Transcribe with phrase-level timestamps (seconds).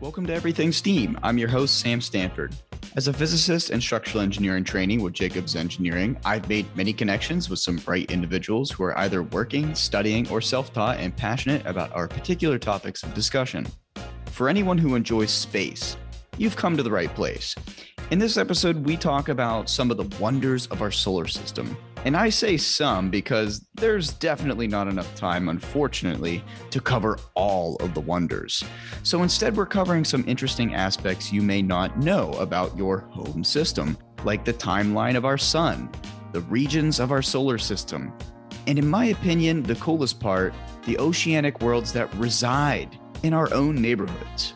[0.00, 1.18] Welcome to Everything STEAM.
[1.22, 2.56] I'm your host, Sam Stanford.
[2.96, 7.58] As a physicist and structural engineering training with Jacobs Engineering, I've made many connections with
[7.58, 12.08] some bright individuals who are either working, studying, or self taught and passionate about our
[12.08, 13.66] particular topics of discussion.
[14.32, 15.98] For anyone who enjoys space,
[16.38, 17.54] you've come to the right place.
[18.10, 21.76] In this episode, we talk about some of the wonders of our solar system.
[22.04, 27.92] And I say some because there's definitely not enough time, unfortunately, to cover all of
[27.92, 28.64] the wonders.
[29.02, 33.98] So instead, we're covering some interesting aspects you may not know about your home system,
[34.24, 35.90] like the timeline of our sun,
[36.32, 38.12] the regions of our solar system,
[38.66, 40.54] and in my opinion, the coolest part,
[40.86, 44.54] the oceanic worlds that reside in our own neighborhoods.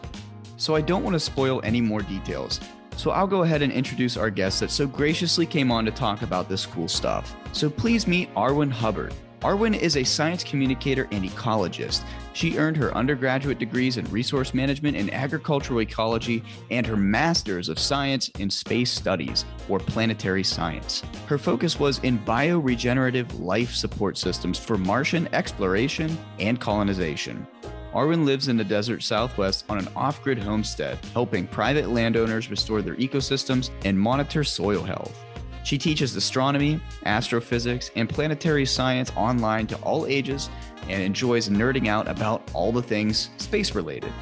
[0.56, 2.60] So I don't want to spoil any more details.
[2.96, 6.22] So I'll go ahead and introduce our guest that so graciously came on to talk
[6.22, 7.34] about this cool stuff.
[7.52, 9.14] So please meet Arwen Hubbard.
[9.44, 12.02] Arwen is a science communicator and ecologist.
[12.32, 17.78] She earned her undergraduate degrees in resource management and agricultural ecology and her master's of
[17.78, 21.02] science in space studies or planetary science.
[21.26, 27.46] Her focus was in bioregenerative life support systems for Martian exploration and colonization.
[27.94, 32.82] Arwen lives in the desert southwest on an off grid homestead, helping private landowners restore
[32.82, 35.24] their ecosystems and monitor soil health.
[35.62, 40.50] She teaches astronomy, astrophysics, and planetary science online to all ages
[40.88, 44.12] and enjoys nerding out about all the things space related.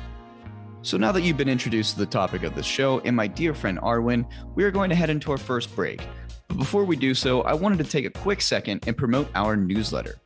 [0.83, 3.55] So, now that you've been introduced to the topic of the show and my dear
[3.55, 6.03] friend Arwen, we are going to head into our first break.
[6.49, 9.57] But before we do so, I wanted to take a quick second and promote our
[9.57, 10.21] newsletter.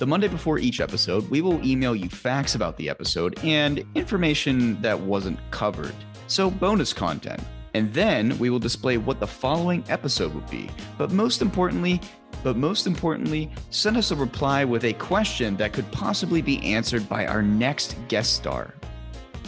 [0.00, 4.80] The Monday before each episode, we will email you facts about the episode and information
[4.80, 5.94] that wasn't covered.
[6.26, 7.42] So, bonus content.
[7.74, 10.70] And then we will display what the following episode would be.
[10.96, 12.00] But most importantly,
[12.42, 17.06] but most importantly, send us a reply with a question that could possibly be answered
[17.06, 18.72] by our next guest star.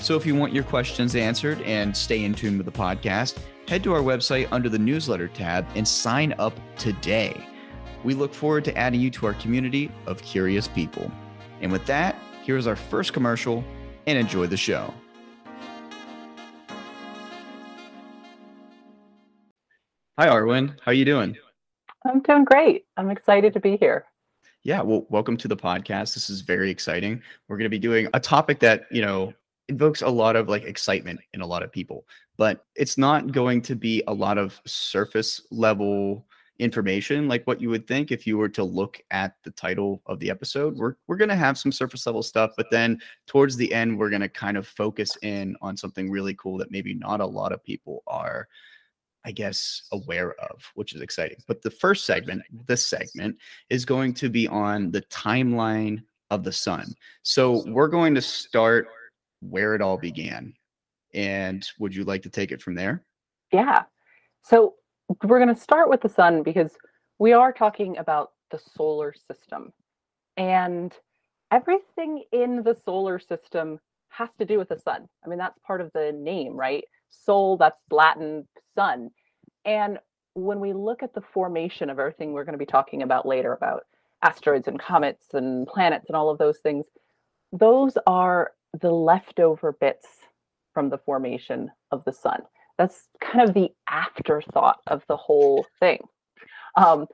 [0.02, 3.82] So if you want your questions answered and stay in tune with the podcast, head
[3.84, 7.42] to our website under the newsletter tab and sign up today.
[8.04, 11.10] We look forward to adding you to our community of curious people.
[11.60, 13.62] And with that, here is our first commercial
[14.08, 14.92] and enjoy the show.
[20.18, 21.36] Hi Arwen, how are you doing?
[22.04, 22.86] I'm doing great.
[22.96, 24.04] I'm excited to be here.
[24.64, 26.14] Yeah, well, welcome to the podcast.
[26.14, 27.22] This is very exciting.
[27.46, 29.32] We're going to be doing a topic that, you know,
[29.68, 32.04] invokes a lot of like excitement in a lot of people,
[32.36, 36.26] but it's not going to be a lot of surface level
[36.62, 40.18] information like what you would think if you were to look at the title of
[40.20, 40.76] the episode.
[40.76, 44.10] We're we're going to have some surface level stuff, but then towards the end we're
[44.10, 47.52] going to kind of focus in on something really cool that maybe not a lot
[47.52, 48.48] of people are
[49.24, 51.38] I guess aware of, which is exciting.
[51.46, 53.36] But the first segment, this segment
[53.70, 56.94] is going to be on the timeline of the sun.
[57.22, 58.88] So we're going to start
[59.40, 60.54] where it all began.
[61.14, 63.04] And would you like to take it from there?
[63.52, 63.82] Yeah.
[64.42, 64.74] So
[65.24, 66.72] we're going to start with the sun because
[67.18, 69.72] we are talking about the solar system.
[70.36, 70.92] And
[71.50, 75.08] everything in the solar system has to do with the sun.
[75.24, 76.84] I mean, that's part of the name, right?
[77.10, 79.10] Sol, that's Latin sun.
[79.64, 79.98] And
[80.34, 83.52] when we look at the formation of everything we're going to be talking about later
[83.52, 83.84] about
[84.22, 86.86] asteroids and comets and planets and all of those things,
[87.52, 90.06] those are the leftover bits
[90.72, 92.42] from the formation of the sun
[92.82, 96.02] that's kind of the afterthought of the whole thing.
[96.76, 97.06] Um,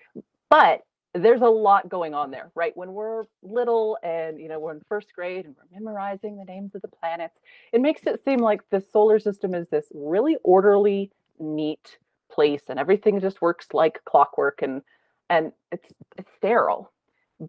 [0.48, 0.80] but
[1.14, 2.74] there's a lot going on there, right?
[2.74, 6.74] When we're little and you know we're in first grade and we're memorizing the names
[6.74, 7.38] of the planets,
[7.72, 11.98] it makes it seem like the solar system is this really orderly, neat
[12.30, 14.80] place, and everything just works like clockwork, and
[15.28, 16.90] and it's it's sterile.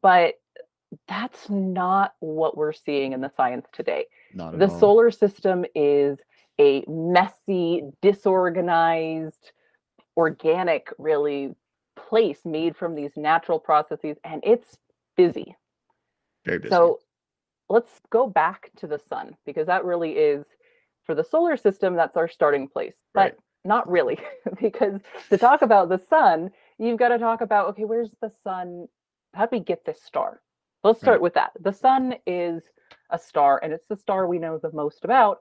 [0.01, 0.35] But
[1.07, 4.07] that's not what we're seeing in the science today.
[4.57, 4.79] the all.
[4.79, 6.19] solar system is
[6.59, 9.51] a messy, disorganized,
[10.17, 11.55] organic, really
[11.95, 14.77] place made from these natural processes, and it's
[15.15, 15.55] busy.
[16.45, 16.69] Very busy.
[16.69, 16.99] So
[17.69, 20.45] let's go back to the sun because that really is
[21.05, 22.95] for the solar system, that's our starting place.
[23.13, 23.35] But right.
[23.65, 24.19] not really,
[24.61, 28.87] because to talk about the sun, you've got to talk about okay, where's the sun?
[29.33, 30.41] How do we get this star?
[30.83, 31.21] Let's start right.
[31.21, 31.51] with that.
[31.59, 32.63] The sun is
[33.09, 35.39] a star, and it's the star we know the most about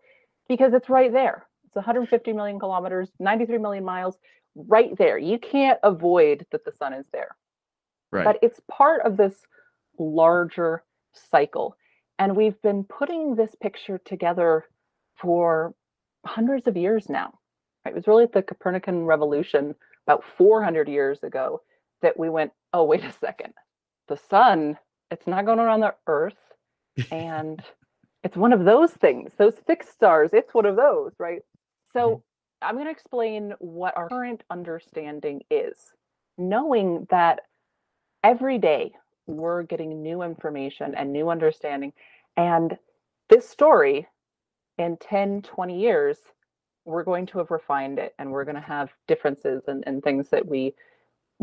[0.48, 1.46] because it's right there.
[1.66, 4.16] It's 150 million kilometers, 93 million miles,
[4.54, 5.18] right there.
[5.18, 7.36] You can't avoid that the sun is there.
[8.10, 8.24] Right.
[8.24, 9.34] But it's part of this
[9.98, 11.76] larger cycle.
[12.18, 14.64] And we've been putting this picture together
[15.20, 15.74] for
[16.26, 17.38] hundreds of years now.
[17.86, 19.74] It was really at the Copernican revolution
[20.06, 21.62] about 400 years ago
[22.02, 23.52] that we went, oh, wait a second.
[24.08, 24.78] The sun,
[25.10, 26.34] it's not going around the earth.
[27.12, 27.62] And
[28.24, 31.42] it's one of those things, those fixed stars, it's one of those, right?
[31.92, 32.22] So Mhm.
[32.62, 35.94] I'm going to explain what our current understanding is,
[36.38, 37.40] knowing that
[38.24, 38.94] every day
[39.26, 41.92] we're getting new information and new understanding.
[42.36, 42.78] And
[43.28, 44.08] this story
[44.78, 46.18] in 10, 20 years,
[46.84, 50.30] we're going to have refined it and we're going to have differences and, and things
[50.30, 50.74] that we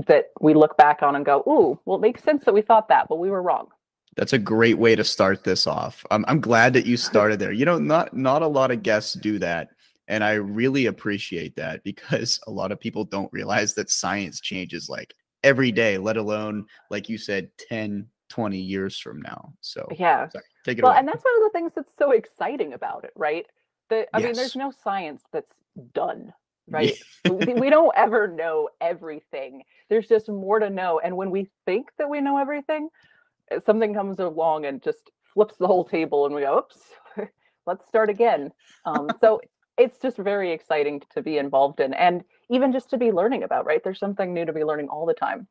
[0.07, 2.89] that we look back on and go, ooh, well, it makes sense that we thought
[2.89, 3.67] that, but we were wrong.
[4.15, 6.05] That's a great way to start this off.
[6.11, 7.51] I'm, I'm glad that you started there.
[7.51, 9.69] You know, not not a lot of guests do that.
[10.07, 14.87] And I really appreciate that because a lot of people don't realize that science changes
[14.87, 15.13] like
[15.43, 19.53] every day, let alone, like you said, 10, 20 years from now.
[19.61, 20.29] So, Yeah.
[20.29, 20.99] sorry, take it Well, away.
[20.99, 23.45] and that's one of the things that's so exciting about it, right?
[23.89, 25.53] That I mean, there's no science that's
[25.93, 26.33] done,
[26.67, 26.93] right?
[27.29, 29.63] we, don't ever know everything.
[29.89, 30.99] There's just more to know.
[30.99, 32.89] And when we think that we know everything,
[33.65, 36.77] something comes along and just flips the whole table, and we go, "Oops,
[37.65, 38.51] let's start again."
[38.85, 39.41] Um, so
[39.77, 43.65] it's just very exciting to be involved in, and even just to be learning about.
[43.65, 43.83] Right?
[43.83, 45.47] There's something new to be learning all the time.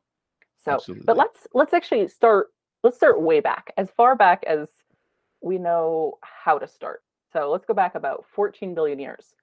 [0.63, 1.05] So, Absolutely.
[1.05, 2.47] but let's let's actually start.
[2.83, 4.69] Let's start way back, as far back as
[5.41, 7.03] we know how to start.
[7.31, 9.33] So let's go back about 14 billion years.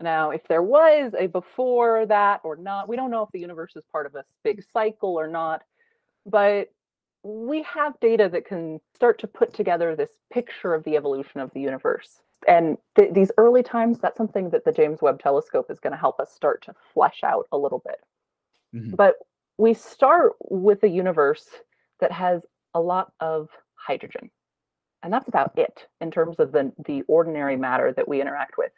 [0.00, 3.76] Now, if there was a before that or not, we don't know if the universe
[3.76, 5.62] is part of a big cycle or not,
[6.24, 6.68] but
[7.22, 11.50] we have data that can start to put together this picture of the evolution of
[11.52, 12.20] the universe.
[12.48, 15.98] And th- these early times, that's something that the James Webb Telescope is going to
[15.98, 18.00] help us start to flesh out a little bit.
[18.74, 18.96] Mhm.
[18.96, 19.16] But
[19.58, 21.46] we start with a universe
[21.98, 24.30] that has a lot of hydrogen.
[25.02, 28.72] And that's about it in terms of the, the ordinary matter that we interact with.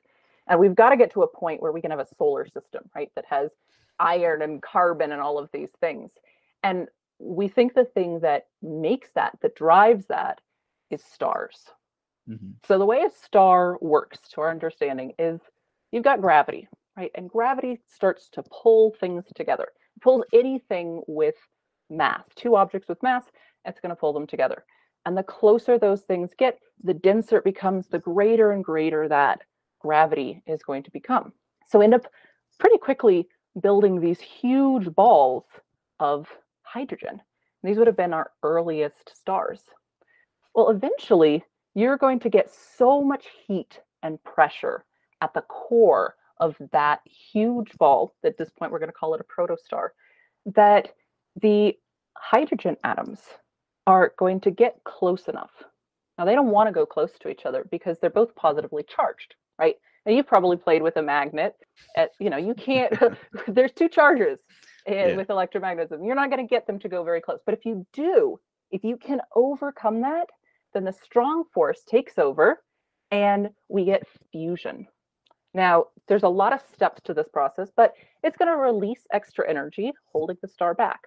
[0.48, 2.90] And we've got to get to a point where we can have a solar system,
[2.96, 3.52] right, that has
[4.00, 6.12] iron and carbon and all of these things.
[6.64, 6.88] And
[7.22, 10.40] we think the thing that makes that, that drives that,
[10.90, 11.70] is stars.
[12.28, 12.54] Mhm.
[12.64, 15.40] So the way a star works, to our understanding, is
[15.90, 17.10] you've got gravity, right?
[17.14, 19.68] And gravity starts to pull things together.
[19.96, 21.36] It pulls anything with
[21.88, 23.24] mass, two objects with mass,
[23.64, 24.64] it's going to pull them together.
[25.06, 29.42] And the closer those things get, the denser it becomes, the greater and greater that
[29.80, 31.32] gravity is going to become.
[31.66, 32.06] So end up
[32.58, 33.28] pretty quickly
[33.60, 35.44] building these huge balls
[35.98, 36.28] of
[36.72, 37.20] hydrogen.
[37.62, 39.60] These would have been our earliest stars.
[40.54, 44.84] Well, eventually, you're going to get so much heat and pressure
[45.20, 49.20] at the core of that huge ball, at this point, we're going to call it
[49.20, 49.90] a protostar,
[50.46, 50.88] that
[51.40, 51.76] the
[52.18, 53.20] hydrogen atoms
[53.86, 55.52] are going to get close enough.
[56.18, 59.36] Now, they don't want to go close to each other because they're both positively charged,
[59.58, 59.76] right?
[60.04, 61.54] Now, you've probably played with a magnet.
[61.96, 62.92] At, you know, you can't,
[63.46, 64.40] there's two charges
[64.86, 65.16] Eh, yeah.
[65.16, 66.04] with electromagnetism.
[66.04, 67.40] You're not going to get them to go very close.
[67.44, 68.40] But if you do,
[68.70, 70.26] if you can overcome that,
[70.74, 72.62] then the strong force takes over
[73.10, 74.86] and we get fusion.
[75.54, 77.92] Now, there's a lot of steps to this process, but
[78.22, 81.00] it's going to release extra energy, holding the star back.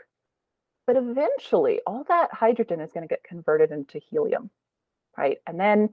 [0.86, 4.52] But eventually, all that hydrogen is going to get converted into helium,
[5.18, 5.40] right?
[5.48, 5.90] And then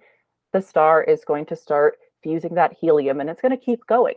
[0.53, 4.17] the star is going to start fusing that helium and it's going to keep going.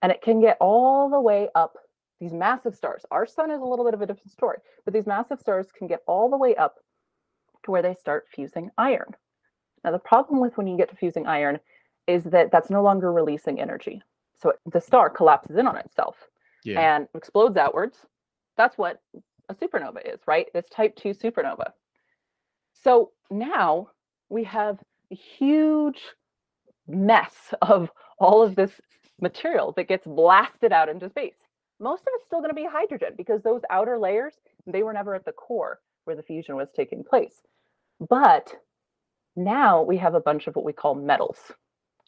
[0.00, 1.76] And it can get all the way up
[2.22, 3.04] these massive stars.
[3.10, 5.88] Our sun is a little bit of a different story, but these massive stars can
[5.88, 6.76] get all the way up
[7.64, 9.08] to where they start fusing iron.
[9.82, 11.58] Now, the problem with when you get to fusing iron
[12.06, 14.00] is that that's no longer releasing energy.
[14.40, 16.16] So the star collapses in on itself
[16.62, 16.80] Yeah.
[16.96, 18.06] and explodes outwards.
[18.56, 19.00] That's what
[19.48, 20.46] a supernova is, right?
[20.54, 21.72] It's type 2 supernova.
[22.72, 23.88] So now
[24.28, 24.78] we have
[25.10, 26.00] a huge
[26.86, 28.80] mess of all of this
[29.20, 31.48] material that gets blasted out into space.
[31.82, 34.34] Most of it's still going to be hydrogen because those outer layers,
[34.66, 37.42] they were never at the core where the fusion was taking place.
[38.08, 38.54] But
[39.34, 41.38] now we have a bunch of what we call metals.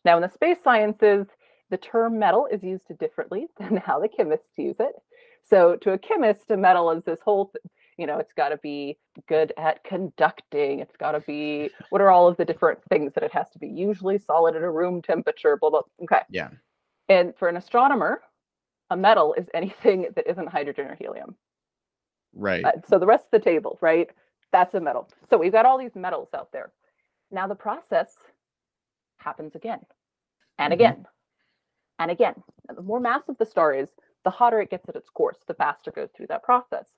[0.04, 1.26] Now, in the space sciences,
[1.70, 4.92] the term metal is used differently than how the chemists use it.
[5.42, 7.52] So, to a chemist, a metal is this whole,
[7.98, 8.96] you know, it's got to be
[9.28, 10.80] good at conducting.
[10.80, 13.58] It's got to be, what are all of the different things that it has to
[13.58, 13.68] be?
[13.68, 15.82] Usually solid at a room temperature, blah, blah.
[16.02, 16.20] Okay.
[16.30, 16.50] Yeah.
[17.08, 18.22] And for an astronomer,
[18.90, 21.36] a metal is anything that isn't hydrogen or helium.
[22.34, 22.64] Right.
[22.64, 24.08] Uh, so the rest of the table, right?
[24.52, 25.08] That's a metal.
[25.28, 26.72] So we've got all these metals out there.
[27.30, 28.14] Now the process
[29.18, 29.80] happens again
[30.58, 30.74] and Mhm.
[30.74, 31.06] again
[31.98, 32.42] and again.
[32.68, 35.54] And the more massive the star is, the hotter it gets at its course, the
[35.54, 36.96] faster it goes through that process.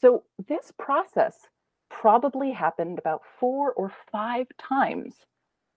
[0.00, 1.48] So this process
[1.90, 5.26] probably happened about four or five times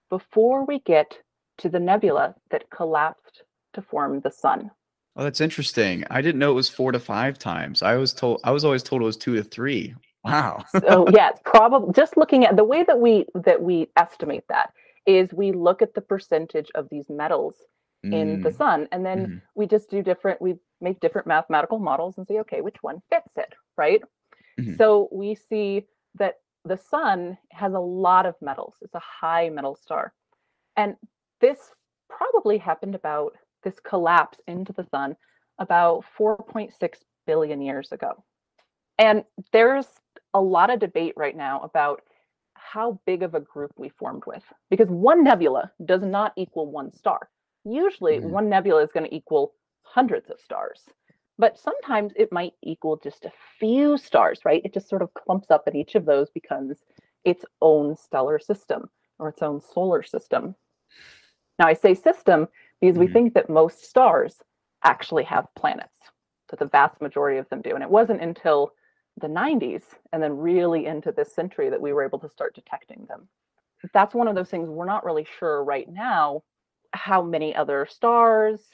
[0.09, 1.21] before we get
[1.57, 3.43] to the nebula that collapsed
[3.73, 4.71] to form the sun.
[5.15, 6.03] Oh, that's interesting.
[6.09, 7.81] I didn't know it was four to five times.
[7.81, 9.93] I was told I was always told it was two to three.
[10.23, 10.63] Wow.
[10.85, 14.71] so yeah, it's probably just looking at the way that we that we estimate that
[15.05, 17.55] is we look at the percentage of these metals
[18.11, 19.41] in the Mm, sun and then mhm.
[19.55, 23.37] we just do different we make different mathematical models and say okay which one fits
[23.37, 24.01] it right
[24.59, 24.77] Mhm.
[24.77, 29.75] so we see that the sun has a lot of metals it's a high metal
[29.75, 30.13] star
[30.77, 30.95] and
[31.39, 31.57] this
[32.09, 35.15] probably happened about this collapse into the sun
[35.59, 36.71] about 4.6
[37.25, 38.23] billion years ago.
[38.97, 39.87] And there's
[40.33, 42.01] a lot of debate right now about
[42.53, 46.91] how big of a group we formed with because one nebula does not equal one
[46.91, 47.29] star.
[47.63, 48.29] Usually Mhm.
[48.29, 50.89] one nebula is going to equal hundreds of stars
[51.37, 54.61] but sometimes it might equal just a few stars right?
[54.63, 56.83] It just sort of clumps up and each of those becomes
[57.23, 60.55] its own stellar system or its own solar system.
[61.59, 62.47] Now i say system
[62.81, 63.13] because we Mhm.
[63.13, 64.41] think that most stars
[64.83, 65.99] actually have planets
[66.49, 68.73] that the vast majority of them do and it wasn't until
[69.17, 73.05] the 90s and then really into this century that we were able to start detecting
[73.05, 73.29] them
[73.93, 76.43] that's one of those things we're not really sure right now
[76.93, 78.69] how many other stars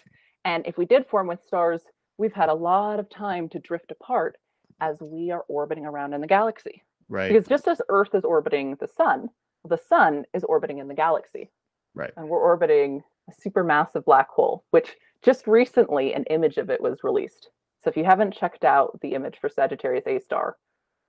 [0.45, 1.81] and if we did form with stars
[2.17, 4.37] we've had a lot of time to drift apart
[4.79, 7.27] as we are orbiting around in the galaxy Right.
[7.29, 9.29] because just as earth is orbiting the sun
[9.65, 11.51] the sun is orbiting in the galaxy
[11.93, 12.13] Right.
[12.15, 17.03] and we're orbiting a supermassive black hole which just recently an image of it was
[17.03, 17.49] released
[17.83, 20.55] so if you haven't checked out the image for sagittarius a star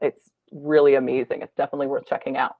[0.00, 2.54] it's really amazing it's definitely worth checking out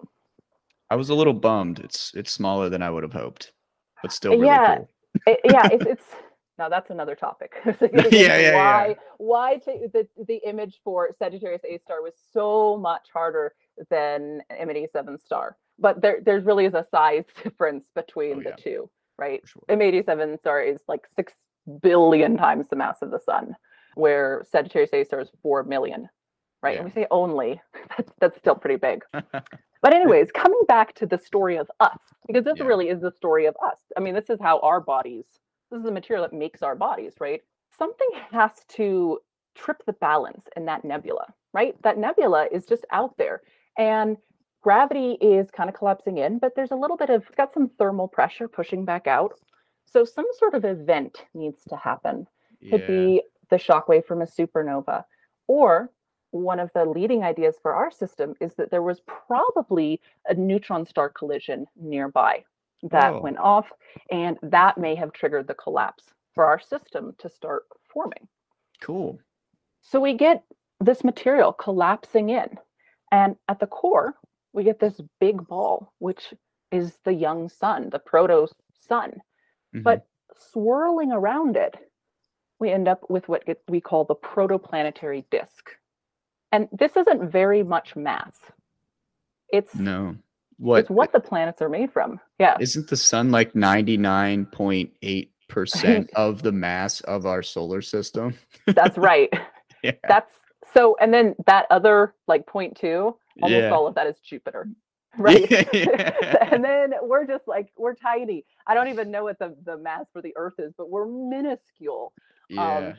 [0.91, 1.81] I was a little bummed.
[1.81, 3.53] It's it's smaller than I would have hoped,
[4.01, 4.77] but still really Yeah.
[4.77, 4.89] cool.
[5.27, 6.05] It- yeah it's, it's
[6.59, 8.95] now that's another topic So Yeah, yeah, why yeah.
[9.19, 13.53] why ta- the, the image for sagittarius a star was so much harder
[13.91, 18.57] than M87 star but there there really is a size difference between Oh, the yeah.
[18.57, 19.63] two right sure.
[19.69, 21.33] M87 star is like six
[21.83, 23.55] billion times the mass of the sun,
[23.95, 26.09] where Sagittarius A star is four million,
[26.63, 26.77] right?
[26.79, 27.61] And we say only,
[27.97, 29.03] that's, that's still pretty big.
[29.81, 32.65] But, anyways, coming back to the story of us, because this Yeah.
[32.65, 33.79] really is the story of us.
[33.97, 35.27] I mean, this is how our bodies,
[35.71, 37.43] this is the material that makes our bodies, right?
[37.79, 39.21] Something has to
[39.55, 41.81] trip the balance in that nebula, right?
[41.83, 43.43] That nebula is just out there.
[43.79, 44.17] And
[44.63, 47.69] gravity is kind of collapsing in, but there's a little bit of, it's got some
[47.79, 49.33] thermal pressure pushing back out.
[49.87, 52.27] So some sort of event needs to happen.
[52.71, 52.87] Could Yeah.
[52.87, 55.05] be the shockwave from a supernova.
[55.47, 55.91] Or
[56.31, 60.85] one of the leading ideas for our system is that there was probably a neutron
[60.85, 62.45] star collision nearby
[62.83, 63.21] that Oh.
[63.21, 63.73] went off,
[64.11, 68.29] and that may have triggered the collapse for our system to start forming.
[68.81, 69.19] Cool.
[69.81, 70.45] So we get
[70.81, 72.59] this material collapsing in,
[73.11, 74.15] and at the core,
[74.59, 76.35] we get this big ball, which
[76.73, 79.23] is the young sun, the proto sun.
[79.73, 79.85] Mhm.
[79.85, 80.05] But
[80.37, 81.77] swirling around it,
[82.59, 85.77] we end up with what we call the protoplanetary disk.
[86.51, 88.37] And this isn't very much mass.
[89.53, 90.17] It's, no.
[90.57, 92.19] What it's what the planets are made from.
[92.41, 92.57] Yeah.
[92.59, 98.35] isn't the sun like 99.8% of the mass of our solar system?
[98.67, 99.33] That's right.
[99.85, 99.93] Yeah.
[100.09, 100.35] That's
[100.75, 103.71] so, and then that other like point two, almost Yeah.
[103.71, 104.69] all of that is Jupiter.
[105.19, 105.51] Right.
[105.51, 106.49] Yeah.
[106.53, 108.45] and then we're just like, we're tiny.
[108.69, 112.13] I don't even know what the, the mass for the Earth is, but we're minuscule.
[112.49, 112.95] Yeah.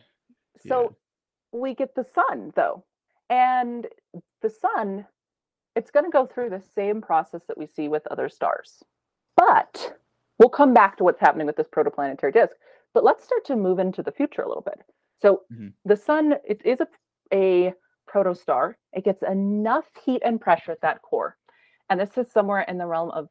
[0.67, 0.95] So
[1.53, 2.83] we get the sun though.
[3.29, 3.87] And
[4.41, 5.05] the sun,
[5.75, 8.83] it's going to go through the same process that we see with other stars.
[9.37, 9.97] But
[10.39, 12.55] we'll come back to what's happening with this protoplanetary disk.
[12.93, 14.79] But let's start to move into the future a little bit.
[15.21, 15.73] So Mhm.
[15.85, 16.87] the sun, it is a,
[17.33, 17.73] a
[18.11, 18.75] protostar.
[18.93, 21.37] It gets enough heat and pressure at that core.
[21.89, 23.29] And this is somewhere in the realm of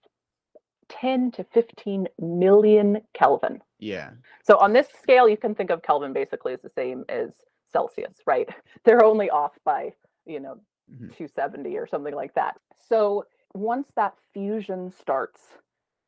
[0.88, 3.61] 10 to 15 million Kelvin.
[3.78, 4.11] yeah.
[4.42, 7.35] So on this scale, you can think of Kelvin basically as the same as
[7.70, 8.49] Celsius, right?
[8.85, 9.92] They're only off by,
[10.26, 10.58] you know,
[10.90, 11.14] Mhm.
[11.14, 12.56] 270 or something like that.
[12.88, 15.58] So once that fusion starts,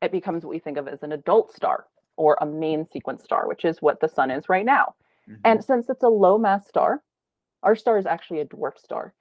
[0.01, 1.85] it becomes what we think of as an adult star
[2.17, 4.95] or a main sequence star, which is what the sun is right now.
[5.29, 5.39] Mhm.
[5.45, 7.03] And since it's a low mass star,
[7.63, 9.13] our star is actually a dwarf star.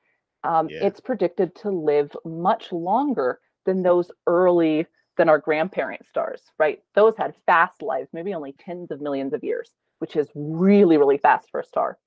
[0.44, 0.86] Um, Yeah.
[0.86, 6.82] It's predicted to live much longer than those early, than our grandparent stars, right?
[6.94, 11.18] Those had fast lives, maybe only tens of millions of years, which is really, really
[11.18, 11.98] fast for a star.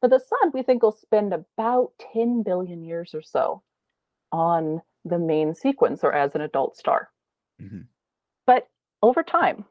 [0.00, 3.62] But the sun, we think, will spend about 10 billion years or so
[4.32, 7.10] on the main sequence or as an adult star.
[7.60, 7.86] Mhm.
[8.46, 8.68] But
[9.02, 9.66] over time,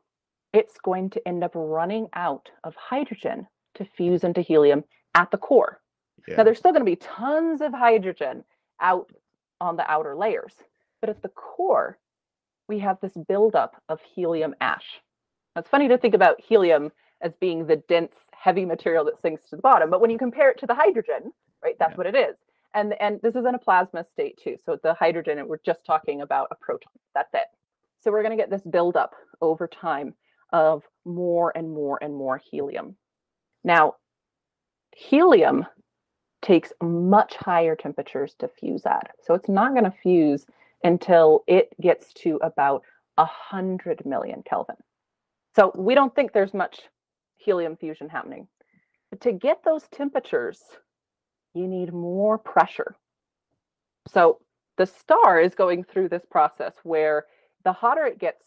[0.54, 4.84] it's going to end up running out of hydrogen to fuse into helium
[5.16, 5.82] at the core.
[6.28, 6.36] Yeah.
[6.38, 8.44] Now, there's still going to be tons of hydrogen
[8.82, 9.12] out
[9.62, 10.54] on the outer layers,
[11.02, 11.98] but at the core,
[12.68, 15.02] we have this buildup of helium ash.
[15.56, 19.50] Now, it's funny to think about helium as being the dense, heavy material that sinks
[19.50, 21.32] to the bottom, but when you compare it to the hydrogen,
[21.64, 21.98] right, that's Yeah.
[21.98, 22.36] what it is.
[22.74, 24.58] And and this is in a plasma state too.
[24.64, 26.92] So the hydrogen, we're just talking about a proton.
[27.16, 27.48] That's it.
[28.02, 30.14] So we're going to get this buildup over time
[30.54, 32.96] of more and more and more helium.
[33.64, 33.96] Now,
[34.96, 35.66] helium
[36.41, 39.12] takes much higher temperatures to fuse at.
[39.24, 40.46] So it's not going to fuse
[40.84, 42.84] until it gets to about
[43.15, 44.75] 100 million Kelvin.
[45.56, 46.82] So we don't think there's much
[47.38, 48.48] helium fusion happening.
[49.10, 50.62] But to get those temperatures,
[51.53, 52.96] you need more pressure.
[54.08, 54.39] So
[54.77, 57.25] the star is going through this process where
[57.63, 58.46] the hotter it gets,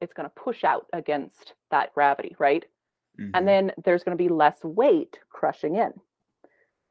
[0.00, 2.64] it's going to push out against that gravity, right?
[3.18, 3.30] Mm-hmm.
[3.34, 5.92] And then there's going to be less weight crushing in.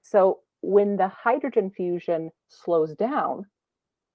[0.05, 3.47] So when the hydrogen fusion slows down,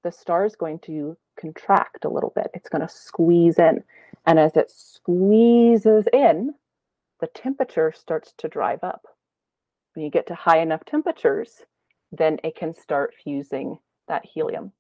[0.04, 2.49] the star is going to contract a little bit.
[2.54, 3.82] It's going to squeeze in.
[4.25, 6.54] And as it squeezes in,
[7.20, 9.02] the temperature starts to drive up.
[9.94, 11.64] When you get to high enough temperatures,
[12.12, 14.73] then it can start fusing that helium.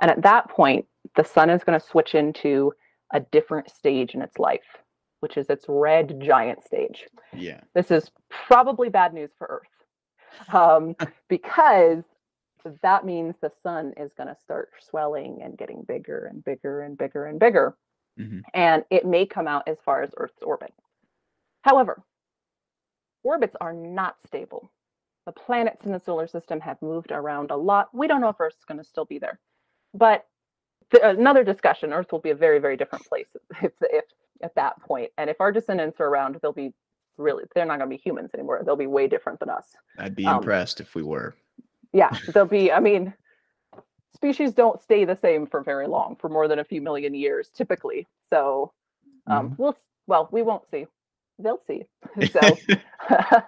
[0.00, 2.72] And at that point, the sun is going to switch into
[3.14, 4.78] a different stage in its life,
[5.20, 7.06] which is its red giant stage.
[7.32, 7.60] Yeah.
[7.74, 9.71] This is probably bad news for Earth
[10.52, 10.94] um,
[11.28, 12.04] because
[12.82, 16.96] that means the sun is going to start swelling and getting bigger and bigger and
[16.96, 17.76] bigger and bigger.
[18.18, 18.40] Mm-hmm.
[18.54, 20.72] And it may come out as far as Earth's orbit.
[21.62, 22.02] However,
[23.22, 24.70] orbits are not stable.
[25.26, 27.88] The planets in the solar system have moved around a lot.
[27.92, 29.38] We don't know if Earth's going to still be there.
[29.94, 30.26] But
[30.90, 33.28] th- another discussion, Earth will be a very, very different place
[33.62, 34.04] if, if
[34.42, 35.10] at that point.
[35.18, 36.74] And if our descendants are around, they'll be
[37.18, 38.62] really, they're not going to be humans anymore.
[38.64, 39.66] They'll be way different than us.
[39.98, 41.34] I'd be um, impressed if we were.
[41.92, 43.12] Yeah, they'll be, I mean,
[44.14, 47.50] species don't stay the same for very long, for more than a few million years,
[47.54, 48.06] typically.
[48.30, 48.72] So
[49.26, 49.62] um, mm-hmm.
[49.62, 49.76] we'll,
[50.06, 50.86] well, we won't see
[51.42, 51.84] they'll see.
[52.30, 52.40] So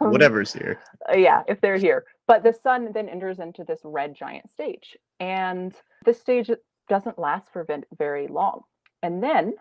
[0.00, 0.80] um, whatever's here.
[1.08, 2.04] Uh, yeah, if they're here.
[2.26, 6.50] But the sun then enters into this red giant stage, and this stage
[6.88, 7.66] doesn't last for
[7.96, 8.62] very long,
[9.02, 9.54] and then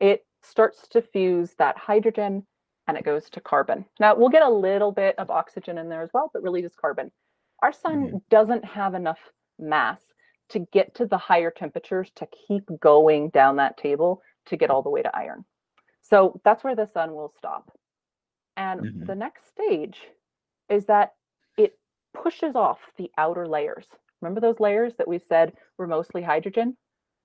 [0.00, 2.46] it starts to fuse that hydrogen
[2.86, 3.84] and it goes to carbon.
[3.98, 6.76] Now we'll get a little bit of oxygen in there as well, but really just
[6.76, 7.10] carbon.
[7.62, 8.16] Our sun mm-hmm.
[8.30, 9.18] doesn't have enough
[9.58, 10.00] mass
[10.50, 14.82] to get to the higher temperatures to keep going down that table to get all
[14.82, 15.44] the way to iron.
[16.02, 17.70] So that's where the sun will stop.
[18.56, 19.04] And mm-hmm.
[19.06, 19.98] the next stage
[20.68, 21.14] is that
[21.56, 21.78] it
[22.12, 23.86] pushes off the outer layers.
[24.20, 26.76] Remember those layers that we said were mostly hydrogen?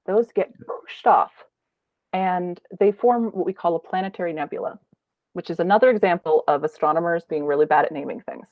[0.06, 1.32] Those get pushed off
[2.14, 4.80] and they form what we call a planetary nebula,
[5.34, 8.48] which is another example of astronomers being really bad at naming things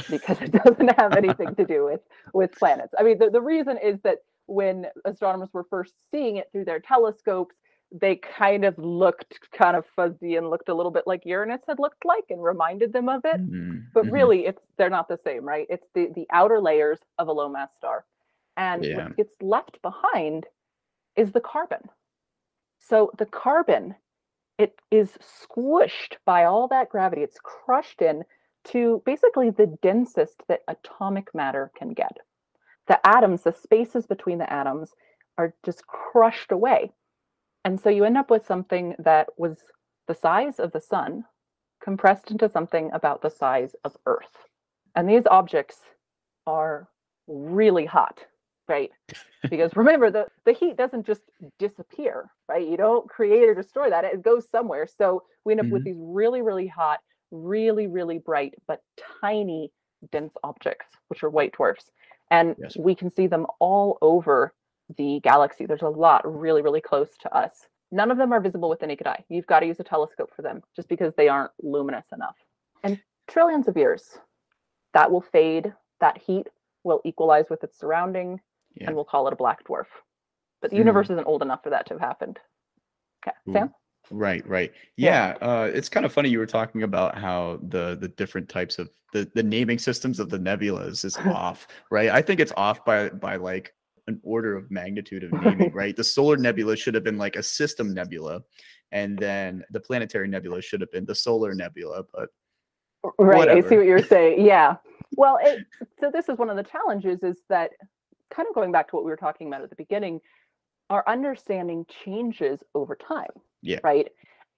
[0.10, 2.00] because it doesn't have anything to do with
[2.32, 2.94] with planets.
[2.98, 6.80] I mean, the, the reason is that when astronomers were first seeing it through their
[6.80, 7.54] telescopes,
[7.92, 11.78] they kind of looked kind of fuzzy and looked a little bit like Uranus had
[11.78, 13.40] looked like and reminded them of it.
[13.40, 13.78] Mm-hmm.
[13.92, 14.14] But mm-hmm.
[14.14, 15.66] really it's they're not the same, right?
[15.68, 18.04] It's the the outer layers of a low mass star.
[18.56, 19.04] And yeah.
[19.04, 20.46] what gets left behind
[21.16, 21.88] is the carbon.
[22.78, 23.94] So the carbon
[24.62, 27.22] it is squished by all that gravity.
[27.22, 28.24] It's crushed in
[28.66, 32.18] to basically the densest that atomic matter can get.
[32.88, 34.92] The atoms, the spaces between the atoms
[35.38, 36.92] are just crushed away
[37.64, 39.58] and so you end up with something that was
[40.08, 41.24] the size of the sun
[41.82, 44.48] compressed into something about the size of Earth.
[44.96, 45.78] And these objects
[46.46, 46.88] are
[47.28, 48.26] really hot,
[48.72, 48.90] right?
[49.50, 51.22] because remember, the, the heat doesn't just
[51.58, 52.66] disappear, right?
[52.66, 54.86] You don't create or destroy that, it goes somewhere.
[54.86, 55.74] So we end up mm-hmm.
[55.74, 58.80] with these really, really hot, really, really bright, but
[59.20, 59.70] tiny,
[60.10, 61.90] dense objects, which are white dwarfs.
[62.30, 62.76] And yes.
[62.78, 64.54] we can see them all over
[64.96, 65.66] the galaxy.
[65.66, 67.66] There's a lot really, really close to us.
[67.90, 69.22] None of them are visible with the naked eye.
[69.28, 72.36] You've got to use a telescope for them just because they aren't luminous enough.
[72.82, 74.18] And trillions of years,
[74.94, 75.74] that will fade.
[76.00, 76.48] That heat
[76.84, 78.40] will equalize with its surrounding,
[78.74, 78.86] yeah.
[78.86, 79.86] and we'll call it a black dwarf.
[80.60, 80.80] But the mm.
[80.80, 82.38] universe isn't old enough for that to have happened.
[83.26, 83.74] Okay, Sam?
[84.10, 84.72] Right, right.
[84.96, 85.46] Yeah, yeah.
[85.46, 88.90] Uh, it's kind of funny you were talking about how the the different types of
[89.12, 92.10] the the naming systems of the nebulas is off, right?
[92.10, 93.74] I think it's off by by like
[94.08, 95.96] an order of magnitude of naming, right?
[95.96, 98.42] The solar nebula should have been like a system nebula,
[98.90, 102.04] and then the planetary nebula should have been the solar nebula.
[102.12, 102.30] But
[103.18, 103.64] right, whatever.
[103.64, 104.44] I see what you're saying.
[104.46, 104.76] Yeah.
[105.14, 105.66] Well, it,
[106.00, 107.72] so this is one of the challenges is that
[108.34, 110.20] kind of going back to what we were talking about at the beginning,
[110.90, 113.30] our understanding changes over time.
[113.62, 113.78] Yeah.
[113.82, 114.08] Right.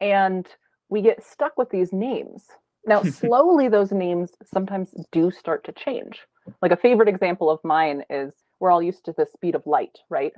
[0.01, 0.47] And
[0.89, 2.45] we get stuck with these names.
[2.87, 6.21] Now, slowly, those names sometimes do start to change.
[6.61, 9.99] Like a favorite example of mine is we're all used to the speed of light,
[10.11, 10.33] right?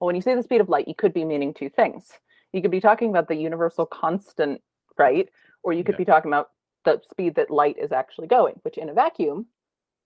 [0.00, 2.10] Well, when you say the speed of light, you could be meaning two things.
[2.52, 4.60] You could be talking about the universal constant,
[4.98, 5.28] right?
[5.62, 5.98] Or you could yeah.
[5.98, 6.50] be talking about
[6.84, 9.46] the speed that light is actually going, which in a vacuum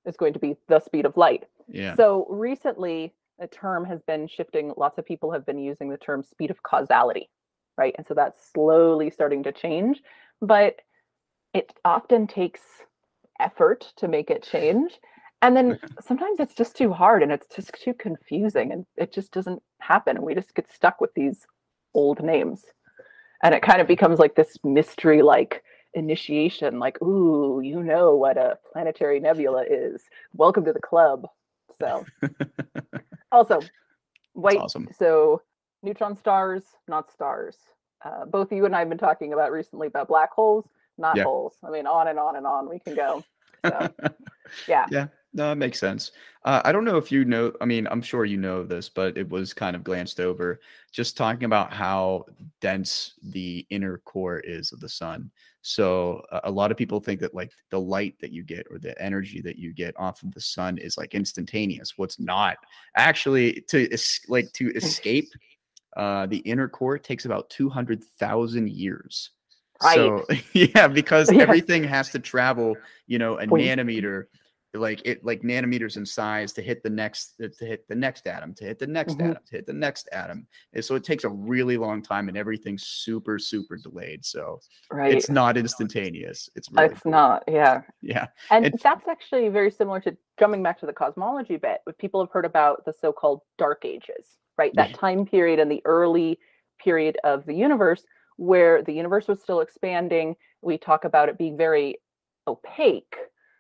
[0.04, 1.44] is going to be the speed of light.
[1.68, 1.94] Yeah.
[1.96, 4.72] So recently, a term has been shifting.
[4.76, 7.28] Lots of people have been using the term speed of causality,
[7.76, 7.94] right?
[7.98, 10.02] And so that's slowly starting to change,
[10.40, 10.76] but
[11.52, 12.60] it often takes
[13.40, 14.98] effort to make it change.
[15.42, 19.32] And then sometimes it's just too hard and it's just too confusing and it just
[19.32, 20.16] doesn't happen.
[20.16, 21.46] And we just get stuck with these
[21.94, 22.64] old names.
[23.42, 28.36] And it kind of becomes like this mystery like initiation, like, ooh, you know what
[28.36, 30.02] a planetary nebula is.
[30.34, 31.26] Welcome to the club.
[31.80, 32.04] So
[33.32, 33.60] also
[34.32, 34.88] white awesome.
[34.98, 35.42] so
[35.82, 37.56] neutron stars, not stars.
[38.04, 40.66] Uh, both you and I have been talking about recently about black holes,
[40.98, 41.24] not Yeah.
[41.24, 41.54] holes.
[41.64, 43.24] I mean, on and on and on we can go.
[43.64, 43.92] So
[44.68, 44.86] yeah.
[44.90, 46.12] Yeah, no, it makes sense.
[46.44, 49.18] Uh, I don't know if you know, I mean, I'm sure you know this, but
[49.18, 50.60] it was kind of glanced over.
[50.92, 52.24] Just talking about how
[52.60, 55.30] dense the inner core is of the sun.
[55.60, 58.78] So a a lot of people think that like the light that you get or
[58.78, 61.98] the energy that you get off of the sun is like instantaneous.
[61.98, 62.56] What's not
[62.96, 65.28] actually to es- like to escape
[65.96, 69.30] uh, the inner core takes about 200,000 years.
[69.92, 71.42] So yeah, because Yeah.
[71.42, 74.24] everything has to travel, you know, a nanometer,
[74.78, 78.54] like it like nanometers in size to hit the next to hit the next atom,
[78.54, 79.30] to hit the next Mhm.
[79.30, 80.46] atom, to hit the next atom.
[80.72, 84.24] And so it takes a really long time and everything's super, super delayed.
[84.24, 84.60] So
[84.90, 85.14] Right.
[85.14, 86.48] it's not instantaneous.
[86.54, 87.12] It's really it's cool.
[87.12, 87.82] not, yeah.
[88.00, 88.26] Yeah.
[88.50, 91.80] And It's- that's actually very similar to jumping back to the cosmology bit.
[91.86, 94.72] But people have heard about the so-called dark ages, right?
[94.74, 96.38] That time period in the early
[96.78, 98.04] period of the universe
[98.36, 100.36] where the universe was still expanding.
[100.60, 101.98] We talk about it being very
[102.46, 103.16] opaque.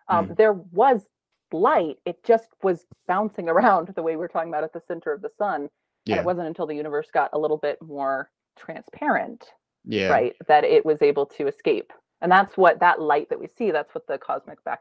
[0.08, 1.06] Um, There was
[1.52, 5.22] light; it just was bouncing around the way we're talking about at the center of
[5.22, 5.62] the sun.
[5.62, 5.70] And
[6.04, 6.20] Yeah.
[6.20, 9.52] it wasn't until the universe got a little bit more transparent
[9.84, 10.08] Yeah.
[10.08, 11.92] right that it was able to escape
[12.22, 14.80] and that's what that light that we see that's what the cosmic back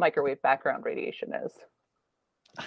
[0.00, 1.52] microwave background radiation is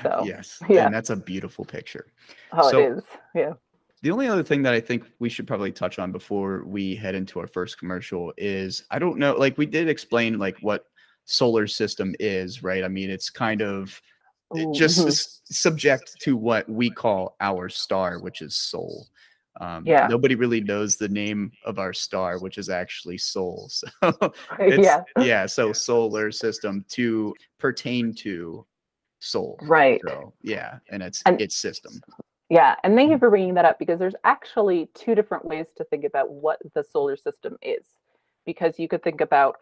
[0.01, 0.61] so Yes.
[0.69, 0.85] yeah.
[0.85, 2.07] And that's a beautiful picture.
[2.53, 3.03] oh So- it is
[3.35, 3.53] yeah
[4.01, 7.15] The only other thing that I think we should probably touch on before we head
[7.15, 10.85] into our first commercial is I don't know, like we did explain like what
[11.25, 12.83] solar system is, right?
[12.83, 13.99] I mean, it's kind of
[14.73, 15.07] just mhm.
[15.07, 19.07] s- subject to what we call our star, which is Sol.
[19.59, 20.07] Um, Yeah.
[20.07, 23.69] Nobody really knows the name of our star, which is actually Sol.
[23.71, 23.87] So
[24.59, 25.45] it's, yeah yeah.
[25.47, 28.65] So solar system to pertain to
[29.19, 29.57] Sol.
[29.63, 31.93] right So yeah, and it's And- its system.
[32.49, 35.83] yeah and thank you for bringing that up because there's actually two different ways to
[35.85, 37.85] think about what the solar system is
[38.45, 39.55] because you could think about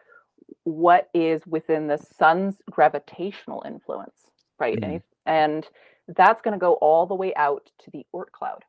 [0.64, 4.84] what is within the sun's gravitational influence right Mhm.
[4.84, 5.68] Any- and
[6.08, 8.64] that's going to go all the way out to the oort cloud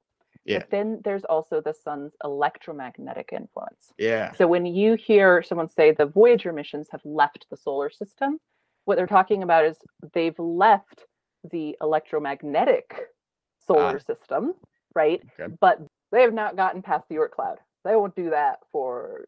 [0.46, 0.60] Yeah.
[0.60, 3.92] But then there's also the sun's electromagnetic influence.
[3.98, 4.32] Yeah.
[4.34, 8.40] So when you hear someone say the Voyager missions have left the solar system,
[8.86, 9.80] what they're talking about is
[10.14, 11.06] they've left
[11.52, 13.10] the electromagnetic
[13.60, 14.54] solar system,
[14.94, 15.20] right?
[15.40, 15.52] Okay.
[15.60, 15.80] But
[16.12, 17.58] they have not gotten past the Oort cloud.
[17.84, 19.26] They won't do that for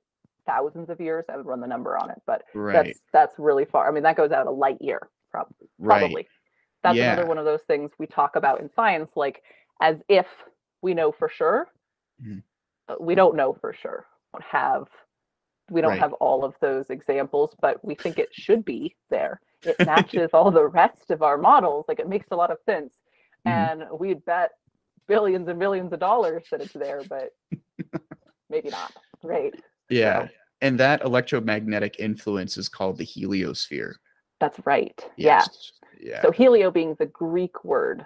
[0.47, 1.25] thousands of years.
[1.29, 2.73] I would run the number on it, but Right.
[2.73, 3.87] that's that's really far.
[3.87, 5.99] I mean, that goes out a light year, prob- right.
[5.99, 6.27] probably.
[6.83, 7.13] That's Yeah.
[7.13, 9.43] another one of those things we talk about in science, like
[9.81, 10.25] as if
[10.81, 11.67] we know for sure.
[12.23, 12.41] Mhm.
[12.87, 14.07] Uh, We don't know for sure.
[14.33, 14.87] We don't have
[15.69, 15.99] we don't Right.
[15.99, 19.41] have all of those examples, but we think it should be there.
[19.63, 21.83] It matches all the rest of our models.
[21.89, 22.93] Like it makes a lot of sense.
[23.45, 23.51] Mhm.
[23.51, 24.51] And we'd bet
[25.07, 27.33] billions and billions of dollars that it's there, but
[28.49, 28.93] maybe not.
[29.23, 29.53] Right.
[29.89, 30.23] Yeah.
[30.27, 30.29] So-
[30.61, 33.93] And that electromagnetic influence is called the heliosphere.
[34.39, 34.99] That's right.
[35.15, 35.37] Yeah.
[35.39, 35.71] Yes.
[35.99, 36.21] Yeah.
[36.21, 38.05] So helio being the Greek word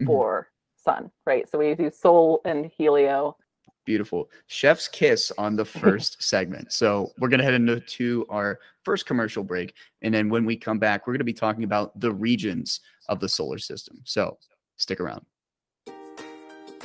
[0.00, 0.06] Mhm.
[0.06, 1.48] for sun, right?
[1.48, 3.36] So we do Sol and helio.
[3.84, 4.30] Beautiful.
[4.48, 6.72] Chef's kiss on the first segment.
[6.72, 9.74] So we're going to head into our first commercial break.
[10.02, 13.18] And then when we come back, we're going to be talking about the regions of
[13.18, 14.00] the solar system.
[14.04, 14.38] So
[14.76, 15.24] stick around.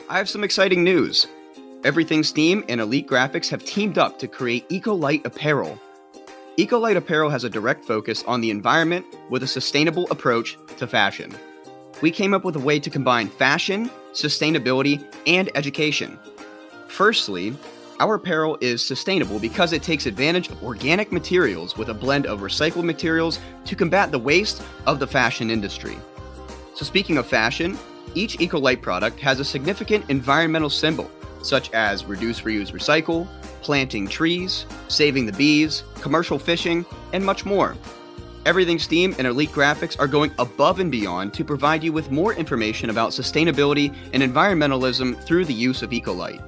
[0.10, 1.28] I have some exciting news.
[1.84, 5.78] Everything Steam and Elite Graphics have teamed up to create Ecolite Apparel.
[6.58, 11.36] Ecolite Apparel has a direct focus on the environment with a sustainable approach to fashion.
[12.02, 16.18] We came up with a way to combine fashion, sustainability, and education.
[16.88, 17.54] Firstly,
[18.00, 22.40] our apparel is sustainable because it takes advantage of organic materials with a blend of
[22.40, 25.98] recycled materials to combat the waste of the fashion industry.
[26.76, 27.78] So, speaking of fashion,
[28.16, 31.12] each Ecolite product has a significant environmental symbol,
[31.44, 33.28] such as reduce, reuse, recycle,
[33.62, 37.76] planting trees, saving the bees, commercial fishing, and much more.
[38.46, 42.34] Everything Steam and Elite Graphics are going above and beyond to provide you with more
[42.34, 46.44] information about sustainability and environmentalism through the use of Ecolite.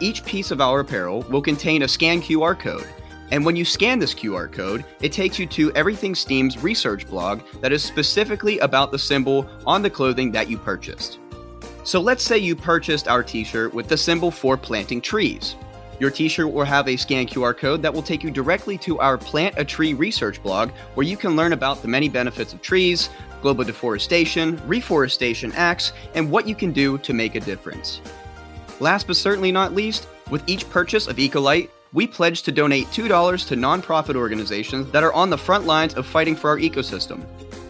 [0.00, 2.88] Each piece of our apparel will contain a scan QR code,
[3.30, 7.42] and when you scan this QR code, it takes you to Everything Steam's research blog
[7.60, 11.18] that is specifically about the symbol on the clothing that you purchased.
[11.86, 15.54] So let's say you purchased our t shirt with the symbol for planting trees.
[16.00, 18.98] Your t shirt will have a scan QR code that will take you directly to
[18.98, 22.60] our Plant a Tree research blog where you can learn about the many benefits of
[22.60, 23.08] trees,
[23.40, 28.00] global deforestation, reforestation acts, and what you can do to make a difference.
[28.80, 33.46] Last but certainly not least, with each purchase of Ecolite, we pledge to donate $2
[33.46, 37.24] to nonprofit organizations that are on the front lines of fighting for our ecosystem.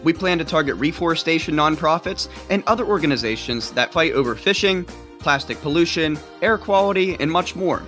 [0.07, 4.87] We plan to target reforestation nonprofits and other organizations that fight overfishing,
[5.19, 7.83] plastic pollution, air quality, and much more.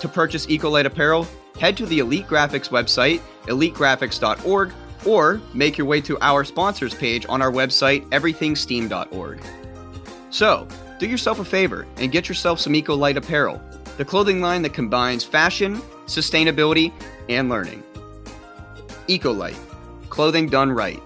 [0.00, 1.28] To purchase Ecolite apparel,
[1.60, 4.72] head to the Elite Graphics website, elitegraphics.org,
[5.04, 9.42] or make your way to our sponsors page on our website, everythingsteam.org.
[10.30, 10.66] So,
[10.98, 13.60] do yourself a favor and get yourself some Ecolite apparel,
[13.98, 16.94] the clothing line that combines fashion, sustainability,
[17.28, 17.82] and learning.
[19.06, 19.58] Ecolite,
[20.08, 21.02] clothing done right.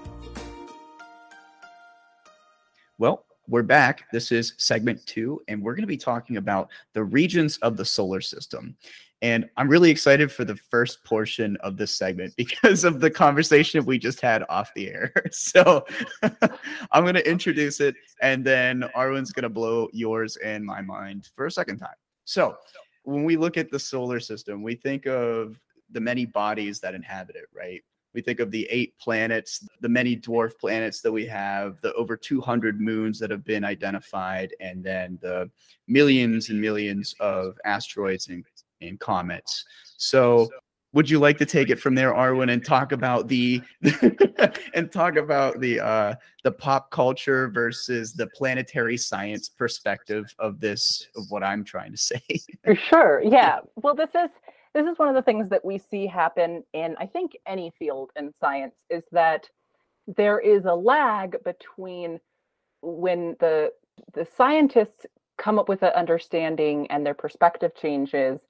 [3.50, 4.08] We're back.
[4.12, 7.84] This is segment two, and we're going to be talking about the regions of the
[7.84, 8.76] solar system.
[9.22, 13.84] And I'm really excited for the first portion of this segment because of the conversation
[13.84, 15.12] we just had off the air.
[15.32, 15.84] So
[16.22, 21.28] I'm going to introduce it, and then Arwen's going to blow yours and my mind
[21.34, 21.88] for a second time.
[22.24, 22.56] So
[23.02, 25.58] when we look at the solar system, we think of
[25.90, 27.82] the many bodies that inhabit it, right?
[28.14, 32.16] We think of the eight planets, the many dwarf planets that we have, the over
[32.16, 35.50] 200 moons that have been identified, and then the
[35.86, 38.44] millions and millions of asteroids and,
[38.80, 39.64] and comets.
[39.96, 40.48] So,
[40.92, 43.62] would you like to take it from there, Arwen, and talk about the
[44.74, 51.06] and talk about the uh, the pop culture versus the planetary science perspective of this
[51.14, 52.20] of what I'm trying to say?
[52.88, 53.22] sure.
[53.24, 53.60] Yeah.
[53.76, 54.30] Well, this is
[54.74, 58.10] this is one of the things that we see happen in i think any field
[58.16, 59.48] in science is that
[60.16, 62.20] there is a lag between
[62.82, 63.72] when the
[64.14, 65.06] the scientists
[65.38, 68.40] come up with an understanding and their perspective changes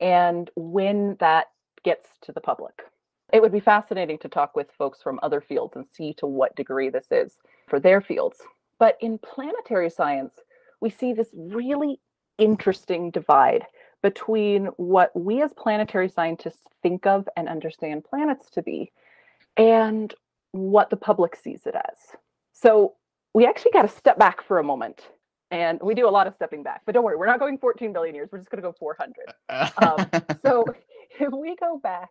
[0.00, 1.46] and when that
[1.84, 2.82] gets to the public.
[3.32, 6.54] It would be fascinating to talk with folks from other fields and see to what
[6.54, 7.38] degree this is
[7.68, 8.38] for their fields.
[8.78, 10.34] But in planetary science
[10.80, 12.00] we see this really
[12.38, 13.64] interesting divide
[14.02, 18.92] between what we as planetary scientists think of and understand planets to be
[19.56, 20.14] and
[20.52, 22.16] what the public sees it as.
[22.52, 22.94] So
[23.34, 25.08] we actually got to step back for a moment.
[25.50, 27.92] And we do a lot of stepping back, but don't worry, we're not going 14
[27.92, 28.30] billion years.
[28.32, 29.14] We're just going to go 400.
[29.82, 30.64] um, so
[31.20, 32.08] if we go back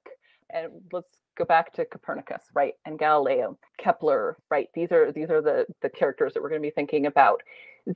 [0.52, 4.68] and let's go back to Copernicus, right, and Galileo, Kepler, right.
[4.76, 7.42] These are these are the the characters that we're going to be thinking about.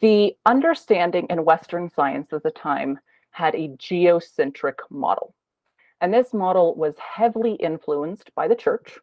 [0.01, 2.99] The understanding in Western science at the time
[3.35, 5.35] had a geocentric model.
[5.99, 8.97] And this model was heavily influenced by the church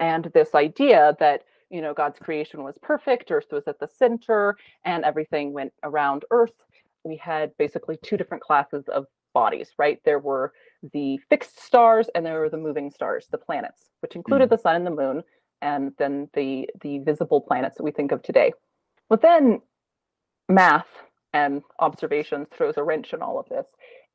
[0.00, 4.56] and this idea that you know God's creation was perfect, earth was at the center
[4.84, 6.64] and everything went around earth.
[7.04, 10.00] We had basically two different classes of bodies, right?
[10.04, 10.52] There were
[10.92, 14.50] the fixed stars and there were the moving stars, the planets, which included mm.
[14.50, 15.22] the sun and the moon
[15.62, 18.52] and then the the visible planets that we think of today.
[19.08, 19.60] But then
[20.48, 20.88] math
[21.32, 23.66] and observations throws a wrench in all of this.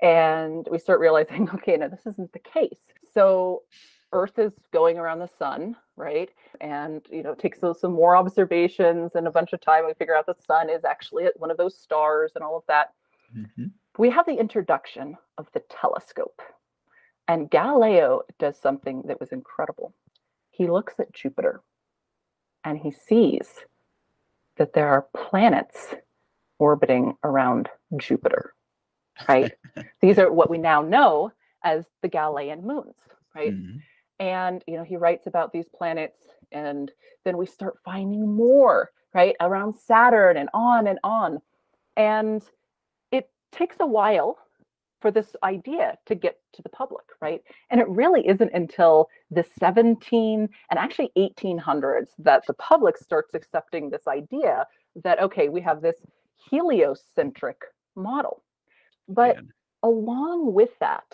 [0.02, 2.92] And we start realizing, okay, no, this isn't the case.
[3.14, 3.64] So
[4.12, 6.30] Earth is going around the sun, right?
[6.62, 9.86] And you know, it takes some more observations and a bunch of time.
[9.86, 12.94] We figure out the sun is actually one of those stars and all of that.
[13.36, 13.66] Mm-hmm.
[13.98, 16.42] We have the introduction of the telescope.
[17.28, 19.94] And Galileo does something that was incredible.
[20.52, 21.62] He looks at Jupiter
[22.64, 23.50] and he sees
[24.58, 25.96] that there are planets
[26.60, 28.54] orbiting around Jupiter,
[29.28, 29.52] right?
[30.02, 31.32] These are what we now know
[31.64, 32.96] as the Galilean moons,
[33.36, 33.54] right?
[33.54, 33.78] Mm-hmm.
[34.20, 36.20] And you know, he writes about these planets,
[36.52, 36.92] and
[37.26, 41.42] then we start finding more, right, around Saturn and on and on.
[41.98, 42.44] And
[43.12, 44.38] it takes a while
[45.04, 47.42] for this idea to get to the public, right?
[47.70, 53.90] And it really isn't until the 17 and actually 1800s that the public starts accepting
[53.90, 54.66] this idea
[55.04, 55.98] that okay, we have this
[56.50, 57.62] heliocentric
[57.96, 58.44] model.
[59.08, 59.50] But Man.
[59.84, 61.06] along with that,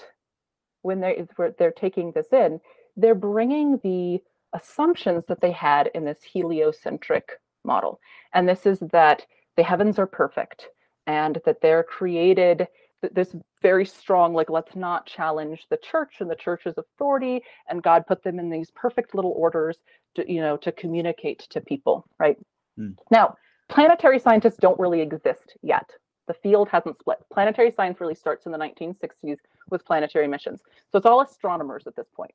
[0.81, 1.25] when they
[1.57, 2.59] they're taking this in,
[2.95, 4.21] they're bringing the
[4.53, 7.99] assumptions that they had in this heliocentric model,
[8.33, 9.25] and this is that
[9.57, 10.69] the heavens are perfect
[11.05, 12.67] and that they're created
[13.13, 18.05] this very strong like let's not challenge the church and the church's authority and god
[18.07, 19.79] put them in these perfect little orders
[20.15, 22.37] to you know to communicate to people right
[22.77, 22.93] mm.
[23.11, 23.35] now
[23.69, 25.89] planetary scientists don't really exist yet.
[26.27, 27.17] The field hasn't split.
[27.31, 29.37] Planetary science really starts in the 1960s
[29.69, 30.61] with planetary missions.
[30.91, 32.31] So it's all astronomers at this point.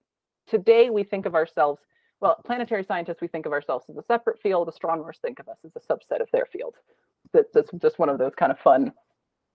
[0.48, 1.80] Today, we think of ourselves
[2.20, 4.66] well, planetary scientists, we think of ourselves as a separate field.
[4.68, 6.74] Astronomers think of us as a subset of their field.
[7.34, 8.92] That's just one of those kind of fun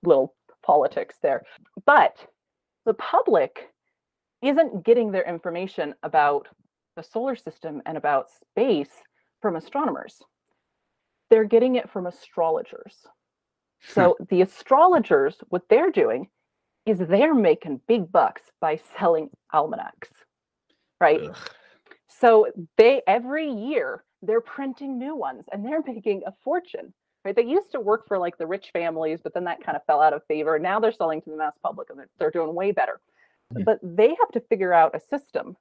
[0.03, 1.41] little politics there.
[1.87, 2.17] But
[2.85, 3.69] the public
[4.43, 6.47] isn't getting their information about
[6.95, 8.91] the solar system and about space
[9.41, 10.21] from astronomers.
[11.29, 13.07] They're getting it from astrologers.
[13.81, 16.29] So the astrologers, what they're doing
[16.85, 20.09] is they're making big bucks by selling almanacs,
[20.99, 21.21] right?
[21.23, 21.37] Ugh.
[22.07, 26.93] So they every year they're printing new ones and they're making a fortune.
[27.25, 27.35] Right?
[27.35, 30.01] They used to work for like the rich families, but then that kind of fell
[30.01, 30.57] out of favor.
[30.57, 33.01] Now they're selling to the mass public and they're, they're doing way better.
[33.55, 33.63] Yeah.
[33.65, 35.57] But they have to figure out a system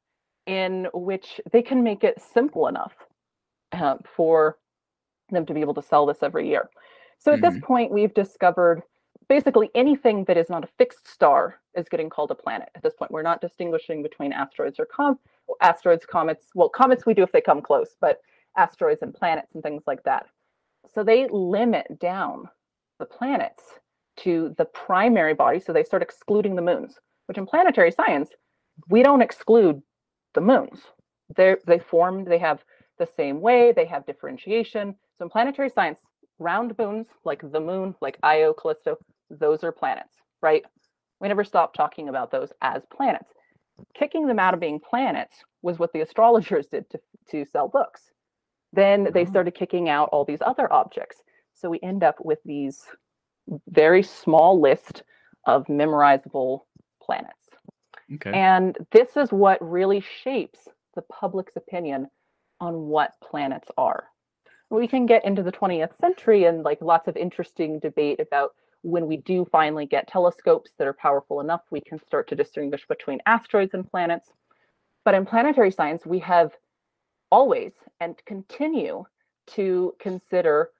[0.46, 2.92] in which they can make it simple enough
[3.72, 4.56] uh, for
[5.34, 6.68] them to be able to sell this every year.
[7.18, 7.66] So at this mm-hmm.
[7.66, 8.82] point, we've discovered
[9.28, 12.68] basically anything that is not a fixed star is getting called a planet.
[12.74, 15.18] At this point, we're not distinguishing between asteroids or com-
[15.60, 16.46] asteroids, comets.
[16.54, 18.20] Well, comets we do if they come close, but
[18.56, 20.26] asteroids and planets and things like that.
[20.92, 22.48] So they limit down
[22.98, 23.62] the planets
[24.18, 25.60] to the primary body.
[25.60, 28.30] So they start excluding the moons, which in planetary science,
[28.88, 29.82] we don't exclude
[30.34, 30.80] the moons.
[31.36, 32.64] They they formed, they have
[32.98, 34.94] the same way, they have differentiation.
[35.18, 36.00] So in planetary science,
[36.38, 38.98] round moons like the moon, like Io, Callisto,
[39.30, 40.64] those are planets, right?
[41.20, 43.30] We never stopped talking about those as planets.
[43.94, 48.02] Kicking them out of being planets was what the astrologers did to, to sell books.
[48.72, 49.26] Then they Oh.
[49.26, 51.22] started kicking out all these other objects.
[51.54, 52.84] So we end up with these
[53.68, 55.02] very small list
[55.46, 56.60] of memorizable
[57.02, 57.48] planets.
[58.14, 58.32] Okay.
[58.32, 62.08] And this is what really shapes the public's opinion
[62.60, 64.08] on what planets are.
[64.70, 69.06] We can get into the 20th century and like lots of interesting debate about when
[69.06, 73.20] we do finally get telescopes that are powerful enough, we can start to distinguish between
[73.26, 74.32] asteroids and planets.
[75.04, 76.52] But in planetary science, we have
[77.30, 79.04] always and continue
[79.48, 80.70] to consider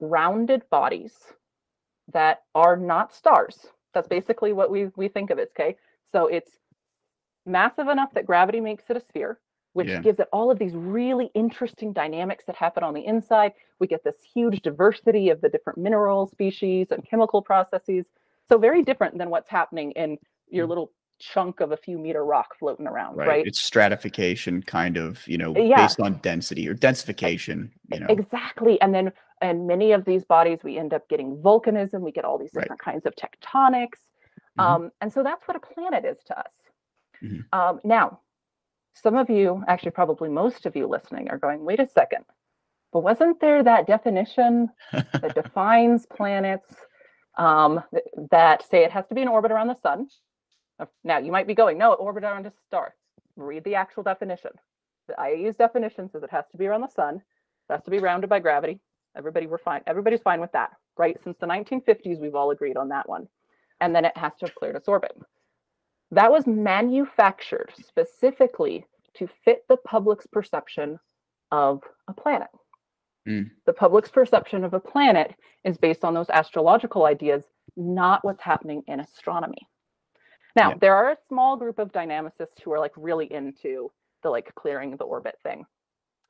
[0.00, 1.12] rounded bodies
[2.12, 3.66] that are not stars.
[3.92, 5.76] That's basically what we, we think of it, okay?
[6.12, 6.58] So it's
[7.46, 9.38] massive enough that gravity makes it a sphere,
[9.74, 10.00] which Yeah.
[10.00, 13.52] gives it all of these really interesting dynamics that happen on the inside.
[13.80, 18.06] We get this huge diversity of the different mineral species and chemical processes.
[18.48, 20.68] So very different than what's happening in your Mm.
[20.70, 23.28] little chunk of a few meter rock floating around, right.
[23.28, 23.46] right?
[23.46, 25.82] It's stratification, kind of, you know, Yeah.
[25.82, 28.06] based on density or densification, you know.
[28.08, 28.80] Exactly.
[28.80, 32.38] And then and many of these bodies we end up getting volcanism, we get all
[32.38, 32.62] these Right.
[32.62, 34.10] different kinds of tectonics.
[34.58, 34.62] Mhm.
[34.64, 36.54] Um, and so that's what a planet is to us.
[37.22, 37.44] Mhm.
[37.52, 38.20] Um, now,
[38.94, 42.24] some of you, actually probably most of you listening, are going, wait a second.
[42.92, 46.74] But wasn't there that definition that defines planets
[47.36, 50.08] um, th- that say it has to be in orbit around the sun?
[51.02, 52.94] Now, you might be going, no, orbit around a star.
[53.36, 54.50] Read the actual definition.
[55.08, 57.98] The IAU's definition says it has to be around the sun, it has to be
[57.98, 58.80] rounded by gravity.
[59.16, 59.82] Everybody, we're fine.
[59.86, 61.16] Everybody's fine with that, right?
[61.22, 63.28] Since the 1950s, we've all agreed on that one.
[63.80, 65.12] And then it has to have cleared its orbit.
[66.14, 71.00] That was manufactured specifically to fit the public's perception
[71.50, 72.48] of a planet.
[73.26, 73.50] Mm.
[73.66, 77.44] The public's perception of a planet is based on those astrological ideas,
[77.76, 79.68] not what's happening in astronomy.
[80.54, 80.76] Now, Yeah.
[80.80, 83.90] there are a small group of dynamicists who are like really into
[84.22, 85.66] the like clearing the orbit thing.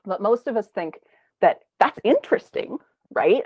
[0.04, 0.98] But most of us think
[1.42, 2.78] that that's interesting,
[3.10, 3.44] right?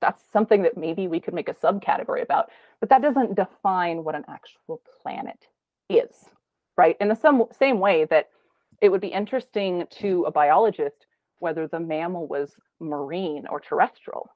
[0.00, 4.16] That's something that maybe we could make a subcategory about, but that doesn't define what
[4.16, 5.46] an actual planet
[5.88, 6.24] is,
[6.76, 6.96] right?
[7.00, 8.28] In the some, same way that
[8.80, 11.06] it would be interesting to a biologist
[11.40, 14.28] whether the mammal was marine or terrestrial,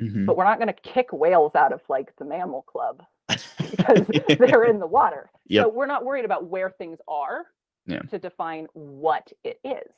[0.00, 0.24] Mhm.
[0.26, 4.06] but we're not going to kick whales out of like the mammal club because
[4.38, 5.30] they're in the water.
[5.48, 5.64] Yep.
[5.64, 7.46] So we're not worried about where things are
[7.86, 8.00] Yeah.
[8.10, 9.92] to define what it is.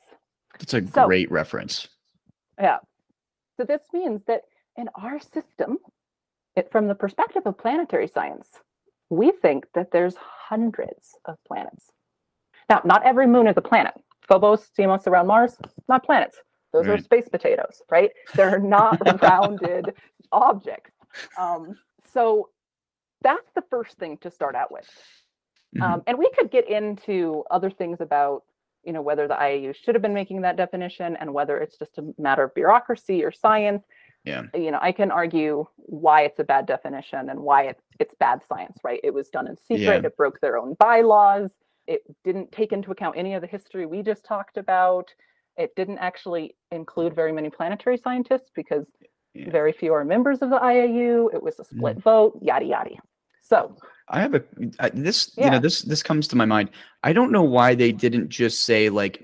[0.59, 1.87] That's a So- great reference.
[2.59, 2.79] Yeah.
[3.57, 4.41] So this means that
[4.75, 5.77] in our system,
[6.55, 8.59] it, from the perspective of planetary science,
[9.11, 11.91] we think that there's hundreds of planets.
[12.69, 13.93] Now, not every moon is a planet.
[14.27, 15.57] Phobos, Deimos around Mars,
[15.89, 16.37] not planets.
[16.71, 18.11] Those are space potatoes, right?
[18.33, 19.93] They're not rounded
[20.31, 20.91] objects.
[21.37, 21.75] Um,
[22.13, 22.49] so
[23.21, 24.89] that's the first thing to start out with.
[25.75, 25.81] Mhm.
[25.81, 28.43] Um, and we could get into other things about,
[28.83, 31.97] you know, whether the IAU should have been making that definition and whether it's just
[31.97, 33.83] a matter of bureaucracy or science.
[34.23, 34.43] Yeah.
[34.53, 38.41] You know, I can argue why it's a bad definition and why it, it's bad
[38.47, 38.99] science, right?
[39.03, 40.01] It was done in secret.
[40.01, 40.07] Yeah.
[40.07, 41.49] It broke their own bylaws.
[41.87, 45.09] It didn't take into account any of the history we just talked about.
[45.57, 48.87] It didn't actually include very many planetary scientists because
[49.33, 49.49] Yeah.
[49.49, 51.33] very few are members of the IAU.
[51.33, 52.09] It was a split mm-hmm.
[52.09, 52.91] vote, yada yada.
[53.41, 53.75] So
[54.07, 54.43] I have a
[54.79, 55.45] I, this yeah.
[55.45, 56.69] you know this this comes to my mind.
[57.03, 59.21] I don't know why they didn't just say like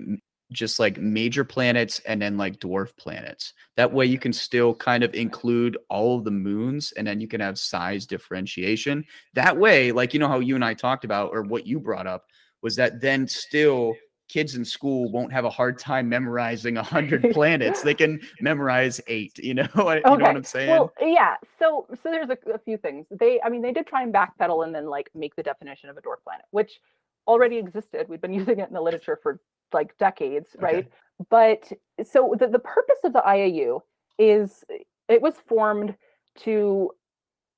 [0.52, 3.52] just like major planets and then like dwarf planets.
[3.76, 7.28] That way you can still kind of include all of the moons and then you
[7.28, 9.04] can have size differentiation.
[9.34, 12.06] That way, like you know how you and I talked about or what you brought
[12.06, 12.24] up
[12.62, 13.94] was that then still
[14.28, 17.82] kids in school won't have a hard time memorizing a hundred planets.
[17.82, 19.38] They can memorize eight.
[19.38, 20.02] You know, you okay.
[20.04, 20.70] know what I'm saying?
[20.70, 21.36] Well, yeah.
[21.58, 23.06] So, so there's a, a, few things.
[23.10, 25.96] They, I mean, they did try and backpedal and then like make the definition of
[25.96, 26.80] a dwarf planet, which
[27.26, 28.08] already existed.
[28.08, 29.40] We've been using it in the literature for
[29.72, 30.64] like decades, okay.
[30.64, 30.88] right?
[31.30, 31.70] But
[32.04, 33.80] so the, the purpose of the IAU
[34.18, 34.64] is
[35.08, 35.94] it was formed
[36.40, 36.90] to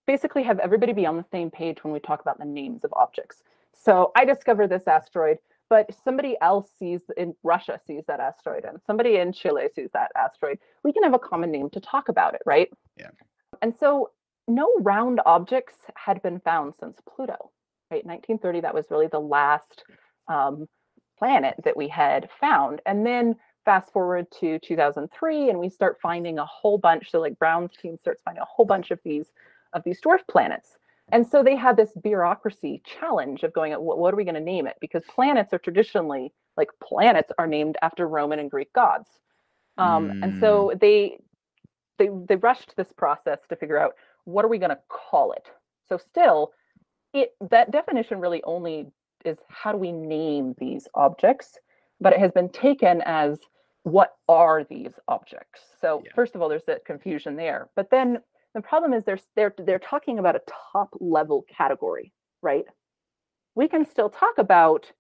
[0.07, 2.93] basically have everybody be on the same page when we talk about the names of
[2.95, 3.43] objects.
[3.73, 5.39] So I discovered this asteroid
[5.71, 10.11] but somebody else sees in Russia sees that asteroid and somebody in Chile sees that
[10.17, 12.69] asteroid, we can have a common name to talk about it, right?
[12.99, 13.11] Yeah.
[13.63, 14.11] And so
[14.49, 17.53] no round objects had been found since Pluto,
[17.91, 18.05] right?
[18.05, 19.85] 1930, that was really the last
[20.27, 20.67] um,
[21.21, 22.81] planet that we had found.
[22.87, 27.11] And then fast forward to 2003 and we start finding a whole bunch.
[27.11, 29.27] So like Brown's team starts finding a whole bunch of these
[29.75, 30.79] of these dwarf planets.
[31.13, 34.41] And so they had this bureaucracy challenge of going, what, what are we going to
[34.41, 34.77] name it?
[34.81, 39.09] Because planets are traditionally like planets are named after Roman and Greek gods.
[39.79, 40.25] Um, mm.
[40.25, 41.19] And so they
[41.99, 43.93] they they rushed this process to figure out
[44.25, 45.47] what are we going to call it.
[45.89, 46.53] So still,
[47.13, 48.87] it that definition really only
[49.25, 51.59] is how do we name these objects,
[52.01, 53.39] but it has been taken as
[53.83, 55.61] what are these objects.
[55.81, 56.13] So yeah.
[56.15, 57.71] first of all, there's that confusion there.
[57.77, 58.19] But then
[58.55, 60.43] the problem is they're they're they're talking about a
[60.73, 62.13] top level category,
[62.43, 62.65] right?
[63.55, 64.91] We can still talk about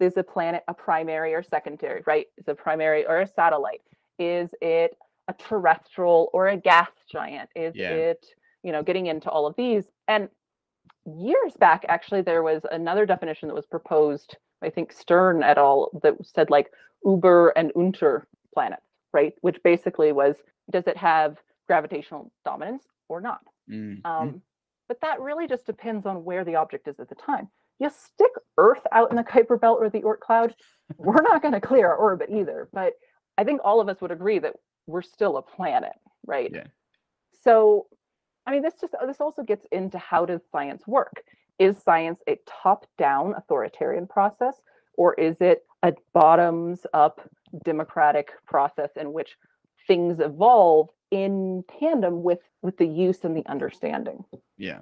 [0.00, 2.26] is a planet a primary or secondary, right?
[2.36, 3.80] Is a primary or a satellite?
[4.18, 4.96] Is it
[5.28, 7.50] a terrestrial or a gas giant?
[7.56, 7.90] Is yeah.
[7.90, 8.26] it,
[8.62, 9.84] you know, getting into all of these?
[10.08, 10.28] And
[11.06, 15.90] years back, actually, there was another definition that was proposed, I think Stern et al.,
[16.02, 16.70] that said like
[17.04, 19.34] Uber and Unter planets, right?
[19.40, 20.36] Which basically was
[20.70, 21.36] does it have
[21.66, 23.40] gravitational dominance or not.
[23.70, 24.06] Mm-hmm.
[24.06, 24.42] Um,
[24.88, 27.48] but that really just depends on where the object is at the time.
[27.78, 30.54] You stick Earth out in the Kuiper Belt or the Oort cloud,
[30.96, 32.68] we're not going to clear our orbit either.
[32.72, 32.94] But
[33.36, 34.54] I think all of us would agree that
[34.86, 35.92] we're still a planet,
[36.26, 36.50] right?
[36.54, 36.66] Yeah.
[37.42, 37.86] So,
[38.46, 41.22] I mean, this just this also gets into how does science work?
[41.58, 44.60] Is science a top-down authoritarian process,
[44.94, 47.20] or is it a bottoms-up
[47.64, 49.36] democratic process in which
[49.86, 54.24] things evolve in tandem with with the use and the understanding.
[54.58, 54.80] Yeah.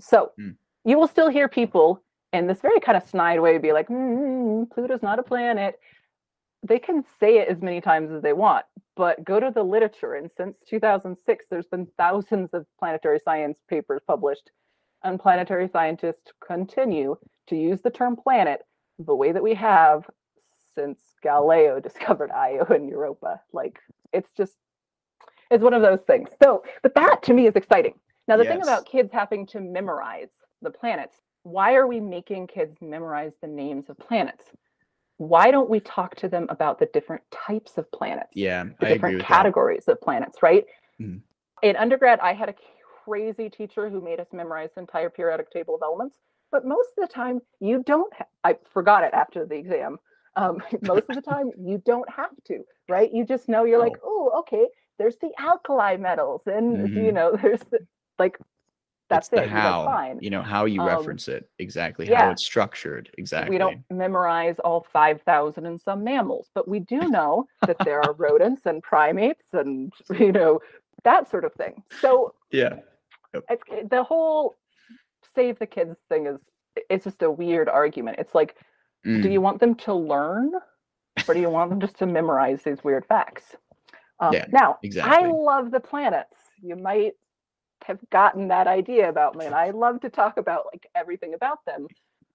[0.00, 0.56] So mm.
[0.84, 2.02] you will still hear people
[2.32, 5.78] in this very kind of snide way be like, mm, Pluto's not a planet.
[6.62, 8.64] They can say it as many times as they want,
[8.96, 10.14] but go to the literature.
[10.14, 14.50] And since 2006, there's been thousands of planetary science papers published,
[15.04, 17.16] and planetary scientists continue
[17.48, 18.62] to use the term planet
[18.98, 20.08] the way that we have
[20.74, 23.40] since Galileo discovered Io and Europa.
[23.52, 23.78] Like,
[24.12, 24.56] it's just
[25.50, 26.30] it's one of those things.
[26.42, 27.94] So, but that to me is exciting.
[28.28, 28.52] Now, the yes.
[28.52, 30.30] thing about kids having to memorize
[30.62, 34.44] the planets, why are we making kids memorize the names of planets?
[35.18, 38.32] Why don't we talk to them about the different types of planets?
[38.34, 39.92] Yeah, the I different categories that.
[39.92, 40.64] of planets, right?
[41.00, 41.20] Mm.
[41.62, 42.54] In undergrad, I had a
[43.04, 46.18] crazy teacher who made us memorize the entire periodic table of elements.
[46.52, 48.12] But most of the time, you don't.
[48.14, 49.98] Ha- I forgot it after the exam.
[50.36, 53.10] Um, most of the time, you don't have to, right?
[53.12, 53.84] You just know you're oh.
[53.84, 54.66] like, oh, okay,
[54.98, 57.04] there's the alkali metals and mm-hmm.
[57.04, 57.80] you know there's the,
[58.18, 58.38] like
[59.08, 60.18] that's it's it how fine.
[60.20, 62.24] you know how you um, reference it exactly yeah.
[62.24, 66.98] how it's structured exactly we don't memorize all 5000 and some mammals but we do
[67.08, 70.60] know that there are rodents and primates and you know
[71.04, 72.76] that sort of thing so yeah
[73.34, 73.44] yep.
[73.48, 74.54] it's, the whole
[75.34, 76.40] save the kids thing is
[76.90, 78.56] it's just a weird argument it's like
[79.06, 79.22] mm.
[79.22, 80.52] do you want them to learn
[81.28, 83.56] or do you want them just to memorize these weird facts
[84.20, 85.28] um, yeah, now, exactly.
[85.28, 86.36] I love the planets.
[86.62, 87.12] You might
[87.84, 91.64] have gotten that idea about me, and I love to talk about like everything about
[91.64, 91.86] them,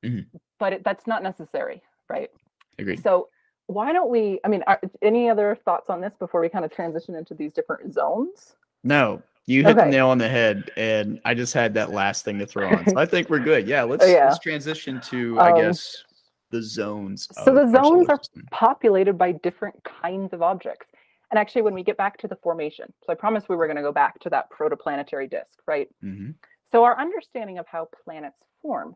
[0.03, 0.37] mm-hmm.
[0.59, 2.29] but it, that's not necessary, right?
[2.77, 3.01] Agreed.
[3.01, 3.29] So
[3.67, 4.39] why don't we?
[4.43, 7.53] I mean, are, any other thoughts on this before we kind of transition into these
[7.53, 8.55] different zones?
[8.83, 9.85] No, you hit okay.
[9.85, 12.87] the nail on the head, and I just had that last thing to throw on.
[12.87, 13.67] So I think we're good.
[13.67, 14.25] Yeah, let's yeah.
[14.25, 16.03] let's transition to I um, guess
[16.51, 17.27] the zones.
[17.43, 18.19] So the zones are
[18.51, 20.87] populated by different kinds of objects.
[21.31, 23.77] And actually, when we get back to the formation, so I promised we were going
[23.77, 25.87] to go back to that protoplanetary disk, right?
[26.03, 26.31] Mm-hmm.
[26.71, 28.95] So our understanding of how planets form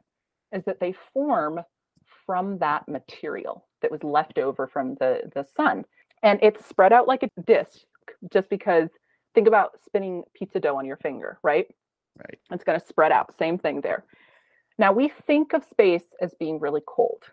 [0.52, 1.62] is that they form
[2.26, 5.86] from that material that was left over from the, the sun.
[6.24, 7.80] And it's spread out like a disk,
[8.32, 8.90] just because
[9.34, 11.68] think about spinning pizza dough on your finger, right?
[12.18, 12.40] Right.
[12.52, 13.38] It's going to spread out.
[13.38, 14.06] Same thing there.
[14.78, 17.24] Now we think of space as being really cold.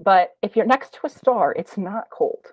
[0.00, 2.46] But if you're next to a star, it's not cold,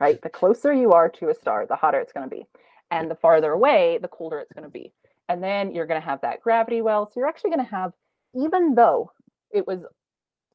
[0.00, 0.20] right?
[0.22, 2.46] The closer you are to a star, the hotter it's going to be.
[2.90, 4.92] And the farther away, the colder it's going to be.
[5.28, 7.06] And then you're going to have that gravity well.
[7.06, 7.92] So you're actually going to have,
[8.34, 9.10] even though
[9.52, 9.80] it was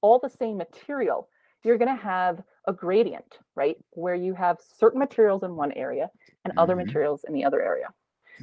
[0.02, 1.28] all the same material,
[1.64, 3.76] you're going to have a gradient, right?
[3.92, 6.10] Where you have certain materials in one area
[6.46, 6.86] and other Mhm.
[6.86, 7.94] materials in the other area.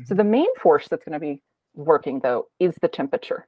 [0.05, 0.18] So Mhm.
[0.18, 1.42] the main force that's going to be
[1.74, 3.46] working though is the temperature.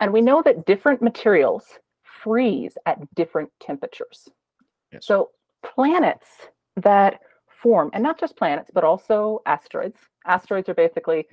[0.00, 4.28] And we know that different materials freeze at different temperatures.
[4.92, 5.06] Yes.
[5.06, 5.30] So
[5.62, 7.20] planets that
[7.62, 9.96] form, and not just planets, but also asteroids.
[10.26, 11.26] Asteroids are basically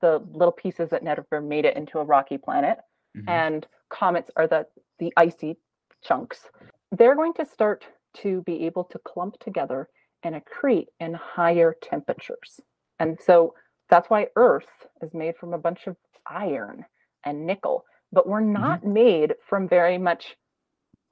[0.00, 2.78] the little pieces that never made it into a rocky planet
[3.16, 3.28] Mhm.
[3.28, 4.66] and comets are the
[4.98, 5.56] the icy
[6.02, 6.50] chunks
[6.92, 9.88] they're going to start to be able to clump together
[10.22, 12.60] and accrete in higher temperatures
[12.98, 13.54] and so
[13.88, 16.84] that's why earth is made from a bunch of iron
[17.24, 20.36] and nickel but we're not made from very much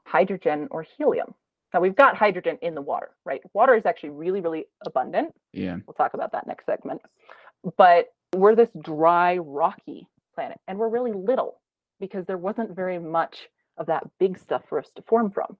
[0.07, 1.35] hydrogen or helium
[1.75, 5.77] now we've got hydrogen in the water right water is actually really really abundant yeah.
[5.87, 7.01] We'll talk about that next segment.
[7.77, 11.61] But we're this dry, rocky planet, and we're really little
[12.01, 13.49] because there wasn't very much
[13.79, 15.57] of that big stuff for us to form from.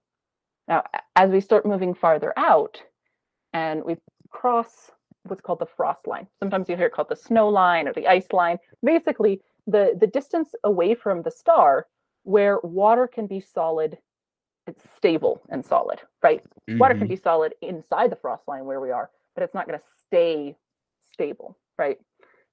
[0.67, 0.83] Now,
[1.17, 2.83] as we start moving farther out
[3.53, 3.97] and we
[4.31, 4.91] cross
[5.25, 8.09] what's called the frost line, sometimes you hear it called the snow line or the
[8.09, 8.59] ice line.
[8.83, 11.87] Basically, the, the distance away from the star
[12.25, 13.99] where water can be solid,
[14.67, 16.43] it's stable and solid, right?
[16.79, 17.11] water can Mhm.
[17.11, 20.57] be solid inside the frost line where we are, but it's not going to stay
[21.03, 22.01] stable, right?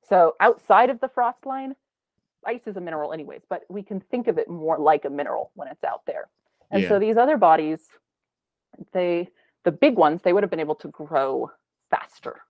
[0.03, 1.75] So outside of the frost line,
[2.45, 5.51] ice is a mineral anyways, but we can think of it more like a mineral
[5.55, 6.29] when it's out there.
[6.69, 7.89] And so these other bodies,
[8.91, 9.29] they
[9.63, 11.51] the big ones, they would have been able to grow
[11.89, 12.43] faster.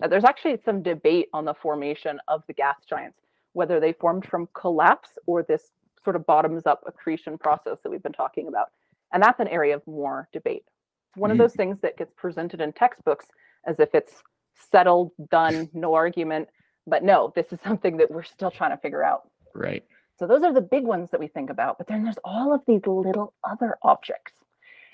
[0.00, 3.20] Now, there's actually some debate on the formation of the gas giants,
[3.52, 5.70] whether they formed from collapse or this
[6.04, 8.70] sort of bottoms up accretion process that we've been talking about.
[9.12, 10.64] And that's an area of more debate.
[11.10, 11.40] It's one of mm.
[11.40, 13.26] those things that gets presented in textbooks
[13.66, 14.22] as if it's
[14.70, 16.48] settled, done, no argument.
[16.86, 19.30] But no, this is something that we're still trying to figure out.
[19.54, 19.84] Right.
[20.18, 21.78] So those are the big ones that we think about.
[21.78, 24.32] But then there's all of these little other objects.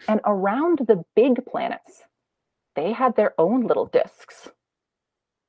[0.08, 2.02] And around the big planets,
[2.76, 4.48] they had their own little disks.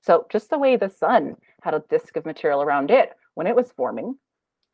[0.02, 3.56] So just the way the sun had a disk of material around it when it
[3.56, 4.18] was forming,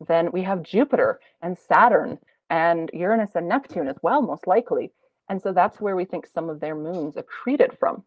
[0.07, 2.19] then we have Jupiter and Saturn
[2.51, 4.91] and Uranus and Neptune as well, most likely.
[5.29, 8.03] And so that's where we think some of their moons accreted from.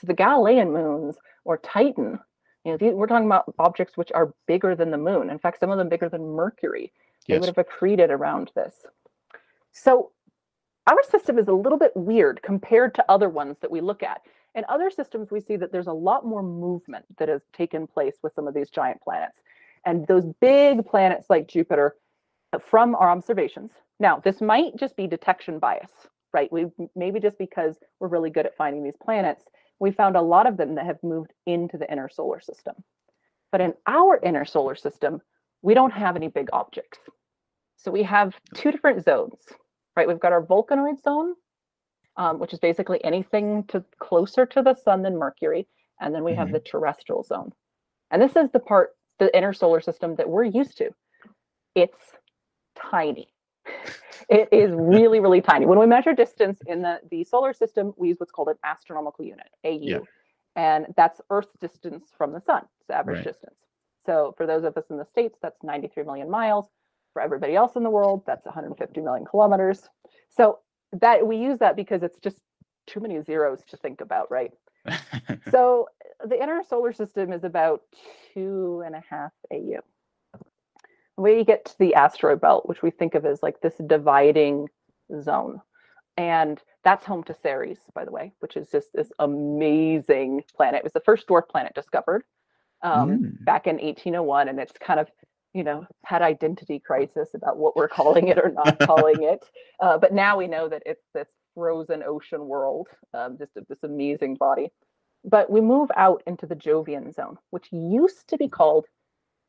[0.00, 2.18] So the Galilean moons or Titan,
[2.64, 5.28] you know, these, we're talking about objects which are bigger than the moon.
[5.28, 6.92] In fact, some of them bigger than Mercury.
[7.26, 7.40] They Yes.
[7.40, 8.86] would have accreted around this.
[9.72, 10.12] So
[10.86, 14.22] our system is a little bit weird compared to other ones that we look at.
[14.54, 18.16] In other systems, we see that there's a lot more movement that has taken place
[18.22, 19.40] with some of these giant planets.
[19.84, 21.96] And those big planets like Jupiter,
[22.58, 23.70] from our observations.
[23.98, 25.90] Now, this might just be detection bias,
[26.32, 26.50] right?
[26.52, 29.44] We maybe just because we're really good at finding these planets,
[29.78, 32.74] we found a lot of them that have moved into the inner solar system.
[33.52, 35.20] But in our inner solar system,
[35.62, 36.98] we don't have any big objects.
[37.76, 39.42] So we have two different zones,
[39.96, 40.06] right?
[40.06, 41.34] We've got our Vulcanoid zone,
[42.16, 45.66] um, which is basically anything to closer to the sun than Mercury,
[46.00, 46.52] and then we have Mhm.
[46.52, 47.52] the terrestrial zone.
[48.10, 50.94] And this is the part, the inner solar system that we're used to.
[51.74, 52.16] It's
[52.90, 53.32] tiny.
[54.28, 55.66] It is really, really tiny.
[55.66, 59.24] When we measure distance in the, the solar system, we use what's called an astronomical
[59.24, 59.78] unit, AU.
[59.80, 59.98] Yeah.
[60.56, 63.24] And that's Earth's distance from the sun, it's the average Right.
[63.26, 63.60] distance.
[64.04, 66.66] So for those of us in the States, that's 93 million miles.
[67.12, 69.88] For everybody else in the world, that's 150 million kilometers.
[70.28, 70.58] So
[70.92, 72.40] that we use that because it's just
[72.86, 74.50] too many zeros to think about, right?
[75.50, 75.88] So
[76.24, 77.82] the inner solar system is about
[78.34, 79.80] two and a half AU.
[81.16, 84.68] We get to the asteroid belt, which we think of as like this dividing
[85.22, 85.60] zone.
[86.16, 90.78] And that's home to Ceres, by the way, which is just this amazing planet.
[90.78, 92.24] It was the first dwarf planet discovered
[92.82, 93.44] um, Mm.
[93.44, 95.08] back in 1801, and it's kind of,
[95.54, 99.44] you know, had identity crisis about what we're calling it or not calling it.
[99.80, 104.36] Uh, but now we know that it's this frozen ocean world, um, just this amazing
[104.36, 104.70] body.
[105.24, 108.86] But we move out into the Jovian zone, which used to be called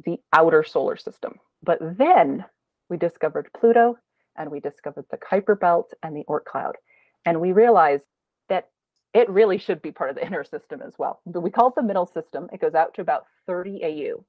[0.05, 1.39] the outer solar system.
[1.64, 2.45] But then
[2.89, 3.97] we discovered Pluto
[4.36, 6.78] and we discovered the Kuiper belt and the Oort cloud.
[7.26, 8.05] And we realized
[8.49, 8.70] that
[9.14, 11.22] it really should be part of the inner system as well.
[11.26, 12.49] But we call it the middle system.
[12.51, 14.26] It goes out to about 30 AU,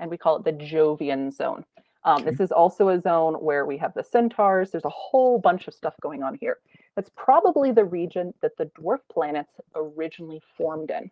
[0.00, 1.64] and we call it the Jovian zone.
[2.04, 4.70] Um, This is also a zone where we have the centaurs.
[4.70, 6.58] There's a whole bunch of stuff going on here.
[6.94, 11.10] That's probably the region that the dwarf planets originally formed in.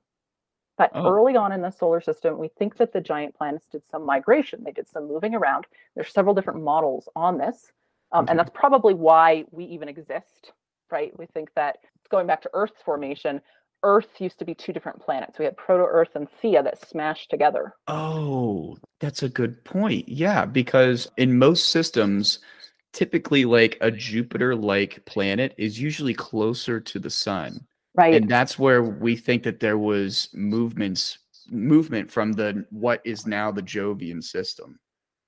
[0.77, 1.07] But Oh.
[1.07, 4.65] early on in the solar system, we think that the giant planets did some migration.
[4.65, 5.67] They did some moving around.
[5.95, 7.73] There's several different models on this.
[8.13, 10.53] Um, and that's probably why we even exist,
[10.91, 11.17] right?
[11.19, 11.79] We think that
[12.11, 13.41] going back to Earth's formation,
[13.83, 15.39] Earth used to be two different planets.
[15.39, 17.75] We had Proto Earth and Theia that smashed together.
[17.87, 20.09] Oh, that's a good point.
[20.09, 22.39] Yeah, because in most systems,
[22.93, 27.67] typically like a Jupiter like planet is usually closer to the sun.
[27.95, 28.15] Right.
[28.15, 31.19] And that's where we think that there was movements
[31.51, 34.79] movement from the what is now the Jovian system.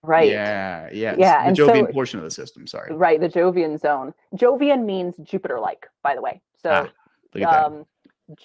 [0.03, 0.31] Right.
[0.31, 1.14] Yeah, yeah.
[1.19, 2.95] Yeah, The and Jovian so- portion of the system, sorry.
[2.95, 4.14] Right, the Jovian zone.
[4.35, 6.41] Jovian means Jupiter like, by the way.
[6.62, 6.83] So Ah,
[7.35, 7.64] Look at that.
[7.67, 7.87] um,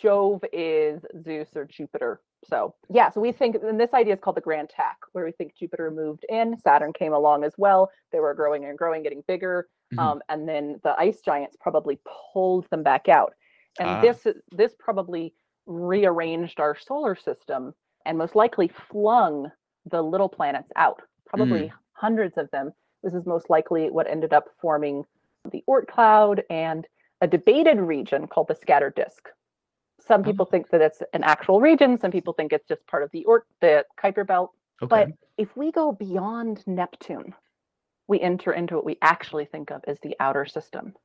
[0.02, 2.22] Jove is Zeus or Jupiter.
[2.44, 5.32] So yeah, so we think, and this idea is called the grand tack, where we
[5.32, 7.90] think Jupiter moved in, Saturn came along as well.
[8.12, 10.00] They were growing and growing, getting bigger, Mhm.
[10.00, 12.00] um, and then the ice giants probably
[12.34, 13.34] pulled them back out.
[13.80, 14.02] And Ah.
[14.02, 15.34] this this probably
[15.66, 17.74] rearranged our solar system
[18.06, 19.52] and most likely flung
[19.86, 22.74] the little planets out, probably hundreds of them.
[23.04, 25.06] This is most likely what ended up forming
[25.52, 26.88] the Oort cloud and
[27.22, 29.30] a debated region called the scattered disk.
[30.00, 31.98] Some people think that it's an actual region.
[31.98, 34.52] Some people think it's just part of the Oort, the Kuiper belt.
[34.82, 34.88] Okay.
[34.90, 37.34] But if we go beyond Neptune,
[38.08, 40.96] we enter into what we actually think of as the outer system.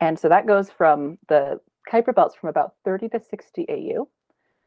[0.00, 1.60] And so that goes from the
[1.90, 4.08] Kuiper belts from about 30 to 60 AU.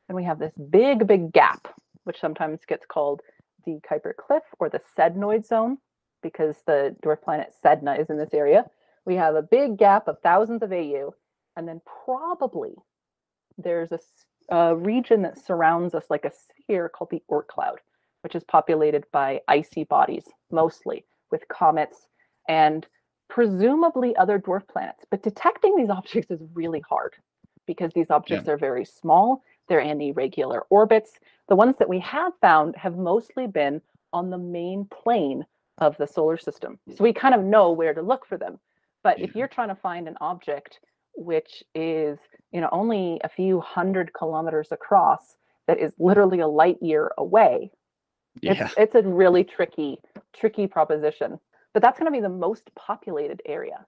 [0.09, 1.68] And we have this big, big gap,
[2.05, 3.22] which sometimes gets called
[3.65, 5.78] the Kuiper Cliff or the Sednoid zone,
[6.24, 8.65] because the dwarf planet Sedna is in this area.
[9.05, 11.13] We have a big gap of thousands of AU,
[11.55, 12.76] and then probably
[13.57, 13.91] there's
[14.49, 17.80] a region that surrounds us like a sphere called the Oort cloud,
[18.22, 22.07] which is populated by icy bodies mostly, with comets
[22.47, 22.88] and
[23.30, 25.05] presumably other dwarf planets.
[25.09, 27.15] But detecting these objects is really hard
[27.65, 31.11] because these objects are very small, they're in irregular orbits.
[31.49, 33.82] The ones that we have found have mostly been
[34.13, 35.45] on the main plane
[35.80, 36.80] of the solar system.
[36.95, 38.59] So we kind of know where to look for them.
[39.03, 40.80] But if you're trying to find an object
[41.17, 42.19] which is,
[42.51, 47.71] you know, only a few hundred kilometers across that is literally a light year away,
[48.41, 48.65] yeah.
[48.65, 49.97] it's it's a really tricky
[50.34, 51.39] tricky proposition
[51.74, 53.86] but that's going to be the most populated area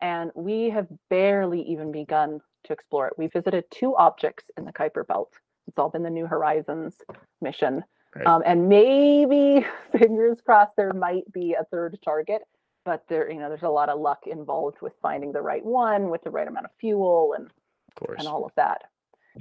[0.00, 4.72] and we have barely even begun to explore it we visited two objects in the
[4.72, 5.32] kuiper belt
[5.68, 6.96] it's all been the new horizons
[7.40, 7.82] mission
[8.14, 8.26] Right.
[8.26, 9.64] um, and maybe
[9.98, 12.42] fingers crossed there might be a third target
[12.84, 16.10] but there you know there's a lot of luck involved with finding the right one
[16.10, 18.18] with the right amount of fuel and of course.
[18.18, 18.82] and all of that.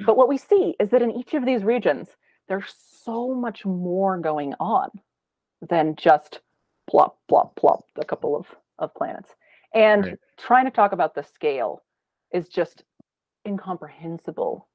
[0.05, 2.09] But what we see is that in each of these regions,
[2.47, 2.73] there's
[3.03, 4.89] so much more going on
[5.67, 6.39] than just
[6.89, 8.47] plop, plop, plop, a couple of,
[8.79, 9.29] of planets.
[9.73, 10.19] And Right.
[10.37, 11.83] trying to talk about the scale
[12.33, 12.83] is just
[13.47, 14.67] incomprehensible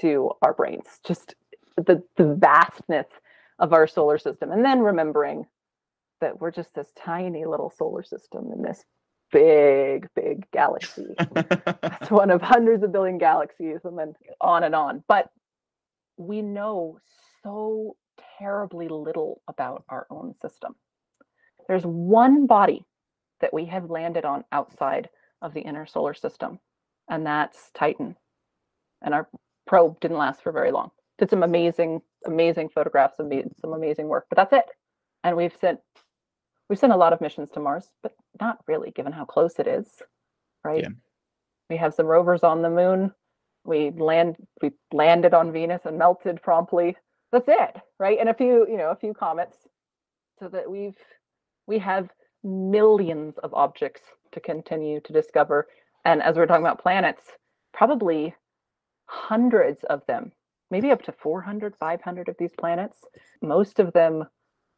[0.00, 1.34] to our brains, just
[1.76, 3.06] the, the vastness
[3.58, 4.50] of our solar system.
[4.52, 5.46] And then remembering
[6.20, 8.84] that we're just this tiny little solar system in this
[9.32, 11.16] big, big galaxy
[12.00, 15.30] it's one of hundreds of billion galaxies and then on and on but
[16.16, 16.98] we know
[17.42, 17.96] so
[18.38, 20.74] terribly little about our own system
[21.72, 22.84] there's one body
[23.40, 25.08] that we have landed on outside
[25.40, 26.60] of the inner solar system
[27.08, 28.14] and that's titan.
[29.00, 29.26] And our
[29.66, 30.90] probe didn't last for very long.
[31.18, 34.66] Did some amazing amazing photographs and made some amazing work but that's it.
[35.24, 35.80] And we've sent
[36.68, 39.66] we've sent a lot of missions to mars but not really given how close it
[39.66, 40.02] is
[40.62, 40.82] right?
[40.82, 40.88] Yeah.
[41.70, 43.14] we have some rovers on the moon.
[43.64, 46.98] We land we landed on venus and melted promptly.
[47.32, 48.18] That's it right?
[48.20, 49.56] And a few you know a few comets.
[50.38, 50.96] So that we've
[51.66, 52.08] we have
[52.42, 54.02] millions of objects
[54.32, 55.68] to continue to discover.
[56.04, 57.22] And as we're talking about planets
[57.72, 58.34] probably
[59.06, 60.32] hundreds of them
[60.70, 63.04] maybe up to 400 500 of these planets
[63.40, 64.24] most of them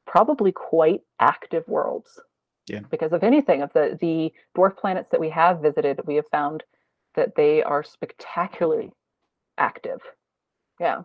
[0.06, 2.20] probably quite active worlds.
[2.66, 2.80] Yeah.
[2.90, 6.64] because of anything of the the dwarf planets that we have visited we have found
[7.14, 8.90] that they are spectacularly
[9.58, 10.00] active.
[10.80, 11.02] Yeah.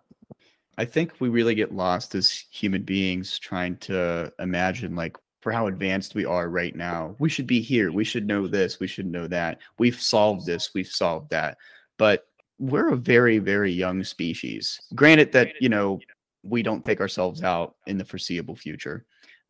[0.77, 5.67] I think we really get lost as human beings trying to imagine like for how
[5.67, 7.15] advanced we are right now.
[7.19, 7.91] We should be here.
[7.91, 8.79] We should know this.
[8.79, 9.59] We should know that.
[9.77, 10.71] We've solved this.
[10.73, 11.57] We've solved that.
[11.97, 12.25] But
[12.57, 14.81] we're a very, very young species.
[14.95, 15.99] Granted that, you know,
[16.43, 19.05] we don't take ourselves out in the foreseeable future.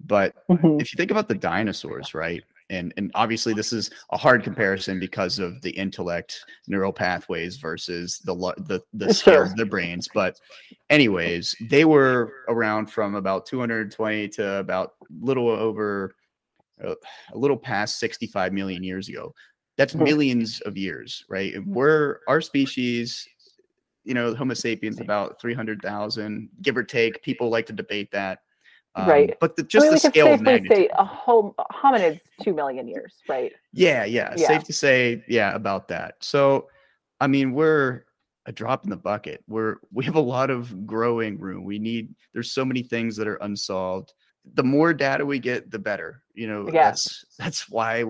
[0.06, 0.80] But mm-hmm.
[0.80, 2.44] if you think about the dinosaurs, right?
[2.70, 8.20] And and obviously this is a hard comparison because of the intellect neural pathways versus
[8.26, 8.36] the
[8.68, 10.08] the the scale of the brains.
[10.14, 10.40] But
[10.90, 16.16] anyways, they were around from about 220 to about a little over
[16.84, 16.96] uh,
[17.34, 19.34] a little past 65 million years ago.
[19.78, 21.54] That's millions of years, right?
[21.66, 23.26] We're our species,
[24.04, 27.24] you know, Homo sapiens about 300,000, give or take.
[27.24, 28.40] People like to debate that.
[28.96, 29.38] Um, Right.
[29.40, 30.72] But the, just I mean, the scale of magnitude.
[30.78, 33.52] say a home hominid's two million years, right?
[33.72, 34.48] Yeah, yeah, Yeah.
[34.48, 36.16] Safe to say, yeah, about that.
[36.22, 36.70] So,
[37.22, 38.06] I mean, we're
[38.46, 39.44] a drop in the bucket.
[39.48, 41.64] We're we have a lot of growing room.
[41.64, 44.14] We need there's so many things that are unsolved.
[44.56, 46.24] The more data we get, the better.
[46.34, 46.86] You know, Yeah.
[46.90, 48.06] that's that's why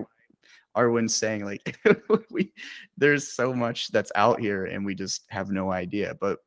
[0.76, 1.78] Arwen's saying like
[2.30, 2.52] we
[2.96, 6.16] there's so much that's out here and we just have no idea.
[6.20, 6.38] But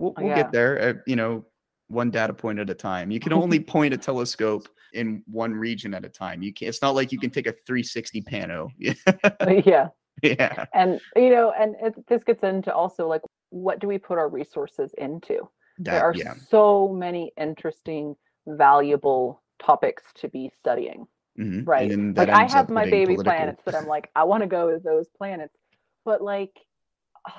[0.00, 0.36] we'll, we'll Yeah.
[0.36, 0.80] get there.
[0.80, 1.44] Uh, you know,
[1.92, 3.10] one data point at a time.
[3.10, 6.42] You can only point a telescope in one region at a time.
[6.42, 8.68] You can It's not like you can take a 360 pano.
[9.66, 9.88] yeah.
[10.22, 10.64] yeah.
[10.74, 14.28] And you know, and it, this gets into also like what do we put our
[14.28, 15.48] resources into?
[15.78, 16.34] there are yeah.
[16.48, 18.14] so many interesting,
[18.46, 21.06] valuable topics to be studying.
[21.38, 21.66] mhm.
[21.66, 21.90] Right.
[21.90, 23.24] Like I have my baby political.
[23.24, 25.56] planets that I'm like, I want to go to those planets.
[26.04, 26.58] But like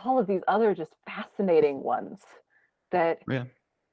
[0.03, 2.21] all of these other just fascinating ones
[2.91, 3.45] that Yeah.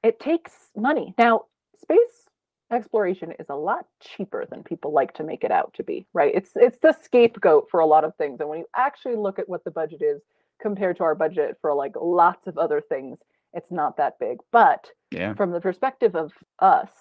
[0.03, 1.13] It takes money.
[1.17, 1.45] Now,
[1.75, 2.27] space
[2.71, 6.33] exploration is a lot cheaper than people like to make it out to be, right?
[6.33, 8.39] It's it's the scapegoat for a lot of things.
[8.39, 10.21] And when you actually look at what the budget is
[10.61, 13.19] compared to our budget for like lots of other things,
[13.53, 14.37] it's not that big.
[14.51, 15.35] But Yeah.
[15.35, 16.91] from the perspective of us,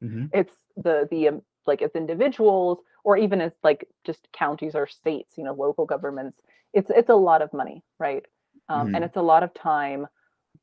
[0.00, 4.86] hmm it's the the um, like as individuals or even as like just counties or
[4.86, 6.40] states you know local governments
[6.72, 8.24] it's it's a lot of money right
[8.68, 9.06] um, and Mhm.
[9.06, 10.06] it's a lot of time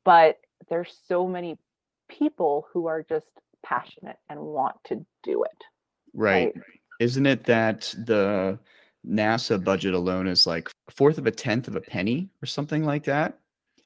[0.04, 1.58] but there's so many
[2.08, 3.30] people who are just
[3.64, 5.64] passionate and want to do it
[6.14, 6.52] Right.
[6.54, 6.64] right
[7.00, 8.58] Isn't it that the
[9.06, 12.84] NASA budget alone is like a fourth of a tenth of a penny or something
[12.84, 13.38] like that?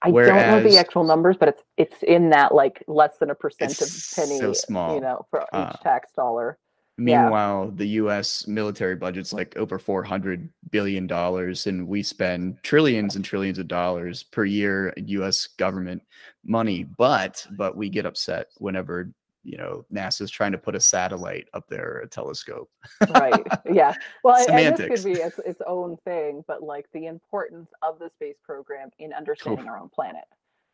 [0.02, 3.34] i don't know the actual numbers but it's it's in that like less than a
[3.34, 4.94] percent of penny so small.
[4.94, 6.58] you know for Uh, each tax dollar
[6.98, 7.22] Yeah.
[7.22, 13.24] Meanwhile, the US military budget's like over 400 billion dollars and we spend trillions and
[13.24, 16.02] trillions of dollars per year in US government
[16.44, 19.10] money, but but we get upset whenever,
[19.42, 22.70] you know, NASA's trying to put a satellite up there, a telescope.
[23.10, 27.06] right yeah well and- and this could be its, its own thing but like the
[27.06, 30.24] importance of the space program in understanding our own planet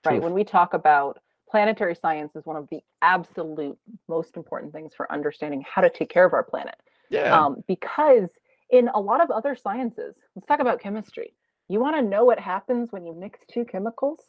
[0.05, 0.23] right Oof.
[0.25, 1.19] when we talk about
[1.51, 3.79] planetary science is one of the absolute
[4.09, 6.77] most important things for understanding how to take care of our planet.
[7.11, 7.35] Yeah.
[7.43, 8.29] um, because
[8.71, 11.35] in a lot of other sciences let's talk about chemistry.
[11.69, 14.21] You want to know what happens when you mix two chemicals?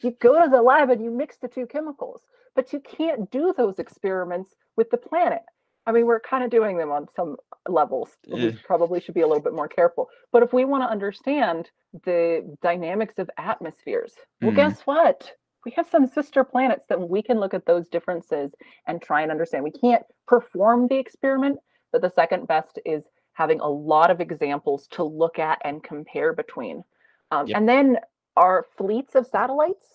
[0.00, 2.22] You go to the lab and you mix the two chemicals
[2.54, 5.42] but you can't do those experiments with the planet.
[5.86, 7.36] I mean we're kind of doing them on some
[7.68, 8.10] levels.
[8.28, 10.08] But we probably should be a little bit more careful.
[10.32, 11.70] But if we want to understand
[12.04, 14.56] the dynamics of atmospheres well Mhm.
[14.56, 15.32] guess what
[15.64, 18.52] we have some sister planets that we can look at those differences
[18.86, 21.58] and try and understand we can't perform the experiment
[21.94, 23.04] but the second best is
[23.34, 26.82] having a lot of examples to look at and compare between.
[27.30, 27.56] Um, Yep.
[27.56, 27.98] And then
[28.36, 29.86] our fleets of satellites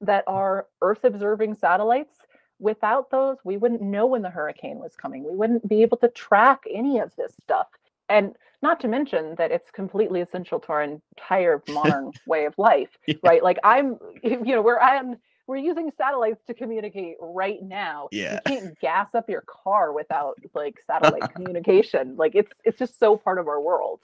[0.00, 2.14] that are Earth observing satellites,
[2.60, 5.24] without those, we wouldn't know when the hurricane was coming.
[5.24, 7.66] We wouldn't be able to track any of this stuff.
[8.08, 12.90] And not to mention that it's completely essential to our entire modern way of life,
[13.06, 13.14] Yeah.
[13.22, 13.42] right?
[13.42, 18.08] Like I'm, you know, we're on, we're using satellites to communicate right now.
[18.12, 18.40] Yeah.
[18.46, 22.16] You can't gas up your car without like satellite communication.
[22.16, 24.00] Like it's it's just so part of our world.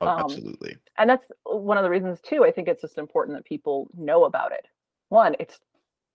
[0.00, 0.76] Oh, um, absolutely.
[0.98, 2.44] And that's one of the reasons too.
[2.44, 4.66] I think it's just important that people know about it.
[5.08, 5.58] One, it's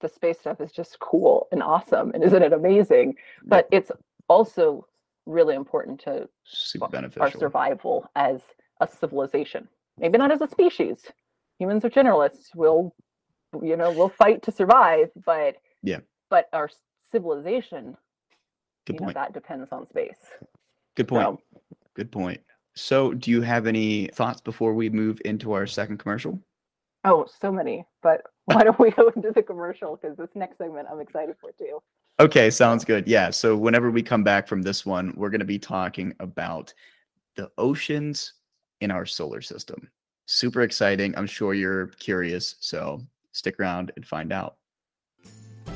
[0.02, 3.16] the space stuff is just cool and awesome and isn't it amazing?
[3.44, 3.92] But it's
[4.28, 4.88] also
[5.26, 6.88] really important to Super
[7.19, 8.41] our survival as
[8.80, 9.67] a civilization.
[9.97, 11.05] Maybe not as a species.
[11.59, 12.47] Humans are generalists.
[12.55, 12.95] We'll,
[13.61, 15.99] you know, we'll fight to survive, but Yeah.
[16.30, 16.69] But our
[17.11, 17.97] civilization,
[18.86, 19.15] Good you know, point.
[19.15, 20.17] that depends on space.
[20.95, 21.24] Good point.
[21.24, 21.41] So,
[21.93, 22.41] Good point.
[22.74, 26.39] So, do you have any thoughts before we move into our second commercial?
[27.03, 27.86] oh, so many.
[28.01, 29.97] But why don't we go into the commercial?
[29.97, 31.82] Because this next segment I'm excited for too.
[32.20, 33.07] Okay, sounds good.
[33.07, 33.32] Yeah.
[33.32, 36.74] So, whenever we come back from this one, we're going to be talking about
[37.36, 38.34] the oceans
[38.82, 39.89] in our solar system.
[40.28, 41.18] Super exciting.
[41.18, 42.55] I'm sure you're curious.
[42.59, 43.01] So,
[43.32, 44.57] stick around and find out.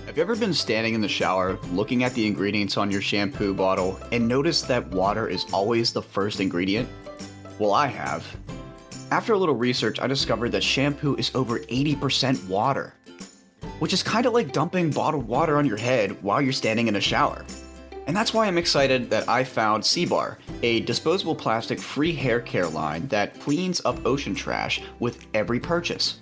[0.06, 3.54] Have you ever been standing in the shower looking at the ingredients on your shampoo
[3.54, 6.88] bottle and noticed that water is always the first ingredient?
[7.58, 8.24] Well, I have.
[9.12, 12.94] After a little research, I discovered that shampoo is over 80% water,
[13.80, 16.96] which is kind of like dumping bottled water on your head while you're standing in
[16.96, 17.46] a shower.
[18.08, 22.68] And that's why I'm excited that I found Seabar, a disposable plastic free hair care
[22.68, 26.20] line that cleans up ocean trash with every purchase.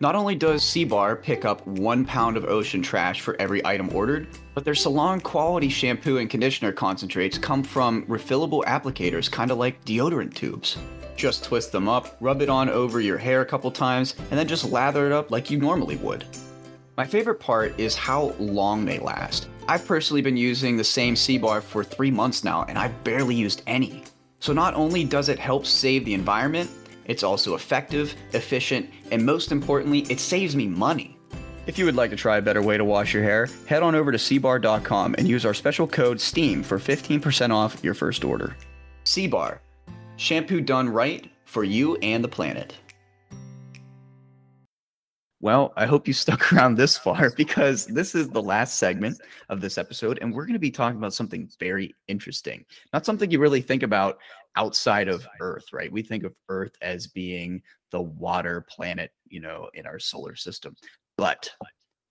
[0.00, 4.28] Not only does Seabar pick up one pound of ocean trash for every item ordered,
[4.54, 9.84] but their salon quality shampoo and conditioner concentrates come from refillable applicators, kind of like
[9.84, 10.78] deodorant tubes.
[11.16, 14.46] Just twist them up, rub it on over your hair a couple times, and then
[14.46, 16.24] just lather it up like you normally would.
[16.98, 19.46] My favorite part is how long they last.
[19.68, 23.62] I've personally been using the same C-bar for three months now, and I've barely used
[23.68, 24.02] any.
[24.40, 26.68] So not only does it help save the environment,
[27.04, 31.16] it's also effective, efficient, and most importantly, it saves me money.
[31.68, 33.94] If you would like to try a better way to wash your hair, head on
[33.94, 38.56] over to cbar.com and use our special code STEAM for 15% off your first order.
[39.04, 39.60] C-Bar,
[40.16, 42.74] shampoo done right for you and the planet.
[45.40, 49.60] Well, I hope you stuck around this far because this is the last segment of
[49.60, 52.64] this episode, and we're going to be talking about something very interesting.
[52.92, 54.18] Not something you really think about
[54.56, 55.92] outside of Earth, right?
[55.92, 60.74] We think of Earth as being the water planet, you know, in our solar system,
[61.16, 61.50] but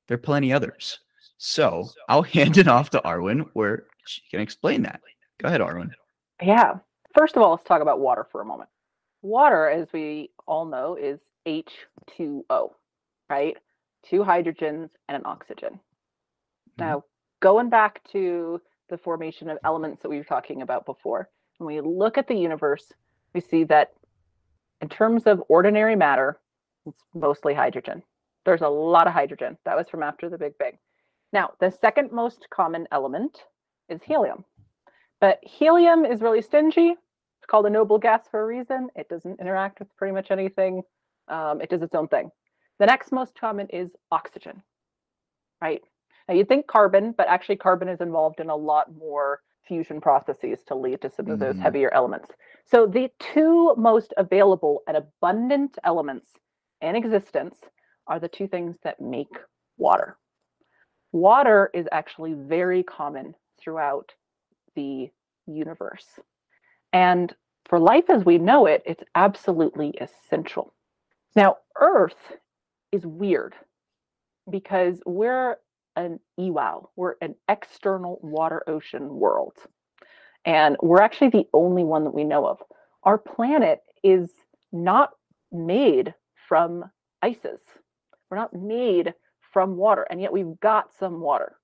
[0.07, 0.99] there are plenty others.
[1.37, 5.01] So I'll hand it off to Arwen where she can explain that.
[5.39, 5.91] Go ahead, Arwen.
[6.41, 6.75] Yeah.
[7.15, 8.69] First of all, let's talk about water for a moment.
[9.21, 12.71] Water, as we all know, is H2O
[13.29, 13.57] right?
[14.05, 15.73] Two hydrogens and an oxygen.
[15.73, 16.83] Mm-hmm.
[16.83, 17.03] Now,
[17.41, 21.81] going back to the formation of elements that we were talking about before, when we
[21.81, 22.91] look at the universe,
[23.33, 23.91] we see that
[24.81, 26.39] in terms of ordinary matter,
[26.85, 28.03] it's mostly hydrogen.
[28.45, 29.57] There's a lot of hydrogen.
[29.65, 30.77] That was from after the Big Bang.
[31.33, 33.43] Now, the second most common element
[33.89, 34.45] is helium.
[35.19, 36.91] But helium is really stingy.
[36.91, 38.89] It's called a noble gas for a reason.
[38.95, 40.83] It doesn't interact with pretty much anything.
[41.27, 42.31] Um, it does its own thing.
[42.79, 44.61] The next most common is oxygen,
[45.61, 45.81] right?
[46.27, 50.59] Now you'd think carbon, but actually carbon is involved in a lot more fusion processes
[50.67, 51.61] to lead to some of those mm-hmm.
[51.61, 52.29] heavier elements.
[52.65, 56.29] So the two most available and abundant elements
[56.81, 57.57] in existence
[58.07, 59.35] are the two things that make
[59.77, 60.17] water.
[61.11, 64.13] Water is actually very common throughout
[64.75, 65.09] the
[65.45, 66.05] universe.
[66.93, 67.33] And
[67.65, 70.73] for life as we know it, it's absolutely essential.
[71.35, 72.37] Now, Earth
[72.91, 73.55] is weird
[74.49, 75.57] because we're
[75.95, 79.53] an EWOW, we're an external water ocean world.
[80.45, 82.61] And we're actually the only one that we know of.
[83.03, 84.29] Our planet is
[84.71, 85.11] not
[85.51, 86.13] made
[86.47, 86.85] from
[87.21, 87.59] ices.
[88.29, 89.13] We're not made
[89.51, 91.57] from water, and yet we've got some water.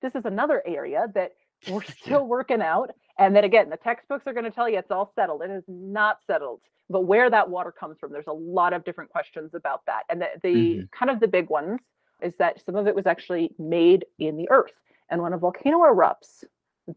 [0.00, 1.32] This is another area that
[1.68, 2.90] we're still working out.
[3.18, 5.42] And then again, the textbooks are going to tell you it's all settled.
[5.42, 6.60] It is not settled
[6.90, 10.20] but where that water comes from there's a lot of different questions about that and
[10.20, 10.84] the, the mm-hmm.
[10.92, 11.80] kind of the big ones
[12.22, 14.72] is that some of it was actually made in the earth
[15.10, 16.44] and when a volcano erupts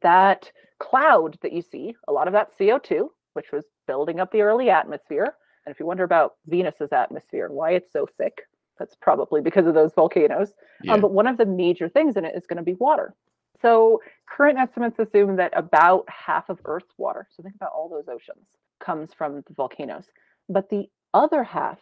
[0.01, 4.41] that cloud that you see a lot of that co2 which was building up the
[4.41, 8.41] early atmosphere and if you wonder about venus's atmosphere and why it's so thick
[8.79, 10.93] that's probably because of those volcanoes um, yeah.
[10.93, 13.13] um, but one of the major things in it is going to be water
[13.61, 18.07] so current estimates assume that about half of earth's water so think about all those
[18.07, 18.47] oceans
[18.81, 20.05] comes from the volcanoes.
[20.49, 21.77] But the other half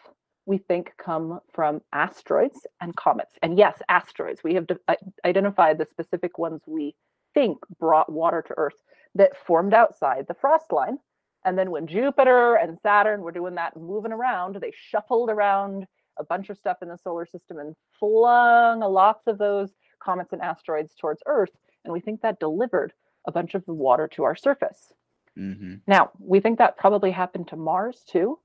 [0.45, 3.36] we think come from asteroids and comets.
[3.41, 4.43] And yes, asteroids.
[4.43, 4.80] We have de-
[5.25, 6.95] identified the specific ones we
[7.34, 8.82] think brought water to Earth
[9.15, 10.97] that formed outside the frost line.
[11.45, 15.86] And then when Jupiter and Saturn were doing that moving around, they shuffled around
[16.17, 19.69] a bunch of stuff in the solar system and flung lots of those
[20.03, 21.51] comets and asteroids towards Earth.
[21.84, 22.93] And we think that delivered
[23.27, 24.93] a bunch of the water to our surface.
[25.38, 25.75] Mm-hmm.
[25.88, 28.39] Now, we think that probably happened to Mars too,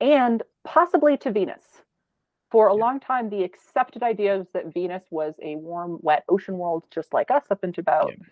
[0.00, 1.62] and possibly to Venus.
[2.50, 2.80] For a yeah.
[2.80, 7.12] long time, the accepted idea was that Venus was a warm, wet ocean world just
[7.14, 8.24] like us up into about yeah.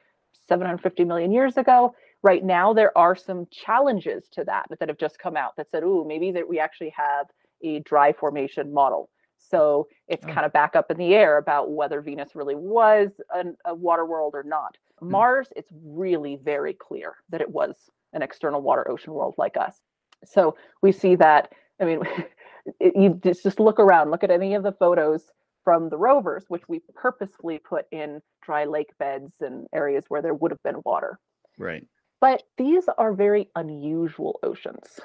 [0.49, 1.95] 750 million years ago.
[2.23, 5.85] Right now, there are some challenges to that that have just come out that said,
[5.85, 7.27] oh, maybe that we actually have
[7.63, 9.09] a dry formation model.
[9.51, 10.33] So it's oh.
[10.33, 14.05] kind of back up in the air about whether Venus really was an, a water
[14.05, 14.77] world or not.
[15.03, 15.11] Mm.
[15.11, 17.77] Mars, it's really very clear that it was
[18.13, 19.83] an external water ocean world like us.
[20.25, 21.53] So we see that.
[21.81, 22.03] I mean,
[22.81, 25.25] it, you just, just look around, look at any of the photos
[25.65, 30.35] from the rovers, which we purposefully put in dry lake beds and areas where there
[30.35, 31.19] would have been water.
[31.59, 31.87] Right.
[32.21, 35.01] But these are very unusual oceans.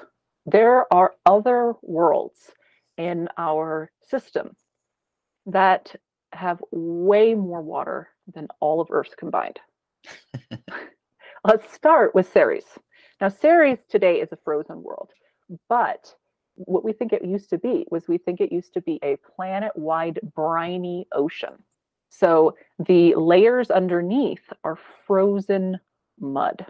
[0.46, 2.52] There are other worlds
[2.96, 4.56] in our system
[5.46, 5.94] that
[6.32, 9.58] have way more water than all of Earth combined.
[11.44, 12.64] Let's start with Ceres.
[13.20, 15.10] Now, Ceres today is a frozen world,
[15.68, 16.14] but
[16.56, 19.16] what we think it used to be was we think it used to be a
[19.36, 21.62] planet wide briny ocean.
[22.10, 25.80] So the layers underneath are frozen
[26.20, 26.66] mud.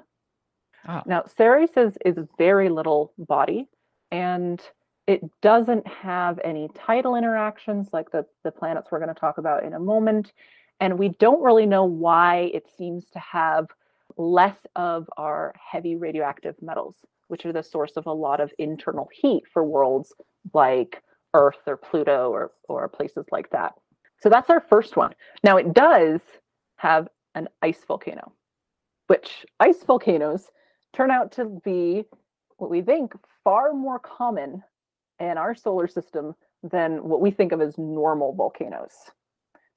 [0.88, 1.02] Oh.
[1.06, 3.68] Now, Ceres is, is very little body,
[4.10, 4.60] and
[5.06, 9.64] it doesn't have any tidal interactions like the, the planets we're going to talk about
[9.64, 10.32] in a moment.
[10.80, 13.68] And we don't really know why it seems to have
[14.16, 16.96] less of our heavy radioactive metals,
[17.28, 20.12] which are the source of a lot of internal heat for worlds
[20.52, 21.02] like
[21.34, 23.74] Earth or Pluto or, or places like that.
[24.20, 25.14] So that's our first one.
[25.42, 26.20] Now, it does
[26.76, 28.32] have an ice volcano,
[29.08, 30.50] which ice volcanoes
[30.92, 32.04] turn out to be
[32.56, 34.62] what we think far more common
[35.20, 38.92] in our solar system than what we think of as normal volcanoes.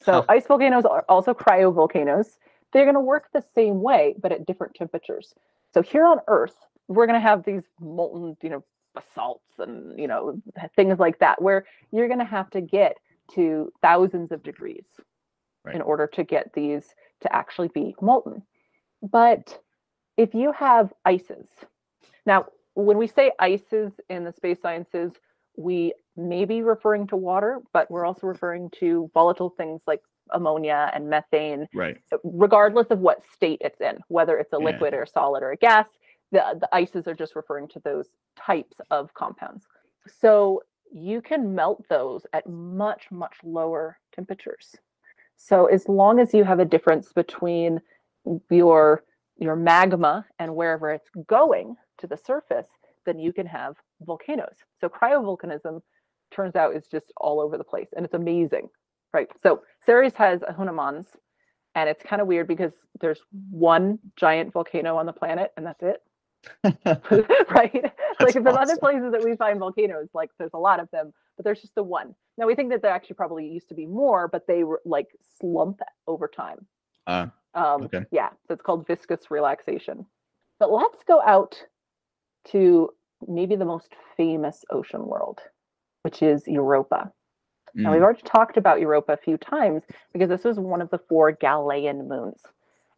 [0.01, 0.23] So Huh.
[0.29, 2.37] ice volcanoes are also cryovolcanoes.
[2.71, 5.33] They're going to work the same way, but at different temperatures.
[5.73, 6.55] So here on Earth,
[6.87, 8.63] we're going to have these molten, you know,
[8.95, 10.41] basalts and you know
[10.75, 12.97] things like that, where you're going to have to get
[13.33, 14.87] to thousands of degrees
[15.63, 15.75] Right.
[15.75, 18.41] in order to get these to actually be molten.
[19.01, 19.59] But
[20.15, 21.47] if you have ices,
[22.25, 25.13] now when we say ices in the space sciences,
[25.57, 28.27] we may be referring to water, but we're also mm-hmm.
[28.29, 30.01] referring to volatile things like
[30.31, 31.97] ammonia and methane, Right.
[32.11, 34.65] Uh, regardless of what state it's in, whether it's a Yeah.
[34.65, 35.87] liquid or a solid or a gas.
[36.31, 39.65] The, the ices are just referring to those types of compounds.
[40.07, 44.75] So you can melt those at much, much lower temperatures.
[45.37, 47.81] So as long as you have a difference between
[48.49, 49.03] your
[49.39, 52.67] your magma and wherever it's going to the surface,
[53.05, 54.55] then you can have volcanoes.
[54.79, 55.81] So cryovolcanism
[56.31, 58.69] turns out is just all over the place and it's amazing.
[59.13, 59.27] Right.
[59.41, 61.07] So Ceres has Ahuna Mons
[61.75, 65.83] and it's kind of weird because there's one giant volcano on the planet and that's
[65.83, 66.01] it.
[67.49, 67.91] right?
[68.19, 71.43] like the other places that we find volcanoes, like there's a lot of them, but
[71.43, 72.13] there's just the one.
[72.37, 75.07] Now we think that there actually probably used to be more, but they were like
[75.39, 76.65] slump over time.
[77.07, 78.05] Uh, Um, Okay.
[78.11, 80.05] Yeah, so it's called viscous relaxation.
[80.59, 81.55] But let's go out
[82.51, 82.89] to
[83.27, 85.39] maybe the most famous ocean world,
[86.03, 87.11] which is Europa.
[87.75, 90.89] Now, we've mm, already talked about Europa a few times because this was one of
[90.89, 92.41] the four Galilean moons.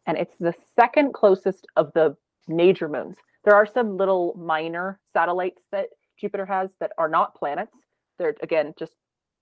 [0.06, 2.16] And it's the second closest of the
[2.48, 3.16] major moons.
[3.44, 7.76] There are some little minor satellites that Jupiter has that are not planets.
[8.18, 8.94] They're, again, just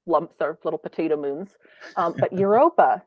[0.06, 1.50] lumps or little potato moons.
[1.96, 3.02] Um, but Europa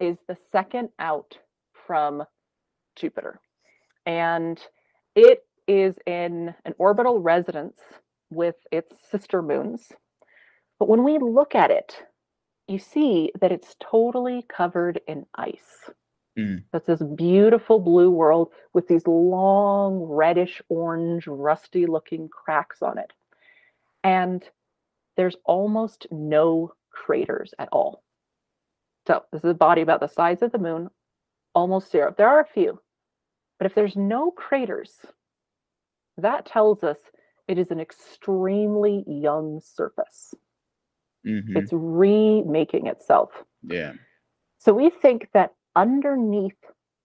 [0.00, 1.38] is the second out
[1.86, 2.24] from
[2.96, 3.40] Jupiter.
[4.06, 4.60] And
[5.14, 7.78] it is in an orbital resonance
[8.28, 9.92] with its sister moons.
[10.80, 12.02] But when we look at it,
[12.66, 15.90] you see that it's totally covered in ice.
[16.36, 16.64] Mm.
[16.72, 23.12] That's this beautiful blue world with these long, reddish orange, rusty looking cracks on it.
[24.02, 24.42] And
[25.16, 28.02] there's almost no craters at all.
[29.06, 30.90] So, this is a body about the size of the moon,
[31.54, 32.12] almost zero.
[32.16, 32.80] There are a few,
[33.58, 34.98] but if there's no craters,
[36.20, 36.98] that tells us
[37.48, 40.34] it is an extremely young surface.
[41.26, 43.30] mhm, It's remaking itself.
[43.62, 43.92] Yeah.
[44.58, 46.56] So we think that underneath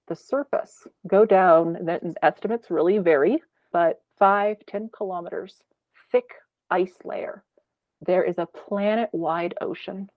[0.07, 3.41] the surface, go down, and then estimates really vary,
[3.74, 5.61] but five, 10 kilometers
[6.11, 6.30] thick
[6.70, 7.43] ice layer,
[8.01, 10.09] there is a planet wide ocean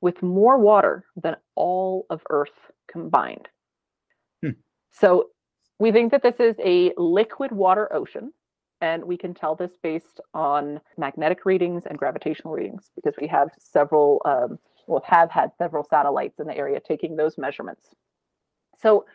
[0.00, 3.48] with more water than all of Earth combined.
[4.42, 4.50] Hmm.
[4.90, 5.30] So
[5.82, 8.32] we think that this is a liquid water ocean.
[8.80, 13.48] And we can tell this based on magnetic readings and gravitational readings because we have
[13.58, 17.88] several, um, well, have had several satellites in the area taking those measurements.
[18.80, 19.06] So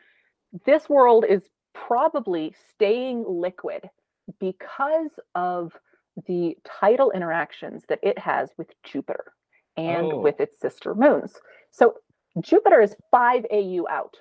[0.66, 1.44] this world is
[1.74, 3.90] probably staying liquid
[4.40, 5.72] because of
[6.28, 9.32] the tidal interactions that it has with Jupiter
[9.78, 10.20] and Oh.
[10.20, 11.40] with its sister moons.
[11.72, 11.96] So
[12.42, 14.18] Jupiter is 5 AU out.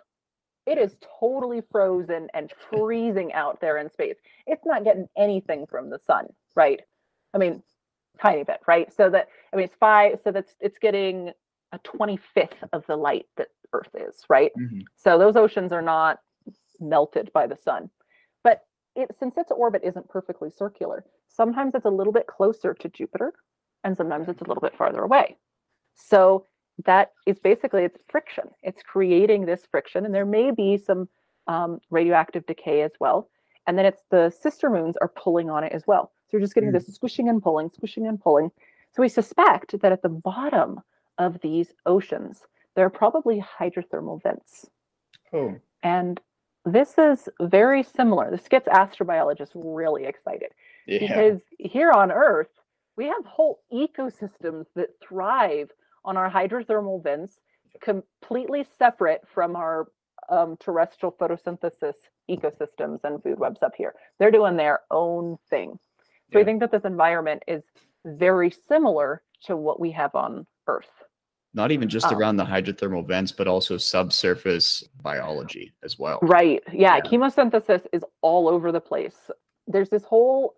[0.67, 4.17] It is totally frozen and freezing out there in space.
[4.47, 6.81] It's not getting anything from the sun, right?
[7.35, 7.63] I mean,
[8.21, 8.93] tiny bit, right?
[8.93, 10.21] So that I mean, it's five.
[10.23, 11.33] So that's it's getting
[11.73, 14.53] a twenty fifth of the light that Earth is, right?
[14.57, 16.19] mhm, So those oceans are not
[16.81, 17.91] melted by the sun.
[18.45, 18.63] But
[18.95, 23.33] it, since its orbit isn't perfectly circular, sometimes it's a little bit closer to Jupiter
[23.85, 25.37] and sometimes it's a little bit farther away.
[25.95, 26.47] So
[26.85, 28.45] that is basically it's friction.
[28.63, 31.09] It's creating this friction, and there may be some
[31.47, 33.31] um, radioactive decay as well.
[33.67, 36.13] And then it's the sister moons are pulling on it as well.
[36.27, 38.51] So you're just getting this squishing and pulling, squishing and pulling.
[38.93, 40.81] So we suspect that at the bottom
[41.19, 42.43] of these oceans,
[42.75, 44.67] there are probably hydrothermal vents.
[45.33, 45.57] Oh.
[45.83, 46.21] And
[46.65, 48.31] this is very similar.
[48.31, 50.53] This gets astrobiologists really excited
[50.87, 50.99] Yeah.
[51.01, 52.51] because here on Earth,
[52.97, 55.71] we have whole ecosystems that thrive
[56.07, 57.41] on our hydrothermal vents,
[57.83, 59.89] completely separate from our
[60.31, 61.95] um, terrestrial photosynthesis
[62.31, 63.95] ecosystems and food webs up here.
[64.19, 65.79] They're doing their own thing.
[66.33, 66.47] So I Yeah.
[66.47, 67.63] think that this environment is
[68.05, 70.91] very similar to what we have on Earth.
[71.55, 72.17] Not even just Oh.
[72.17, 76.19] around the hydrothermal vents, but also subsurface biology as well.
[76.23, 76.63] Right.
[76.73, 76.97] Yeah.
[76.97, 77.01] Yeah.
[77.01, 79.31] Chemosynthesis is all over the place.
[79.67, 80.57] There's this whole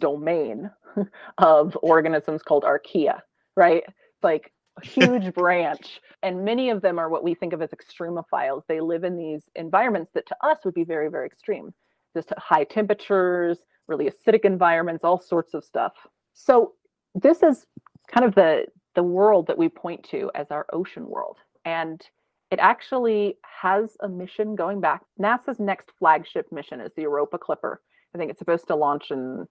[0.00, 0.70] domain
[1.38, 3.20] of organisms called archaea,
[3.56, 3.84] right?
[4.22, 4.52] Like
[4.82, 6.00] huge branch.
[6.22, 8.62] And many of them are what we think of as extremophiles.
[8.68, 11.72] They live in these environments that to us would be very, very extreme.
[12.14, 13.58] Just high temperatures,
[13.88, 15.92] really acidic environments, all sorts of stuff.
[16.34, 16.72] So
[17.14, 17.66] this is
[18.08, 21.38] kind of the the world that we point to as our ocean world.
[21.64, 22.02] And
[22.50, 25.02] it actually has a mission going back.
[25.18, 27.80] NASA's next flagship mission is the Europa Clipper.
[28.14, 29.46] I think it's supposed to launch in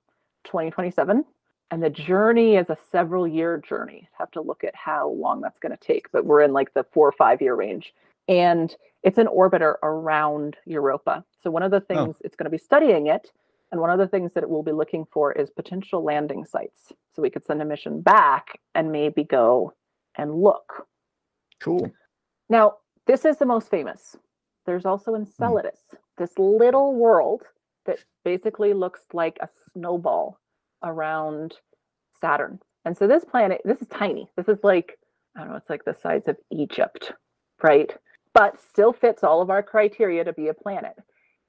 [0.46, 1.24] 2027
[1.72, 5.60] and the journey is a several year journey have to look at how long that's
[5.60, 7.94] going to take but we're in like the four or five year range
[8.28, 11.94] and it's an orbiter around europa so one of the oh.
[11.96, 12.22] things oh.
[12.24, 13.32] it's going to be studying it
[13.72, 16.92] and one of the things that it will be looking for is potential landing sites
[17.14, 19.74] so we could send a mission back and maybe go
[20.16, 20.88] and look
[21.60, 21.90] cool
[22.50, 22.74] now
[23.08, 24.18] this is the most famous
[24.66, 25.22] there's also hmm.
[25.22, 25.98] enceladus mm.
[26.18, 27.44] this little world
[27.86, 30.38] that basically looks like a snowball
[30.84, 31.56] around
[32.20, 32.60] Saturn.
[32.86, 34.30] And so this planet, this is tiny.
[34.36, 34.98] This is like,
[35.36, 37.14] I don't know, it's like the size of Egypt,
[37.64, 37.96] right?
[38.34, 40.96] But still fits all of our criteria to be a planet.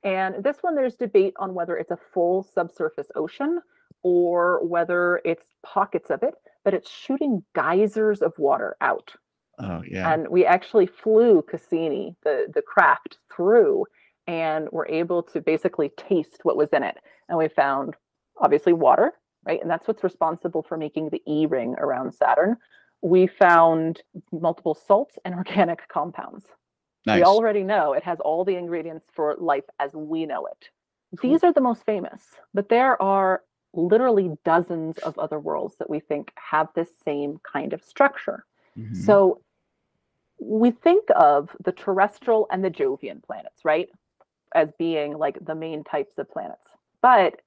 [0.05, 3.61] And this one, there's debate on whether it's a full subsurface ocean
[4.03, 9.12] or whether it's pockets of it, but it's shooting geysers of water out.
[9.59, 10.12] Oh, yeah.
[10.12, 13.87] And we actually flew Cassini, the, the craft, through
[14.26, 16.97] and were able to basically taste what was in it.
[17.28, 17.95] And we found
[18.41, 19.12] obviously water,
[19.45, 19.61] right?
[19.61, 22.57] And that's what's responsible for making the E ring around Saturn.
[23.01, 26.47] We found multiple salts and organic compounds.
[27.05, 27.18] Nice.
[27.18, 30.68] We already know it has all the ingredients for life as we know it.
[31.18, 31.30] Cool.
[31.30, 32.22] These are the most famous,
[32.55, 33.43] but there are
[33.74, 38.45] literally dozens of other worlds that we think have this same kind of structure.
[38.78, 38.95] Mm-hmm.
[38.95, 39.40] So
[40.38, 43.88] we think of the terrestrial and the Jovian planets, right?
[44.55, 46.66] As being like the main types of planets.
[47.01, 47.40] But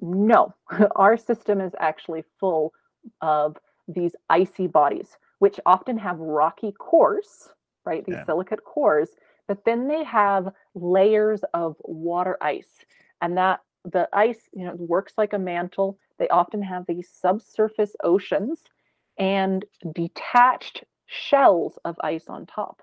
[0.00, 0.54] no,
[0.96, 2.72] our system is actually full
[3.20, 3.56] of
[3.88, 7.48] these icy bodies, which often have rocky cores,
[7.84, 8.04] right?
[8.04, 8.24] These yeah.
[8.24, 9.10] silicate cores,
[9.46, 12.84] but then they have layers of water ice.
[13.22, 15.98] And that the ice, you know, works like a mantle.
[16.18, 18.64] They often have these subsurface oceans
[19.18, 22.82] and detached shells of ice on top.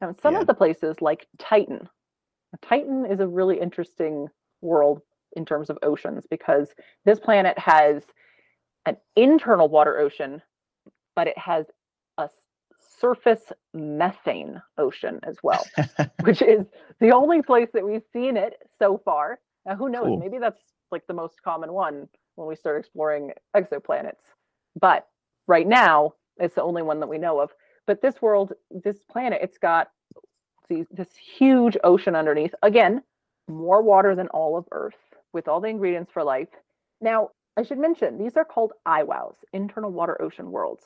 [0.00, 0.40] Now, some yeah.
[0.42, 1.88] of the places like Titan,
[2.62, 4.28] Titan is a really interesting
[4.60, 5.00] world
[5.34, 6.68] in terms of oceans because
[7.04, 8.02] this planet has
[8.86, 10.42] an internal water ocean,
[11.14, 11.66] but it has
[12.18, 12.28] a
[13.00, 15.64] surface methane ocean as well,
[16.22, 16.66] which is
[17.00, 19.38] the only place that we've seen it so far.
[19.66, 20.04] Now, who knows?
[20.06, 20.18] Cool.
[20.18, 20.60] Maybe that's
[20.90, 24.22] like the most common one when we start exploring exoplanets.
[24.80, 25.06] But
[25.46, 27.50] right now, it's the only one that we know of.
[27.86, 29.90] But this world, this planet, it's got
[30.68, 32.54] these, this huge ocean underneath.
[32.62, 33.02] Again,
[33.48, 34.94] more water than all of Earth
[35.32, 36.48] with all the ingredients for life.
[37.00, 40.84] Now, I should mention these are called IWOWs, internal water ocean worlds.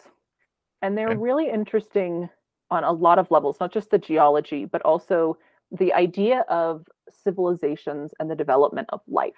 [0.82, 1.18] And they're okay.
[1.18, 2.28] really interesting
[2.70, 5.38] on a lot of levels, not just the geology, but also
[5.70, 9.32] the idea of civilizations and the development of life.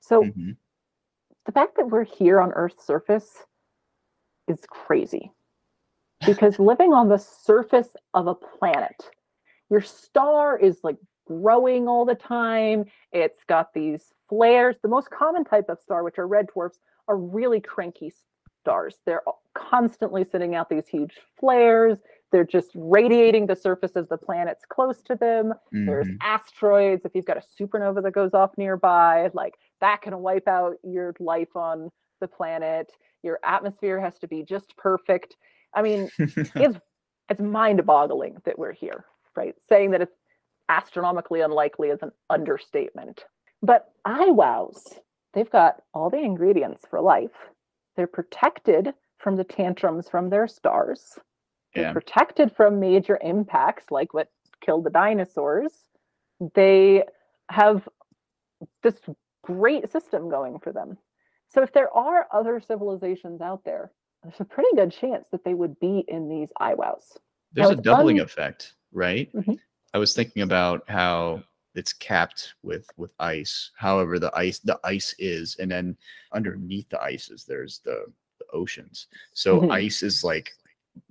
[0.00, 0.52] So mm-hmm.
[1.46, 3.44] the fact that we're here on Earth's surface
[4.46, 5.32] is crazy
[6.26, 9.10] because living on the surface of a planet,
[9.70, 10.96] your star is like
[11.28, 12.84] growing all the time.
[13.12, 14.76] It's got these flares.
[14.82, 18.12] The most common type of star, which are red dwarfs, are really cranky
[18.60, 18.96] stars.
[19.06, 19.22] They're
[19.54, 21.98] constantly sending out these huge flares.
[22.32, 25.54] They're just radiating the surface of the planets close to them.
[25.74, 25.86] Mm-hmm.
[25.86, 27.04] There's asteroids.
[27.04, 31.14] If you've got a supernova that goes off nearby, like that can wipe out your
[31.20, 31.90] life on
[32.20, 32.92] the planet.
[33.22, 35.36] Your atmosphere has to be just perfect.
[35.74, 36.78] I mean, it's
[37.30, 39.04] it's mind-boggling that we're here,
[39.36, 39.54] right?
[39.68, 40.16] Saying that it's
[40.68, 43.24] astronomically unlikely is an understatement.
[43.62, 44.98] But IWOWs,
[45.34, 47.34] they've got all the ingredients for life.
[47.96, 51.18] They're protected from the tantrums from their stars.
[51.74, 51.92] They're yeah.
[51.92, 54.30] protected from major impacts like what
[54.64, 55.72] killed the dinosaurs.
[56.54, 57.04] They
[57.50, 57.88] have
[58.82, 59.00] this
[59.42, 60.98] great system going for them.
[61.48, 63.90] So if there are other civilizations out there,
[64.22, 67.16] there's a pretty good chance that they would be in these IWOWs.
[67.52, 69.32] There's now, a doubling un- effect, right?
[69.32, 69.54] Mm-hmm.
[69.94, 71.42] I was thinking about how
[71.74, 73.70] it's capped with with ice.
[73.76, 75.96] However, the ice the ice is, and then
[76.32, 78.06] underneath the ices there's the,
[78.38, 79.06] the oceans.
[79.32, 79.70] So mm-hmm.
[79.70, 80.52] ice is like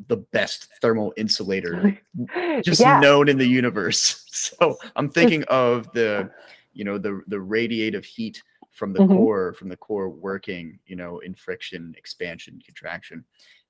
[0.07, 1.97] the best thermal insulator
[2.61, 2.99] just yeah.
[2.99, 4.23] known in the universe.
[4.37, 6.29] So I'm thinking of the
[6.71, 9.15] you know the the radiative heat from the mm-hmm.
[9.15, 13.25] core from the core working you know in friction expansion contraction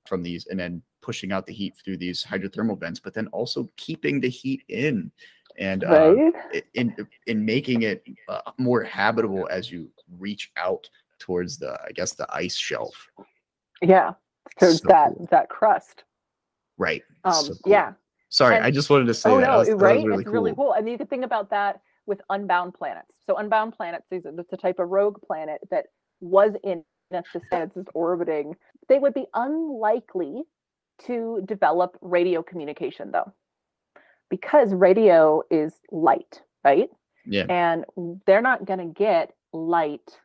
[0.08, 3.68] from these and then pushing out the heat through these hydrothermal vents but then also
[3.76, 5.10] keeping the heat in
[5.58, 6.64] and uh, right?
[6.74, 6.94] in
[7.26, 12.26] in making it uh, more habitable as you reach out towards the I guess the
[12.32, 12.94] ice shelf.
[13.82, 14.12] Yeah,
[14.60, 15.28] towards so that cool.
[15.30, 16.04] that crust.
[16.76, 17.02] Right.
[17.24, 17.72] Um, So cool.
[17.72, 17.92] Yeah.
[18.28, 19.46] Sorry, And- I just wanted to say oh that.
[19.46, 20.04] no, That was- that right?
[20.06, 20.66] really it's really cool.
[20.66, 20.72] cool.
[20.74, 23.16] And you can think about that with unbound planets.
[23.26, 25.86] So unbound planets, these are that's a type of rogue planet that
[26.20, 27.24] was in that
[27.74, 28.54] is orbiting.
[28.88, 30.44] They would be unlikely
[31.06, 33.32] to develop radio communication though.
[34.30, 36.88] Because radio is light, right?
[37.26, 37.46] Yeah.
[37.48, 37.84] And
[38.26, 40.18] they're not going to get light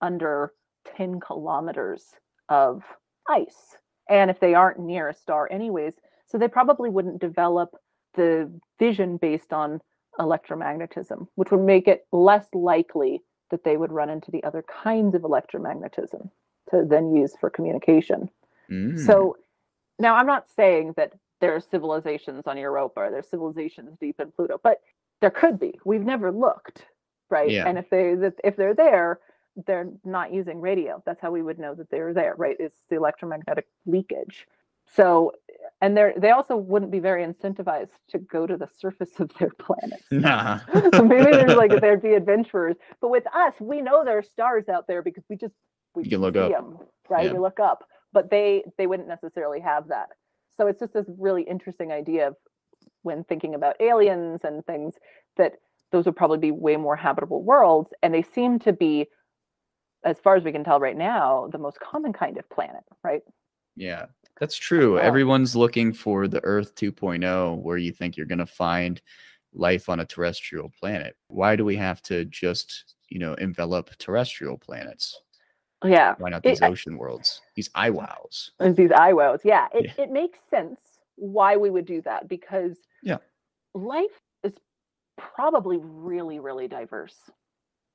[0.00, 0.52] under
[0.96, 2.04] 10 kilometers
[2.48, 2.82] of
[3.28, 3.76] ice.
[4.08, 5.94] And if they aren't near a star, anyways,
[6.26, 7.70] so they probably wouldn't develop
[8.14, 9.80] the vision based on
[10.18, 15.14] electromagnetism, which would make it less likely that they would run into the other kinds
[15.14, 16.30] of electromagnetism
[16.70, 18.30] to then use for communication.
[18.70, 19.04] Mm.
[19.04, 19.36] So
[19.98, 24.32] now I'm not saying that there are civilizations on Europa or there's civilizations deep in
[24.32, 24.80] Pluto, but
[25.20, 25.78] there could be.
[25.84, 26.86] We've never looked,
[27.30, 27.50] right?
[27.50, 27.68] Yeah.
[27.68, 28.14] And if they
[28.44, 29.20] if they're there,
[29.66, 31.02] they're not using radio.
[31.06, 32.56] That's how we would know that they're there, right?
[32.58, 34.46] It's the electromagnetic leakage.
[34.94, 35.32] So
[35.80, 39.50] and they're they also wouldn't be very incentivized to go to the surface of their
[39.50, 40.02] planet.
[40.10, 40.60] Nah.
[40.94, 42.76] so maybe there's like there'd be adventurers.
[43.00, 45.54] But with us, we know there are stars out there because we just
[45.96, 46.52] we You can look up.
[46.52, 46.78] 'em,
[47.08, 47.26] right?
[47.26, 47.32] Yeah.
[47.32, 50.10] You look up, but they they wouldn't necessarily have that.
[50.56, 52.36] So it's just this really interesting idea of
[53.02, 54.94] when thinking about aliens and things
[55.36, 55.54] that
[55.92, 59.06] those would probably be way more habitable worlds, and they seem to be,
[60.04, 63.22] as far as we can tell right now, the most common kind of planet, right?
[63.76, 64.06] Yeah,
[64.40, 64.98] that's true.
[64.98, 69.00] Everyone's looking for the Earth 2.0, where you think you're going to find
[69.52, 71.16] life on a terrestrial planet.
[71.28, 75.20] Why do we have to just, you know, envelop terrestrial planets?
[75.88, 76.14] Yeah.
[76.18, 78.50] Why not It- these I- ocean worlds, these IWOWs?
[78.58, 79.44] There's uh, these IWOs.
[79.44, 80.04] Yeah, it, Yeah.
[80.04, 80.80] it makes sense
[81.16, 83.18] why we would do that because Yeah.
[83.74, 84.58] life is
[85.16, 87.30] probably really, really diverse.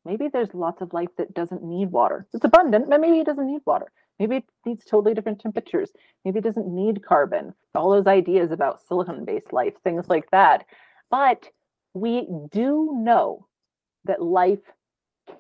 [0.06, 2.26] Maybe there's lots of life that doesn't need water.
[2.34, 3.92] It's abundant, but maybe it doesn't need water.
[4.20, 5.92] Maybe it needs totally different temperatures.
[6.26, 7.54] Maybe it doesn't need carbon.
[7.76, 10.66] All those ideas about silicon based life, things like that.
[11.12, 11.50] But
[11.94, 13.48] we do know
[14.06, 14.72] that life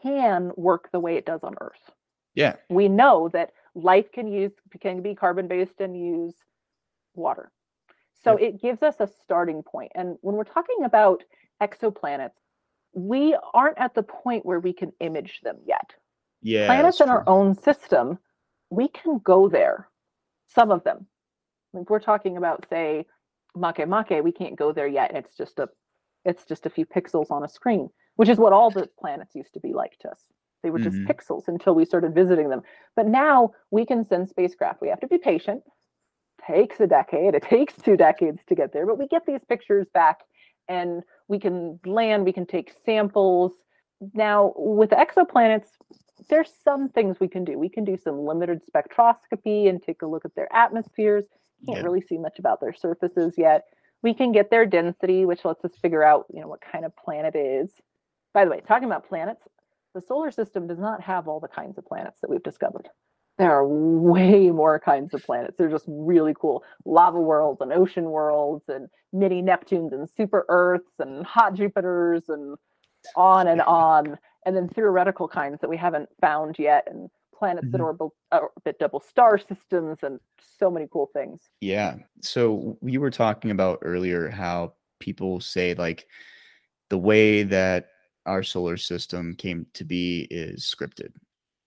[0.03, 1.91] can work the way it does on Earth
[2.35, 6.35] Yeah, we know that life can use can be carbon based and use
[7.13, 7.51] water.
[8.23, 9.91] So it gives us a starting point.
[9.95, 11.23] and when we're talking about
[11.61, 12.37] exoplanets
[12.93, 15.95] we aren't at the point where we can image them yet.
[16.41, 16.67] Yeah.
[16.67, 18.19] planets in our own system
[18.69, 19.87] we can go there
[20.47, 21.07] some of them.
[21.73, 23.05] If we're talking about say
[23.55, 25.15] Makemake, we can't go there yet.
[25.15, 25.69] It's just a
[26.25, 29.53] it's just a few pixels on a screen which is what all the planets used
[29.53, 30.31] to be like to us
[30.63, 31.07] they were just Mhm.
[31.07, 32.61] pixels until we started visiting them.
[32.95, 34.81] But now we can send spacecraft.
[34.81, 35.63] We have to be patient.
[36.47, 37.35] Takes a decade.
[37.35, 40.21] It takes two decades to get there but we get these pictures back
[40.69, 43.53] and we can land we can take samples.
[44.13, 45.67] Now with exoplanets
[46.29, 47.57] there's some things we can do.
[47.59, 51.25] We can do some limited spectroscopy and take a look at their atmospheres.
[51.67, 51.83] Can't Yeah.
[51.83, 53.65] really see much about their surfaces yet.
[54.03, 56.95] We can get their density which lets us figure out you know what kind of
[56.95, 57.73] planet it is.
[58.33, 59.43] By the way talking about planets
[59.93, 62.89] the solar system does not have all the kinds of planets that we've discovered.
[63.37, 65.57] There are way more kinds of planets.
[65.57, 66.63] They're just really cool.
[66.85, 72.57] Lava worlds and ocean worlds and mini neptunes and super earths and hot jupiters and
[73.15, 74.17] on and on.
[74.45, 77.85] And then theoretical kinds that we haven't found yet and planets that Mhm.
[77.85, 81.49] orbit, orbit double star systems and so many cool things.
[81.61, 81.95] Yeah.
[82.21, 86.07] So we were talking about earlier how people say like
[86.89, 87.90] the way that
[88.25, 91.11] our solar system came to be is scripted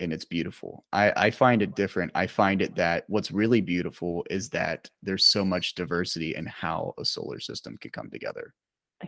[0.01, 0.85] and it's beautiful.
[0.93, 2.11] I, I find it different.
[2.15, 6.95] I find it that what's really beautiful is that there's so much diversity in how
[6.99, 8.55] a solar system can come together.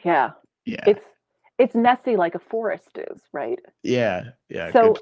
[0.05, 0.31] yeah
[0.65, 0.85] Yeah.
[0.87, 1.05] it's
[1.59, 4.25] it's messy like a forest is right yeah.
[4.49, 4.73] Yeah.
[4.73, 4.97] So-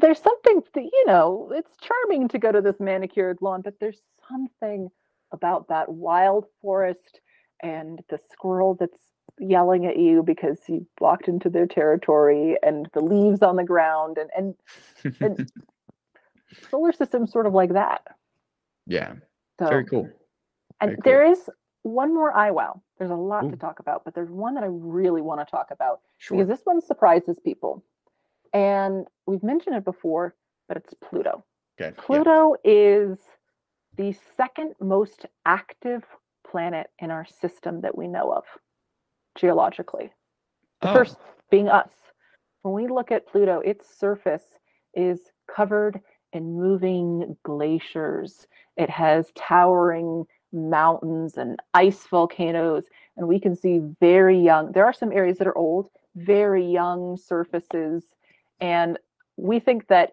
[0.00, 4.00] there's something that you know it's charming to go to this manicured lawn but there's
[4.28, 4.88] something
[5.32, 7.20] about that wild forest
[7.62, 9.00] and the squirrel that's
[9.40, 14.18] yelling at you because you walked into their territory and the leaves on the ground
[14.18, 15.50] and and and-
[16.70, 18.02] solar system's sort of like that
[18.86, 19.14] yeah.
[19.58, 20.08] so Very cool.
[20.80, 21.02] and very cool.
[21.04, 21.48] there is
[21.82, 22.80] one more I IWOW.
[22.98, 23.50] There's a lot Ooh.
[23.50, 26.36] to talk about, but there's one that I really want to talk about Sure.
[26.36, 27.82] because this one surprises people.
[28.52, 30.34] And we've mentioned it before,
[30.68, 31.44] but it's Pluto.
[31.80, 31.94] okay.
[31.96, 32.02] yeah.
[32.02, 33.18] Pluto is
[33.96, 36.04] the second most active
[36.46, 38.44] planet in our system that we know of
[39.36, 40.12] geologically.
[40.80, 41.16] The Oh, first
[41.50, 41.90] being us.
[42.62, 44.44] When we look at Pluto, its surface
[44.94, 45.20] is
[45.54, 46.00] covered
[46.32, 48.46] in moving glaciers.
[48.76, 52.84] It has towering mountains and ice volcanoes,
[53.16, 54.72] and we can see very young.
[54.72, 58.04] There are some areas that are old, very young surfaces,
[58.60, 58.98] and
[59.36, 60.12] we think that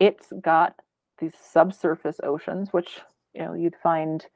[0.00, 0.74] it's got
[1.18, 3.00] these subsurface oceans, which
[3.34, 4.26] you know you'd find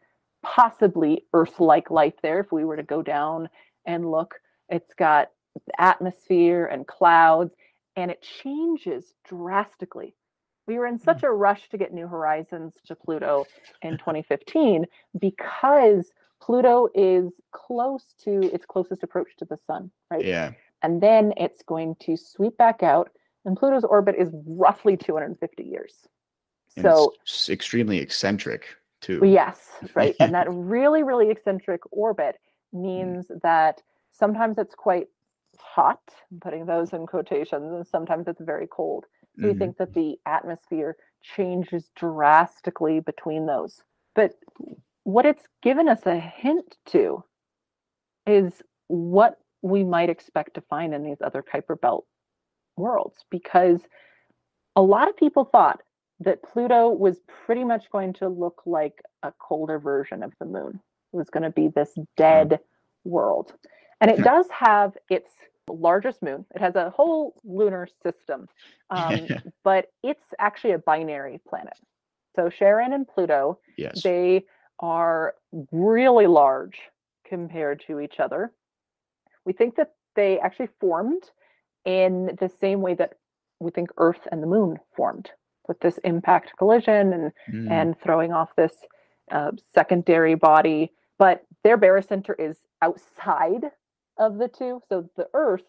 [0.43, 3.49] possibly Earth-like life there if we were to go down
[3.85, 4.35] and look.
[4.69, 5.31] It's got
[5.79, 7.55] atmosphere and clouds,
[7.97, 10.15] and it changes drastically.
[10.67, 11.05] We were in Hmm.
[11.05, 13.45] such a rush to get New Horizons to Pluto
[13.83, 14.87] in 2015
[15.19, 20.25] because Pluto is close to its closest approach to the sun, right?
[20.25, 20.53] Yeah.
[20.83, 23.11] And then it's going to sweep back out,
[23.45, 26.07] and Pluto's orbit is roughly 250 years.
[26.77, 29.25] And So, it's extremely eccentric too.
[29.25, 30.17] yes, right.
[30.21, 32.37] and that really, really eccentric orbit
[32.73, 33.83] means that
[34.13, 35.09] sometimes it's quite
[35.59, 36.01] hot,
[36.31, 39.07] I'm putting those in quotations, and sometimes it's very cold.
[39.41, 39.59] So we Mhm.
[39.59, 43.83] think that the atmosphere changes drastically between those.
[44.15, 44.35] But
[45.05, 47.25] what it's given us a hint to
[48.27, 52.07] is what we might expect to find in these other Kuiper Belt
[52.77, 53.87] worlds, because
[54.77, 55.83] a lot of people thought
[56.21, 60.81] that Pluto was pretty much going to look like a colder version of the moon.
[61.13, 62.61] Was going to be this dead
[63.05, 63.53] world.
[64.01, 65.31] And it does have its
[65.69, 66.45] largest moon.
[66.55, 68.49] It has a whole lunar system,
[68.91, 69.29] um,
[69.63, 71.75] but it's actually a binary planet.
[72.35, 74.03] So Charon and Pluto, yes.
[74.03, 74.45] they
[74.81, 75.35] are
[75.71, 76.79] really large
[77.29, 78.53] compared to each other.
[79.45, 81.23] We think that they actually formed
[81.85, 83.15] in the same way that
[83.61, 85.31] we think Earth and the moon formed
[85.69, 87.71] with this impact collision and Mm.
[87.71, 88.73] and throwing off this
[89.31, 90.93] uh, secondary body.
[91.23, 93.67] But their barycenter is outside
[94.19, 94.83] of the two.
[94.89, 95.63] So the Earth,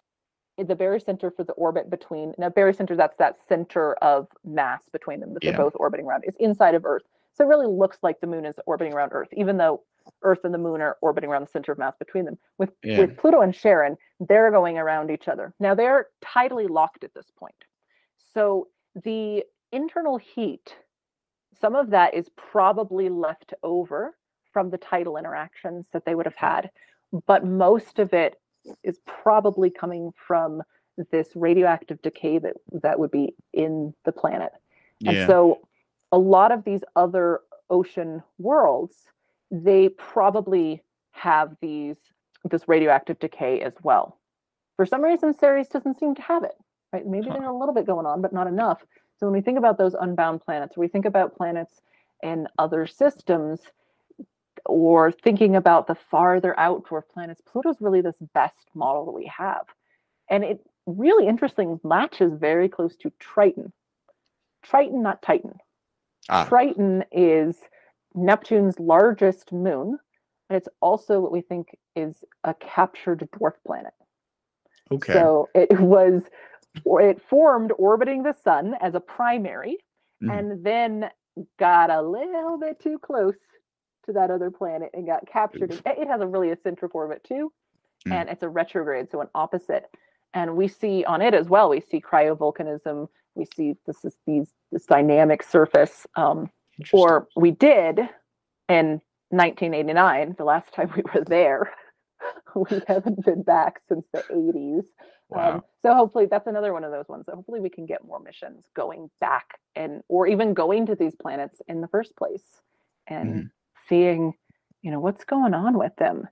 [0.57, 5.19] i- the barycenter for the orbit between now barycenter that's that center of mass between
[5.19, 5.51] them that Yeah.
[5.51, 7.03] they're both orbiting around is inside of Earth.
[7.34, 9.84] So it really looks like the moon is orbiting around Earth, even though
[10.23, 12.39] Earth and the moon are orbiting around the center of mass between them.
[12.57, 13.01] With Yeah.
[13.01, 15.53] with Pluto and Charon, they're going around each other.
[15.59, 17.63] Now they're tidally locked at this point.
[18.17, 20.80] So the internal heat,
[21.53, 24.17] some of that is probably left over
[24.53, 26.69] from the tidal interactions that they would have had,
[27.27, 28.39] but most of it
[28.84, 30.61] is probably coming from
[31.11, 34.51] this radioactive decay that that would be in the planet.
[35.05, 35.27] And yeah.
[35.27, 35.67] so
[36.11, 38.95] a lot of these other ocean worlds,
[39.51, 41.97] they probably have these
[42.49, 44.19] this radioactive decay as well.
[44.75, 46.55] For some reason, Ceres doesn't seem to have it.
[46.91, 47.05] Right?
[47.07, 47.35] Maybe Huh.
[47.35, 48.85] there's a little bit going on, but not enough.
[49.17, 51.81] So when we think about those unbound planets, we think about planets
[52.21, 53.61] in other systems,
[54.65, 59.26] or thinking about the farther out dwarf planets, Pluto's really this best model that we
[59.26, 59.65] have.
[60.30, 63.73] And it really interesting matches very close to Triton.
[64.64, 65.57] Triton, not Titan.
[66.30, 66.45] Ah.
[66.45, 67.57] Triton is
[68.15, 69.98] Neptune's largest moon,
[70.49, 73.94] and it's also what we think is a captured dwarf planet.
[74.91, 75.14] okay.
[75.14, 76.23] So it was,
[76.85, 79.77] or it formed orbiting the sun as a primary,
[80.23, 80.40] Mhm.
[80.40, 81.10] and then
[81.60, 83.35] got a little bit too close
[84.05, 85.71] to that other planet and got captured.
[85.71, 85.81] Oof.
[85.85, 87.51] It has a really eccentric orbit too,
[88.07, 88.11] Mm.
[88.11, 89.85] and it's a retrograde, so an opposite.
[90.34, 91.69] And we see on it as well.
[91.69, 93.07] We see cryovolcanism.
[93.35, 96.05] We see this is these this dynamic surface.
[96.15, 96.49] Um,
[96.91, 97.99] or we did
[98.67, 98.99] in
[99.30, 101.71] 1989, the last time we were there.
[102.55, 104.85] we haven't been back since the 80s.
[105.30, 105.55] wow.
[105.55, 107.25] Um, so hopefully that's another one of those ones.
[107.27, 111.15] that hopefully we can get more missions going back and or even going to these
[111.15, 112.61] planets in the first place
[113.07, 113.51] and Mhm.
[113.88, 114.34] Seeing,
[114.81, 116.27] you know, what's going on with them.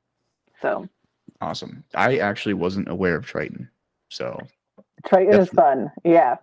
[0.62, 0.88] So
[1.40, 1.84] awesome.
[1.96, 3.70] I actually wasn't aware of Triton,
[4.10, 4.40] so
[5.06, 5.92] Triton is fun.
[6.04, 6.38] Yeah.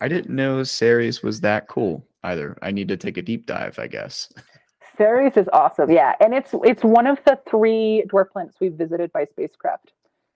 [0.00, 2.56] I didn't know Ceres was that cool either.
[2.62, 4.32] I need to take a deep dive, I guess.
[4.96, 5.90] Ceres is awesome.
[5.90, 9.92] Yeah, and it's it's one of the three dwarf planets we've visited by spacecraft.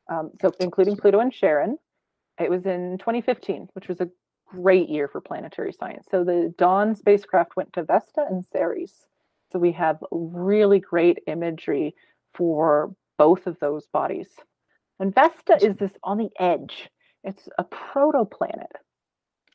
[0.08, 1.78] Um, so including Pluto and Charon.
[2.40, 4.08] It was in 2015, which was a
[4.48, 6.06] great year for planetary science.
[6.10, 9.06] So the Dawn spacecraft went to Vesta and Ceres.
[9.52, 11.94] So we have really great imagery
[12.34, 14.28] for both of those bodies.
[14.98, 16.90] And Vesta is this on the edge.
[17.24, 18.72] It's a protoplanet.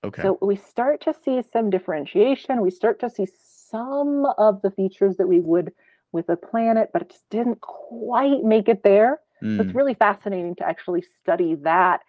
[0.04, 0.22] Okay.
[0.22, 2.62] So we start to see some differentiation.
[2.62, 3.28] We start to see
[3.70, 5.74] some of the features that we would
[6.12, 9.20] with a planet, but it just didn't quite make it there.
[9.42, 12.02] So Mm, it's really fascinating to actually study that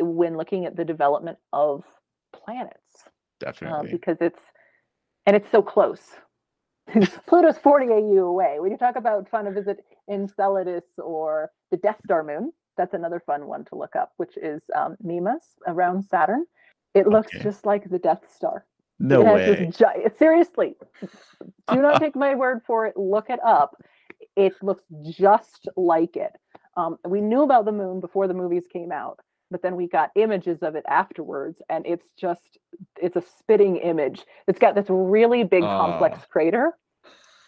[0.00, 1.84] when looking at the development of
[2.32, 3.04] planets
[3.44, 3.90] uh, definitely.
[3.92, 4.40] because it's
[5.26, 6.02] and it's so close.
[7.26, 8.56] Pluto's 40 AU away.
[8.60, 13.20] When you talk about trying to visit Enceladus or the Death Star moon, that's another
[13.24, 16.44] fun one to look up, which is um, Mimas around Saturn.
[16.94, 17.42] It looks Okay.
[17.42, 18.66] just like the Death Star.
[18.98, 19.70] no it way.
[19.72, 20.76] gi- seriously.
[21.72, 22.96] Do not take my word for it.
[22.96, 23.76] Look it up.
[24.36, 26.32] It looks just like it.
[26.76, 29.18] Um, we knew about the moon before the movies came out,
[29.54, 32.58] but then we got images of it afterwards, and it's just
[33.00, 34.22] it's a spitting image.
[34.48, 36.26] It's got this really big complex Ah.
[36.28, 36.72] crater.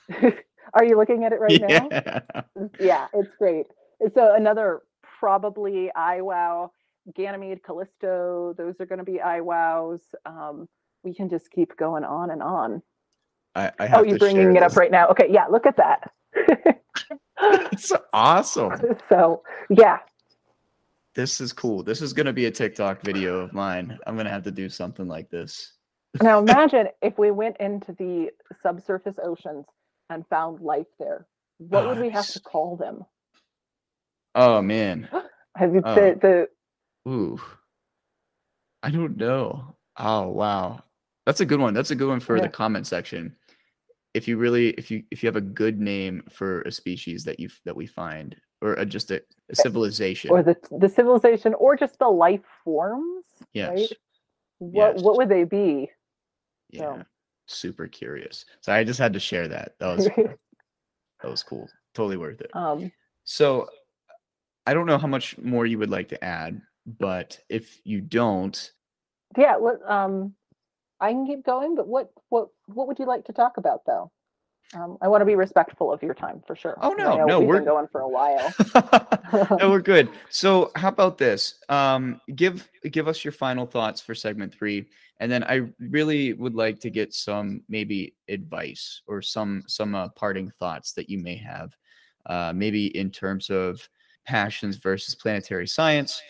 [0.75, 1.89] Are you looking at it right now?
[1.91, 2.21] yeah.
[2.79, 3.67] yeah, it's great.
[4.15, 4.83] So another
[5.19, 6.69] probably iWow,
[7.17, 8.55] Ganymede, Callisto.
[8.57, 9.99] Those are going to be iWows.
[10.25, 10.69] Um,
[11.03, 12.83] we can just keep going on and on.
[13.57, 15.09] I, I have Oh, you're bringing it up right now.
[15.09, 16.13] Okay, yeah, look at that.
[17.73, 18.71] It's awesome.
[19.09, 19.99] so yeah,
[21.17, 21.83] This is cool.
[21.83, 23.99] This is gonna be a TikTok video of mine.
[24.07, 25.73] I'm gonna have to do something like this.
[26.23, 28.29] now imagine if we went into the
[28.63, 29.65] subsurface oceans
[30.11, 31.27] and found life there.
[31.59, 33.05] What would we have to call them?
[34.35, 35.09] Oh man.
[35.57, 35.95] Have you Oh.
[35.95, 36.49] the,
[37.07, 37.41] the Ooh.
[38.83, 39.75] I don't know.
[39.99, 40.83] Oh wow.
[41.25, 41.73] That's a good one.
[41.73, 42.43] That's a good one for Yeah.
[42.43, 43.35] the comment section.
[44.13, 47.41] If you really if you if you have a good name for a species that
[47.41, 50.31] you that we find or a, just a, a civilization.
[50.31, 53.71] or the the civilization or just the life forms, yes.
[53.71, 53.93] right?
[54.59, 55.03] What Yes.
[55.05, 55.91] what would they be?
[56.71, 56.81] Yeah.
[56.99, 57.05] So-
[57.49, 58.45] Super curious.
[58.61, 59.77] So I just had to share that.
[59.79, 61.69] That was that was cool.
[61.95, 62.51] Totally worth it.
[62.55, 62.91] um,
[63.23, 63.69] So
[64.67, 66.61] I don't know how much more you would like to add,
[66.99, 68.73] but if you don't,
[69.39, 70.35] yeah, let, um,
[70.99, 74.11] I can keep going, but what what what would you like to talk about though?
[74.75, 76.77] Um, I want to be respectful of your time for sure.
[76.81, 78.53] Oh no, no, we've we're- been going for a while.
[79.61, 80.09] no, we're good.
[80.29, 81.61] So how about this?
[81.69, 84.87] Um, give give us your final thoughts for segment three,
[85.21, 90.09] and then I really would like to get some maybe advice or some some uh,
[90.11, 91.77] parting thoughts that you may have,
[92.27, 93.89] uh, maybe in terms of
[94.25, 96.21] passions versus planetary science,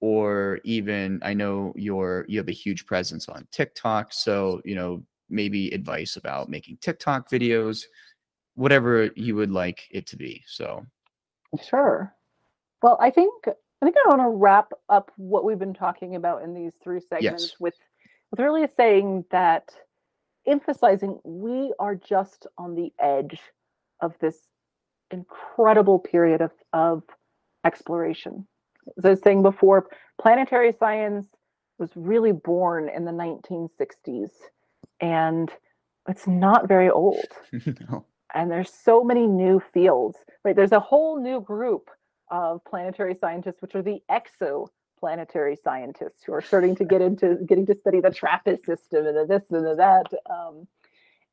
[0.00, 5.02] or even I know you're you have a huge presence on TikTok, so you know
[5.30, 7.84] maybe advice about making TikTok videos,
[8.54, 10.42] whatever you would like it to be.
[10.46, 10.84] So
[11.62, 12.14] Sure.
[12.82, 16.42] Well, I think I think I want to wrap up what we've been talking about
[16.42, 17.60] in these three segments Yes.
[17.60, 17.74] with
[18.30, 19.70] with really saying that
[20.46, 23.40] emphasizing we are just on the edge
[24.00, 24.48] of this
[25.10, 27.02] incredible period of, of
[27.64, 28.46] exploration.
[28.96, 29.88] As I was saying before,
[30.20, 31.26] planetary science
[31.78, 34.30] was really born in the 1960s
[35.00, 35.50] and
[36.08, 37.26] it's not very old
[37.90, 38.04] no.
[38.34, 41.90] and there's so many new fields right there's a whole new group
[42.30, 47.66] of planetary scientists which are the exoplanetary scientists who are starting to get into getting
[47.66, 50.66] to study the trappist system and the this and the that um,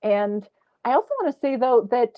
[0.04, 0.48] and
[0.86, 2.16] i also want to say though that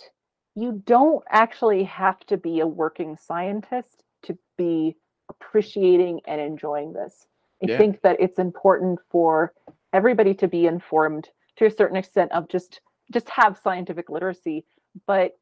[0.55, 4.95] you don't actually have to be a working scientist to be
[5.29, 7.27] appreciating and enjoying this
[7.63, 7.77] i Yeah.
[7.77, 9.53] think that it's important for
[9.93, 12.81] everybody to be informed to a certain extent of just
[13.11, 14.65] just have scientific literacy
[15.05, 15.37] but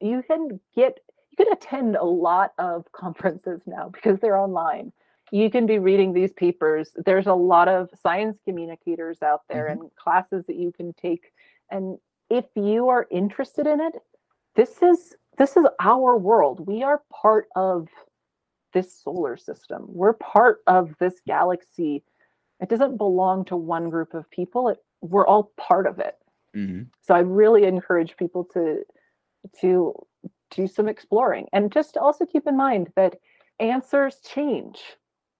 [0.00, 0.98] you can get
[1.30, 4.92] you can attend a lot of conferences now because they're online.
[5.30, 6.90] You can be reading these papers.
[7.06, 9.72] There's a lot of science communicators out there Mhm.
[9.72, 11.32] and classes that you can take.
[11.70, 11.98] And
[12.28, 13.94] if you are interested in it
[14.54, 16.66] this is this is our world.
[16.66, 17.88] We are part of
[18.74, 19.84] this solar system.
[19.88, 22.04] We're part of this galaxy.
[22.60, 24.68] It doesn't belong to one group of people.
[24.68, 26.16] It, we're all part of it.
[26.56, 26.88] Mhm.
[27.00, 28.84] so i really encourage people to
[29.60, 29.94] to
[30.50, 31.48] do some exploring.
[31.52, 33.18] And just also keep in mind that
[33.58, 34.80] answers change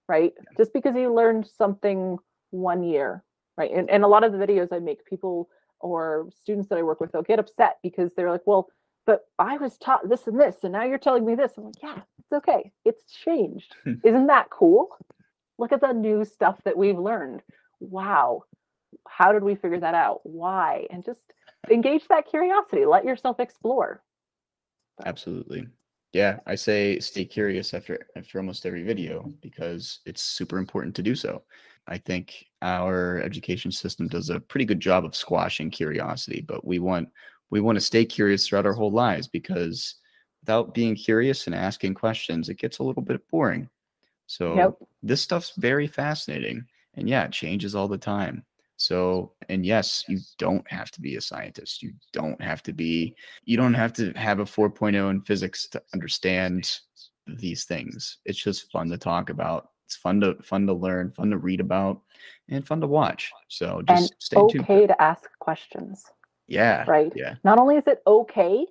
[0.09, 0.33] right?
[0.57, 2.19] Just because you learned something
[2.51, 3.23] one year
[3.59, 3.71] right?
[3.71, 5.49] And, and a lot of the videos i make people
[5.81, 8.69] or students that i work with they'll get upset because they're like well
[9.05, 11.53] but i was taught this and this and now you're telling me this.
[11.59, 12.73] I'm like yeah it's okay.
[12.85, 13.77] It's changed.
[14.05, 14.89] Isn't that cool?
[15.59, 17.43] Look at the new stuff that we've learned.
[17.81, 18.45] Wow
[19.09, 21.35] how did we figure that out why and just
[21.71, 24.03] engage that curiosity let yourself explore
[25.05, 25.67] Absolutely.
[26.13, 31.03] Yeah, I say stay curious after after almost every video because it's super important to
[31.03, 31.45] do so.
[31.87, 36.79] I think our education system does a pretty good job of squashing curiosity, but we
[36.79, 37.09] want
[37.51, 39.95] we want to stay curious throughout our whole lives because
[40.43, 43.69] without being curious and asking questions, it gets a little bit boring.
[44.27, 44.75] So Yep.
[45.03, 46.67] this stuff's very fascinating.
[46.95, 48.45] And yeah, it changes all the time.
[48.83, 51.83] So, and yes, you don't have to be a scientist.
[51.83, 53.15] You don't have to be,
[53.45, 56.69] you don't have to have a 4.0 in physics to understand
[57.27, 58.19] these things.
[58.25, 59.69] It's just fun to talk about.
[59.87, 62.01] It's fun to fun to learn, fun to read about,
[62.49, 63.31] and fun to watch.
[63.49, 64.65] So just and stay tuned.
[64.65, 66.05] okay to ask questions
[66.49, 66.85] Yeah.
[66.89, 67.35] right Yeah.
[67.45, 68.67] not only is it okay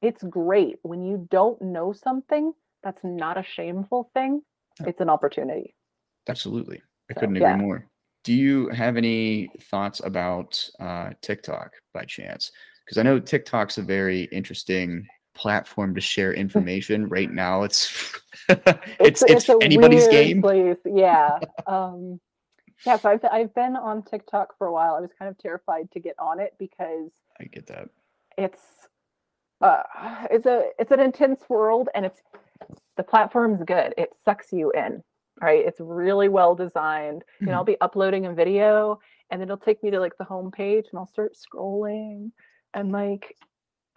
[0.00, 4.40] it's great when you don't know something that's not a shameful thing
[4.86, 5.74] it's an opportunity
[6.28, 6.80] Absolutely.
[7.10, 7.56] I So, couldn't agree yeah.
[7.56, 7.89] more.
[8.24, 12.52] Do you have any thoughts about uh, TikTok by chance?
[12.84, 17.08] Because I know TikTok's a very interesting platform to share information.
[17.08, 18.14] right now, it's
[18.48, 20.40] it's it's, a anybody's game.
[20.42, 20.76] place.
[20.84, 22.20] yeah um
[22.84, 25.90] yeah so I've, I've been on tiktok for a while i was kind of terrified
[25.92, 27.10] to get on it because
[27.40, 27.88] I get that.
[28.36, 28.60] it's
[29.60, 29.82] uh,
[30.30, 32.20] it's a it's an intense world, and it's
[32.96, 33.94] the platform's good.
[33.98, 35.02] It sucks you in,
[35.40, 35.64] right?
[35.66, 37.24] It's really well designed.
[37.40, 38.98] You know, I'll be uploading a video,
[39.30, 42.32] and it'll take me to like the home page, and I'll start scrolling,
[42.74, 43.36] and like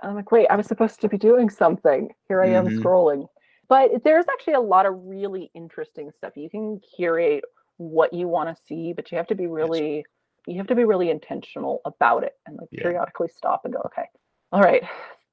[0.02, 2.10] I'm like, wait, I was supposed to be doing something.
[2.28, 2.80] Here I am Mhm.
[2.84, 3.28] scrolling.
[3.70, 6.36] But there's actually a lot of really interesting stuff.
[6.36, 7.44] You can curate
[7.78, 10.06] what you want to see, but you have to be really
[10.46, 12.84] you have to be really intentional about it and like Yeah.
[12.84, 14.06] periodically stop and go, okay,
[14.52, 14.84] all right,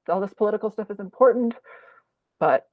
[0.07, 1.53] all this political stuff is important,
[2.39, 2.67] but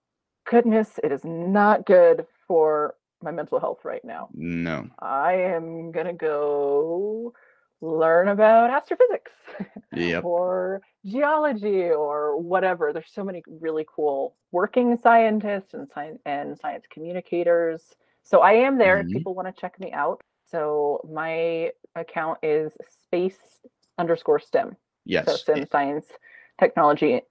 [0.48, 4.28] goodness, it is not good for my mental health right now.
[4.34, 4.86] No.
[5.00, 7.32] I am gonna go
[7.80, 9.32] learn about astrophysics
[9.94, 10.24] Yep.
[10.24, 12.92] or geology or whatever.
[12.92, 17.94] There's so many really cool working scientists and science and science communicators.
[18.22, 19.12] So I am there if Mhm.
[19.12, 20.20] people want to check me out.
[20.50, 23.60] So my account is space
[23.98, 24.70] underscore STEM.
[24.70, 25.40] So Yes.
[25.42, 26.06] STEM science,
[26.58, 27.22] technology,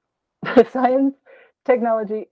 [0.72, 1.16] science,
[1.66, 2.30] technology,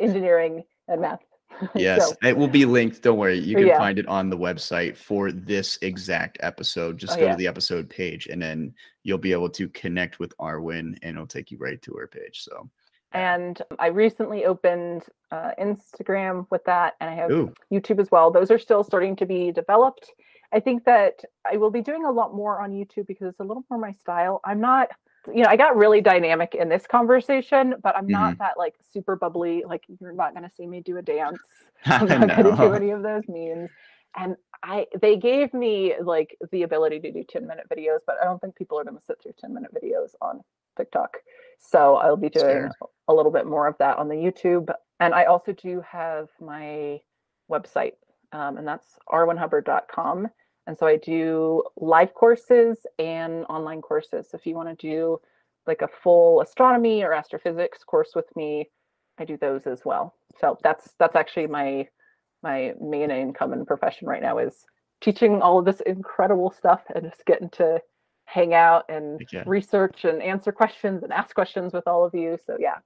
[0.00, 1.20] engineering, and math.
[1.74, 3.02] Yes, So, it will be linked.
[3.02, 3.38] Don't worry.
[3.38, 3.78] You can Yeah.
[3.78, 6.98] find it on the website for this exact episode.
[6.98, 7.30] Just Oh, go yeah.
[7.32, 11.26] to the episode page and then you'll be able to connect with Arwen and it'll
[11.26, 12.42] take you right to her page.
[12.42, 12.68] So,
[13.12, 18.30] and I recently opened uh, Instagram with that, and I have ooh, YouTube as well.
[18.30, 20.12] Those are still starting to be developed.
[20.52, 23.44] I think that I will be doing a lot more on YouTube because it's a
[23.44, 24.40] little more my style.
[24.44, 24.88] I'm not,
[25.26, 28.38] you know, I got really dynamic in this conversation, but I'm not Mm-hmm.
[28.38, 29.64] that like super bubbly.
[29.66, 31.38] Like you're not going to see me do a dance.
[31.84, 33.70] I'm not going to do any of those memes.
[34.16, 38.24] And I, they gave me like the ability to do 10 minute videos, but I
[38.24, 40.40] don't think people are going to sit through 10 minute videos on
[40.76, 41.18] TikTok.
[41.58, 42.76] So I'll be doing fair.
[43.08, 44.70] a little bit more of that on the YouTube.
[45.00, 47.00] And I also do have my
[47.50, 47.92] website,
[48.32, 50.28] um, and that's arwenhubbard.com.
[50.68, 54.28] And so I do live courses and online courses.
[54.30, 55.18] So If you want to do
[55.66, 58.68] like a full astronomy or astrophysics course with me,
[59.18, 60.14] I do those as well.
[60.38, 61.88] So that's that's actually my
[62.42, 64.66] my main income and profession right now is
[65.00, 67.80] teaching all of this incredible stuff and just getting to
[68.26, 69.44] hang out and yeah.
[69.46, 72.38] research and answer questions and ask questions with all of you.
[72.46, 72.76] So yeah,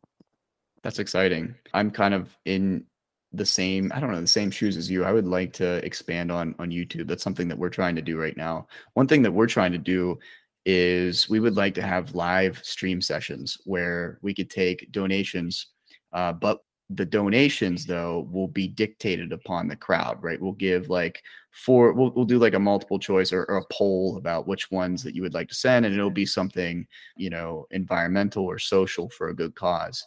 [0.84, 1.56] That's exciting.
[1.74, 2.84] I'm kind of in
[3.32, 5.04] the same, I don't know, the same shoes as you.
[5.04, 7.08] I would like to expand on on YouTube.
[7.08, 8.66] That's something that we're trying to do right now.
[8.94, 10.18] One thing that we're trying to do
[10.64, 15.68] is we would like to have live stream sessions where we could take donations,
[16.12, 16.60] uh, but
[16.90, 20.40] the donations though will be dictated upon the crowd, right?
[20.40, 24.18] We'll give like four, we'll, we'll do like a multiple choice or, or a poll
[24.18, 26.86] about which ones that you would like to send, and it'll be something,
[27.16, 30.04] you know, environmental or social for a good cause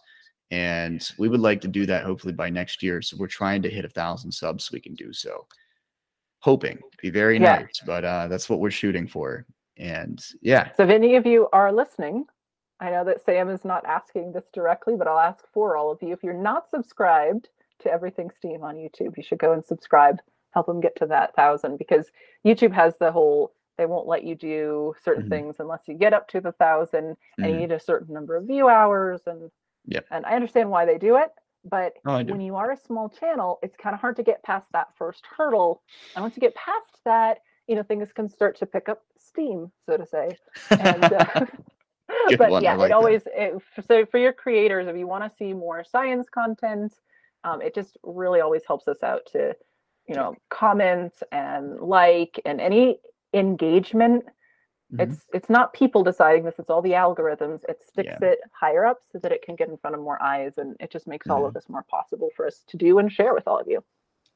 [0.52, 3.70] and we would like to do that hopefully by next year so we're trying to
[3.70, 5.48] hit a thousand subs so we can do so
[6.40, 7.60] hoping be very Yeah.
[7.60, 9.46] nice but uh that's what we're shooting for
[9.78, 12.26] and yeah So if any of you are listening,
[12.80, 16.02] I know that Sam is not asking this directly, but I'll ask for all of
[16.02, 16.12] you.
[16.14, 17.50] If you're not subscribed
[17.80, 20.20] to Everything Steam on YouTube, you should go and subscribe.
[20.54, 22.10] Help them get to that thousand because
[22.46, 25.30] YouTube has the whole they won't let you do certain Mhm.
[25.30, 27.60] things unless you get up to the thousand and you Mhm.
[27.60, 29.52] need a certain number of view hours and
[29.88, 30.06] Yep.
[30.12, 31.32] and I understand why they do it,
[31.64, 32.32] but Oh, do.
[32.32, 35.24] when you are a small channel, it's kind of hard to get past that first
[35.38, 35.82] hurdle.
[36.16, 39.72] And once you get past that, you know, things can start to pick up steam,
[39.86, 40.38] so to say.
[40.72, 41.46] And uh,
[42.38, 43.56] but one, yeah, like it always it,
[43.88, 46.94] so for your creators, if you want to see more science content,
[47.44, 49.56] um, it just really always helps us out to,
[50.08, 53.00] you know, comment and like and any
[53.34, 54.26] engagement.
[54.98, 55.02] Mhm.
[55.12, 57.64] It's it's not people deciding this; it's all the algorithms.
[57.68, 58.30] It sticks Yeah.
[58.30, 60.92] it higher up so that it can get in front of more eyes, and it
[60.92, 63.60] just makes all of this more possible for us to do and share with all
[63.60, 63.84] of you.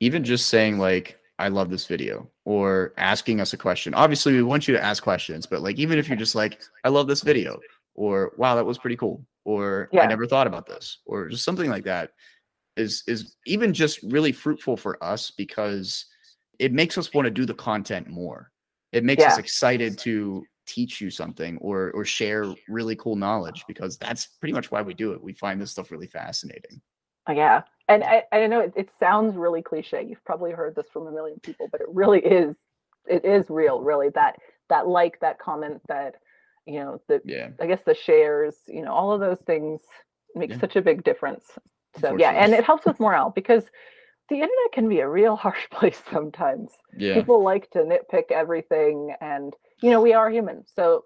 [0.02, 4.42] even just saying like i love this video or asking us a question obviously we
[4.44, 7.22] want you to ask questions but like even if you're just like i love this
[7.22, 7.60] video
[7.96, 11.70] or wow that was pretty cool or i never thought about this or just something
[11.70, 12.12] like that
[12.78, 16.06] is is even just really fruitful for us because
[16.60, 18.52] it makes us want to do the content more
[18.92, 23.98] it makes us excited to teach you something or or share really cool knowledge because
[23.98, 26.82] that's pretty much why we do it we find this stuff really fascinating
[27.28, 30.04] Oh, yeah, and I, I know it, it sounds really cliche.
[30.04, 32.56] You've probably heard this from a million people, but it really is.
[33.08, 34.10] It is real, really.
[34.16, 34.38] That
[34.70, 36.16] that like, that comment, that
[36.66, 39.82] you know, the yeah I guess the shares, you know, all of those things
[40.34, 40.60] make Yeah.
[40.60, 41.46] such a big difference.
[42.02, 43.66] So yeah, and it helps with morale because
[44.30, 46.72] the internet can be a real harsh place sometimes.
[46.98, 50.66] yeah People like to nitpick everything, and you know, we are human.
[50.68, 51.06] So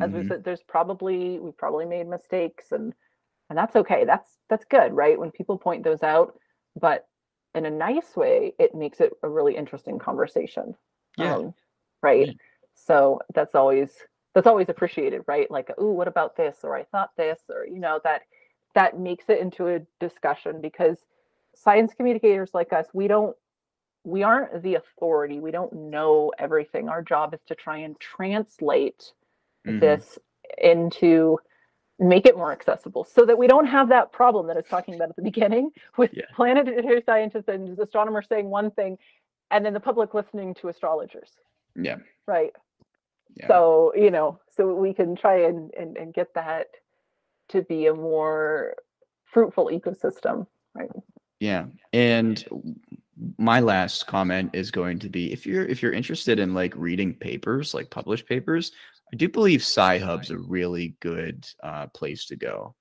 [0.00, 0.28] as we Mhm.
[0.28, 2.92] said, there's probably we probably made mistakes, and
[3.50, 4.04] and that's okay.
[4.04, 5.18] That's that's good, right?
[5.18, 6.34] When people point those out,
[6.80, 7.06] but
[7.54, 10.74] in a nice way, it makes it a really interesting conversation.
[11.16, 11.36] Yeah.
[11.36, 11.54] Um,
[12.02, 12.26] right.
[12.28, 12.32] Yeah.
[12.74, 13.90] So that's always
[14.34, 15.50] that's always appreciated, right?
[15.50, 16.58] Like, oh, what about this?
[16.64, 18.22] Or I thought this, or you know, that
[18.74, 20.98] that makes it into a discussion because
[21.54, 23.36] science communicators like us, we don't
[24.04, 25.40] we aren't the authority.
[25.40, 26.88] We don't know everything.
[26.88, 29.12] Our job is to try and translate
[29.66, 29.78] mm-hmm.
[29.78, 30.18] this
[30.58, 31.38] into
[31.98, 34.94] make it more accessible so that we don't have that problem that I was talking
[34.94, 36.24] about at the beginning with yeah.
[36.34, 38.98] planetary scientists and astronomers saying one thing
[39.50, 41.30] and then the public listening to astrologers.
[41.76, 41.96] Yeah.
[42.26, 42.52] Right.
[43.36, 43.46] Yeah.
[43.48, 46.68] So, you know, so we can try and, and, and get that
[47.50, 48.74] to be a more
[49.24, 50.46] fruitful ecosystem.
[50.74, 50.90] Right.
[51.40, 51.66] Yeah.
[51.92, 52.44] And
[53.38, 57.14] my last comment is going to be if you're if you're interested in like reading
[57.14, 58.72] papers, like published papers,
[59.12, 62.74] I do believe Sci-Hub's a really good uh, place to go.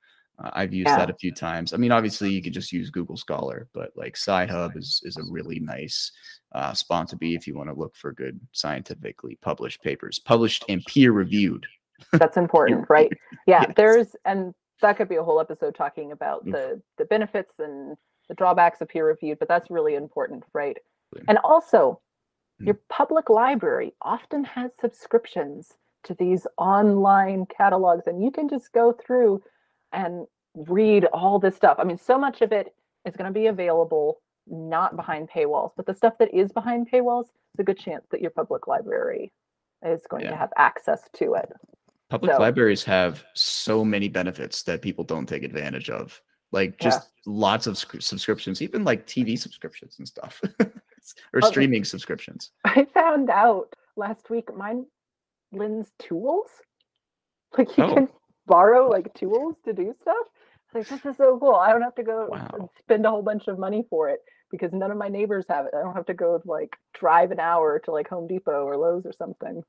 [0.43, 0.97] Uh, I've used yeah.
[0.97, 1.73] that a few times.
[1.73, 5.31] I mean, obviously, you could just use Google Scholar, but like Sci-Hub is is a
[5.31, 6.11] really nice
[6.53, 10.65] uh, spot to be if you want to look for good scientifically published papers, published
[10.69, 11.65] and peer reviewed.
[12.13, 13.11] That's important, right?
[13.45, 13.73] Yeah, yes.
[13.75, 17.95] there's and that could be a whole episode talking about the the benefits and
[18.27, 20.77] the drawbacks of peer reviewed, but that's really important, right?
[21.27, 22.01] And also,
[22.55, 22.67] mm-hmm.
[22.67, 25.73] your public library often has subscriptions
[26.05, 29.41] to these online catalogs and you can just go through
[29.91, 30.25] and
[30.55, 31.77] read all this stuff.
[31.79, 32.73] I mean, so much of it
[33.05, 37.25] is going to be available not behind paywalls, but the stuff that is behind paywalls,
[37.53, 39.31] it's a good chance that your public library
[39.85, 40.31] is going yeah.
[40.31, 41.51] to have access to it.
[42.09, 46.21] Public so, libraries have so many benefits that people don't take advantage of.
[46.53, 47.33] Like just yeah.
[47.33, 50.69] lots of subscriptions, even like TV subscriptions and stuff, or
[51.37, 51.47] okay.
[51.47, 52.51] streaming subscriptions.
[52.63, 54.85] I found out last week mine
[55.51, 56.49] Lynn's tools.
[57.57, 57.93] Like you oh.
[57.93, 58.09] can
[58.45, 60.27] borrow like tools to do stuff.
[60.73, 61.55] Like this is so cool.
[61.55, 62.69] I don't have to go wow.
[62.79, 64.19] spend a whole bunch of money for it
[64.51, 65.73] because none of my neighbors have it.
[65.75, 69.05] I don't have to go like drive an hour to like Home Depot or Lowe's
[69.05, 69.63] or something.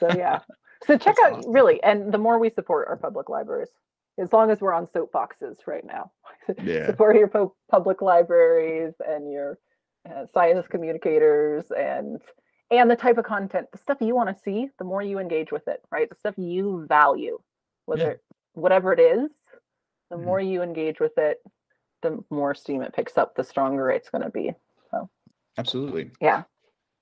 [0.00, 0.40] so yeah.
[0.86, 1.52] So check That's out awesome.
[1.52, 3.70] really, and the more we support our public libraries,
[4.18, 6.12] as long as we're on soapboxes right now,
[6.62, 6.86] yeah.
[6.86, 9.58] support your po- public libraries and your
[10.08, 12.20] uh, science communicators and
[12.70, 15.52] and the type of content, the stuff you want to see, the more you engage
[15.52, 16.08] with it, right?
[16.08, 17.38] The stuff you value,
[17.84, 18.34] whether yeah.
[18.54, 19.30] whatever it is,
[20.10, 20.24] the mm-hmm.
[20.24, 21.38] more you engage with it,
[22.02, 24.52] the more steam it picks up, the stronger it's going to be.
[24.90, 25.08] So,
[25.58, 26.10] absolutely.
[26.20, 26.44] Yeah.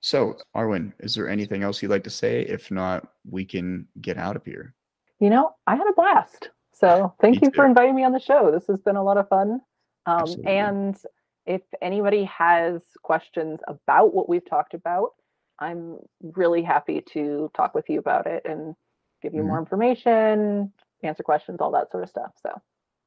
[0.01, 2.41] So, Arwen, is there anything else you'd like to say?
[2.41, 4.73] If not, we can get out of here.
[5.19, 6.49] You know, I had a blast.
[6.73, 8.51] So, thank you for inviting me on the show.
[8.51, 9.61] This has been a lot of fun.
[10.05, 10.97] Um, and
[11.45, 15.11] if anybody has questions about what we've talked about,
[15.59, 18.75] I'm really happy to talk with you about it and
[19.21, 19.49] give you mm-hmm.
[19.49, 20.73] more information,
[21.03, 22.31] answer questions, all that sort of stuff.
[22.41, 22.49] So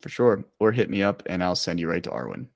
[0.01, 0.44] for sure.
[0.60, 2.47] Or hit me up and I'll send you right to Arwen.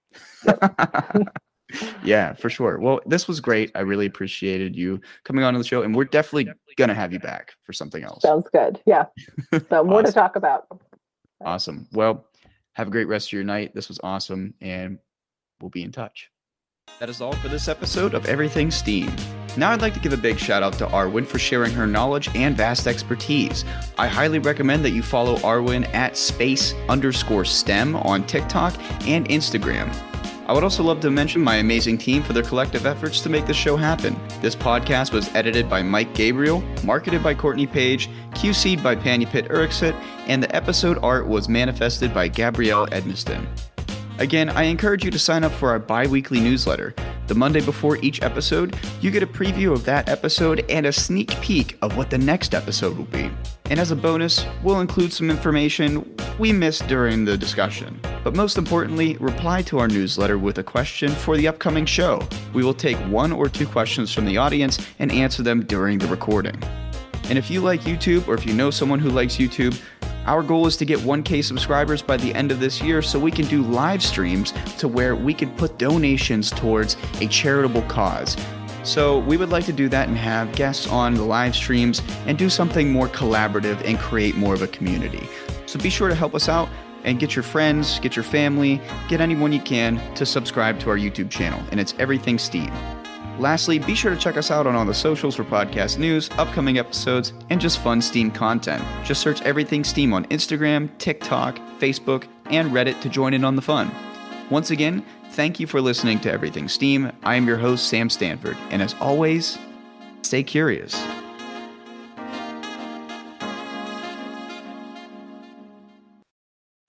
[0.47, 1.39] Yep.
[2.05, 2.79] yeah, for sure.
[2.79, 3.71] Well, this was great.
[3.75, 7.19] I really appreciated you coming on to the show, and we're definitely gonna have you
[7.19, 8.23] back for something else.
[8.23, 8.81] Sounds good.
[8.87, 9.07] Yeah.
[9.69, 10.07] So more awesome.
[10.07, 10.67] to talk about.
[11.43, 11.89] Awesome.
[11.93, 12.27] Well,
[12.75, 13.75] have a great rest of your night.
[13.75, 14.99] This was awesome, and
[15.61, 16.31] we'll be in touch.
[16.99, 19.15] That is all for this episode of Everything STEAM.
[19.57, 22.29] Now I'd like to give a big shout out to Arwen for sharing her knowledge
[22.35, 23.65] and vast expertise.
[23.99, 28.75] I highly recommend that you follow Arwen at space underscore STEM on TikTok
[29.07, 29.93] and Instagram.
[30.51, 33.47] I would also love to mention my amazing team for their collective efforts to make
[33.47, 34.19] this show happen.
[34.41, 39.95] This podcast was edited by Mike Gabriel, marketed by Courtney Page, QC'd by Panyapit Urixit,
[40.27, 43.47] and the episode art was manifested by Gabrielle Edmiston.
[44.21, 46.95] Again, I encourage you to sign up for our bi weekly newsletter.
[47.27, 51.31] The Monday before each episode, you get a preview of that episode and a sneak
[51.41, 53.31] peek of what the next episode will be.
[53.71, 57.99] And as a bonus, we'll include some information we missed during the discussion.
[58.23, 62.21] But most importantly, reply to our newsletter with a question for the upcoming show.
[62.53, 66.09] We will take one or two questions from the audience and answer them during the
[66.09, 66.63] recording.
[67.31, 69.81] And if you like YouTube or if you know someone who likes YouTube,
[70.27, 73.31] our goal is to get 1K subscribers by the end of this year so we
[73.31, 78.37] can do live streams to where we can put donations towards a charitable cause.
[78.83, 82.39] So, we would like to do that and have guests on the live streams and
[82.39, 85.29] do something more collaborative and create more of a community.
[85.67, 86.69] So, be sure to help us out
[87.05, 90.97] and get your friends, get your family, get anyone you can to subscribe to our
[90.97, 91.63] YouTube channel.
[91.71, 92.73] And it's Everything Steam.
[93.41, 96.77] Lastly, be sure to check us out on all the socials for podcast news, upcoming
[96.77, 98.85] episodes, and just fun Steam content.
[99.03, 103.63] Just search Everything Steam on Instagram, TikTok, Facebook, and Reddit to join in on the
[103.63, 103.91] fun.
[104.51, 107.11] Once again, thank you for listening to Everything Steam.
[107.23, 109.57] I am your host, Sam Stanford, and as always,
[110.21, 111.03] stay curious.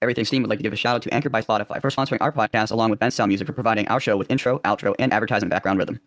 [0.02, 2.18] Everything Steam would like to give a shout out to Anchor by Spotify for sponsoring
[2.20, 5.48] our podcast along with Bensound Music for providing our show with intro, outro, and advertising
[5.48, 6.02] background rhythm.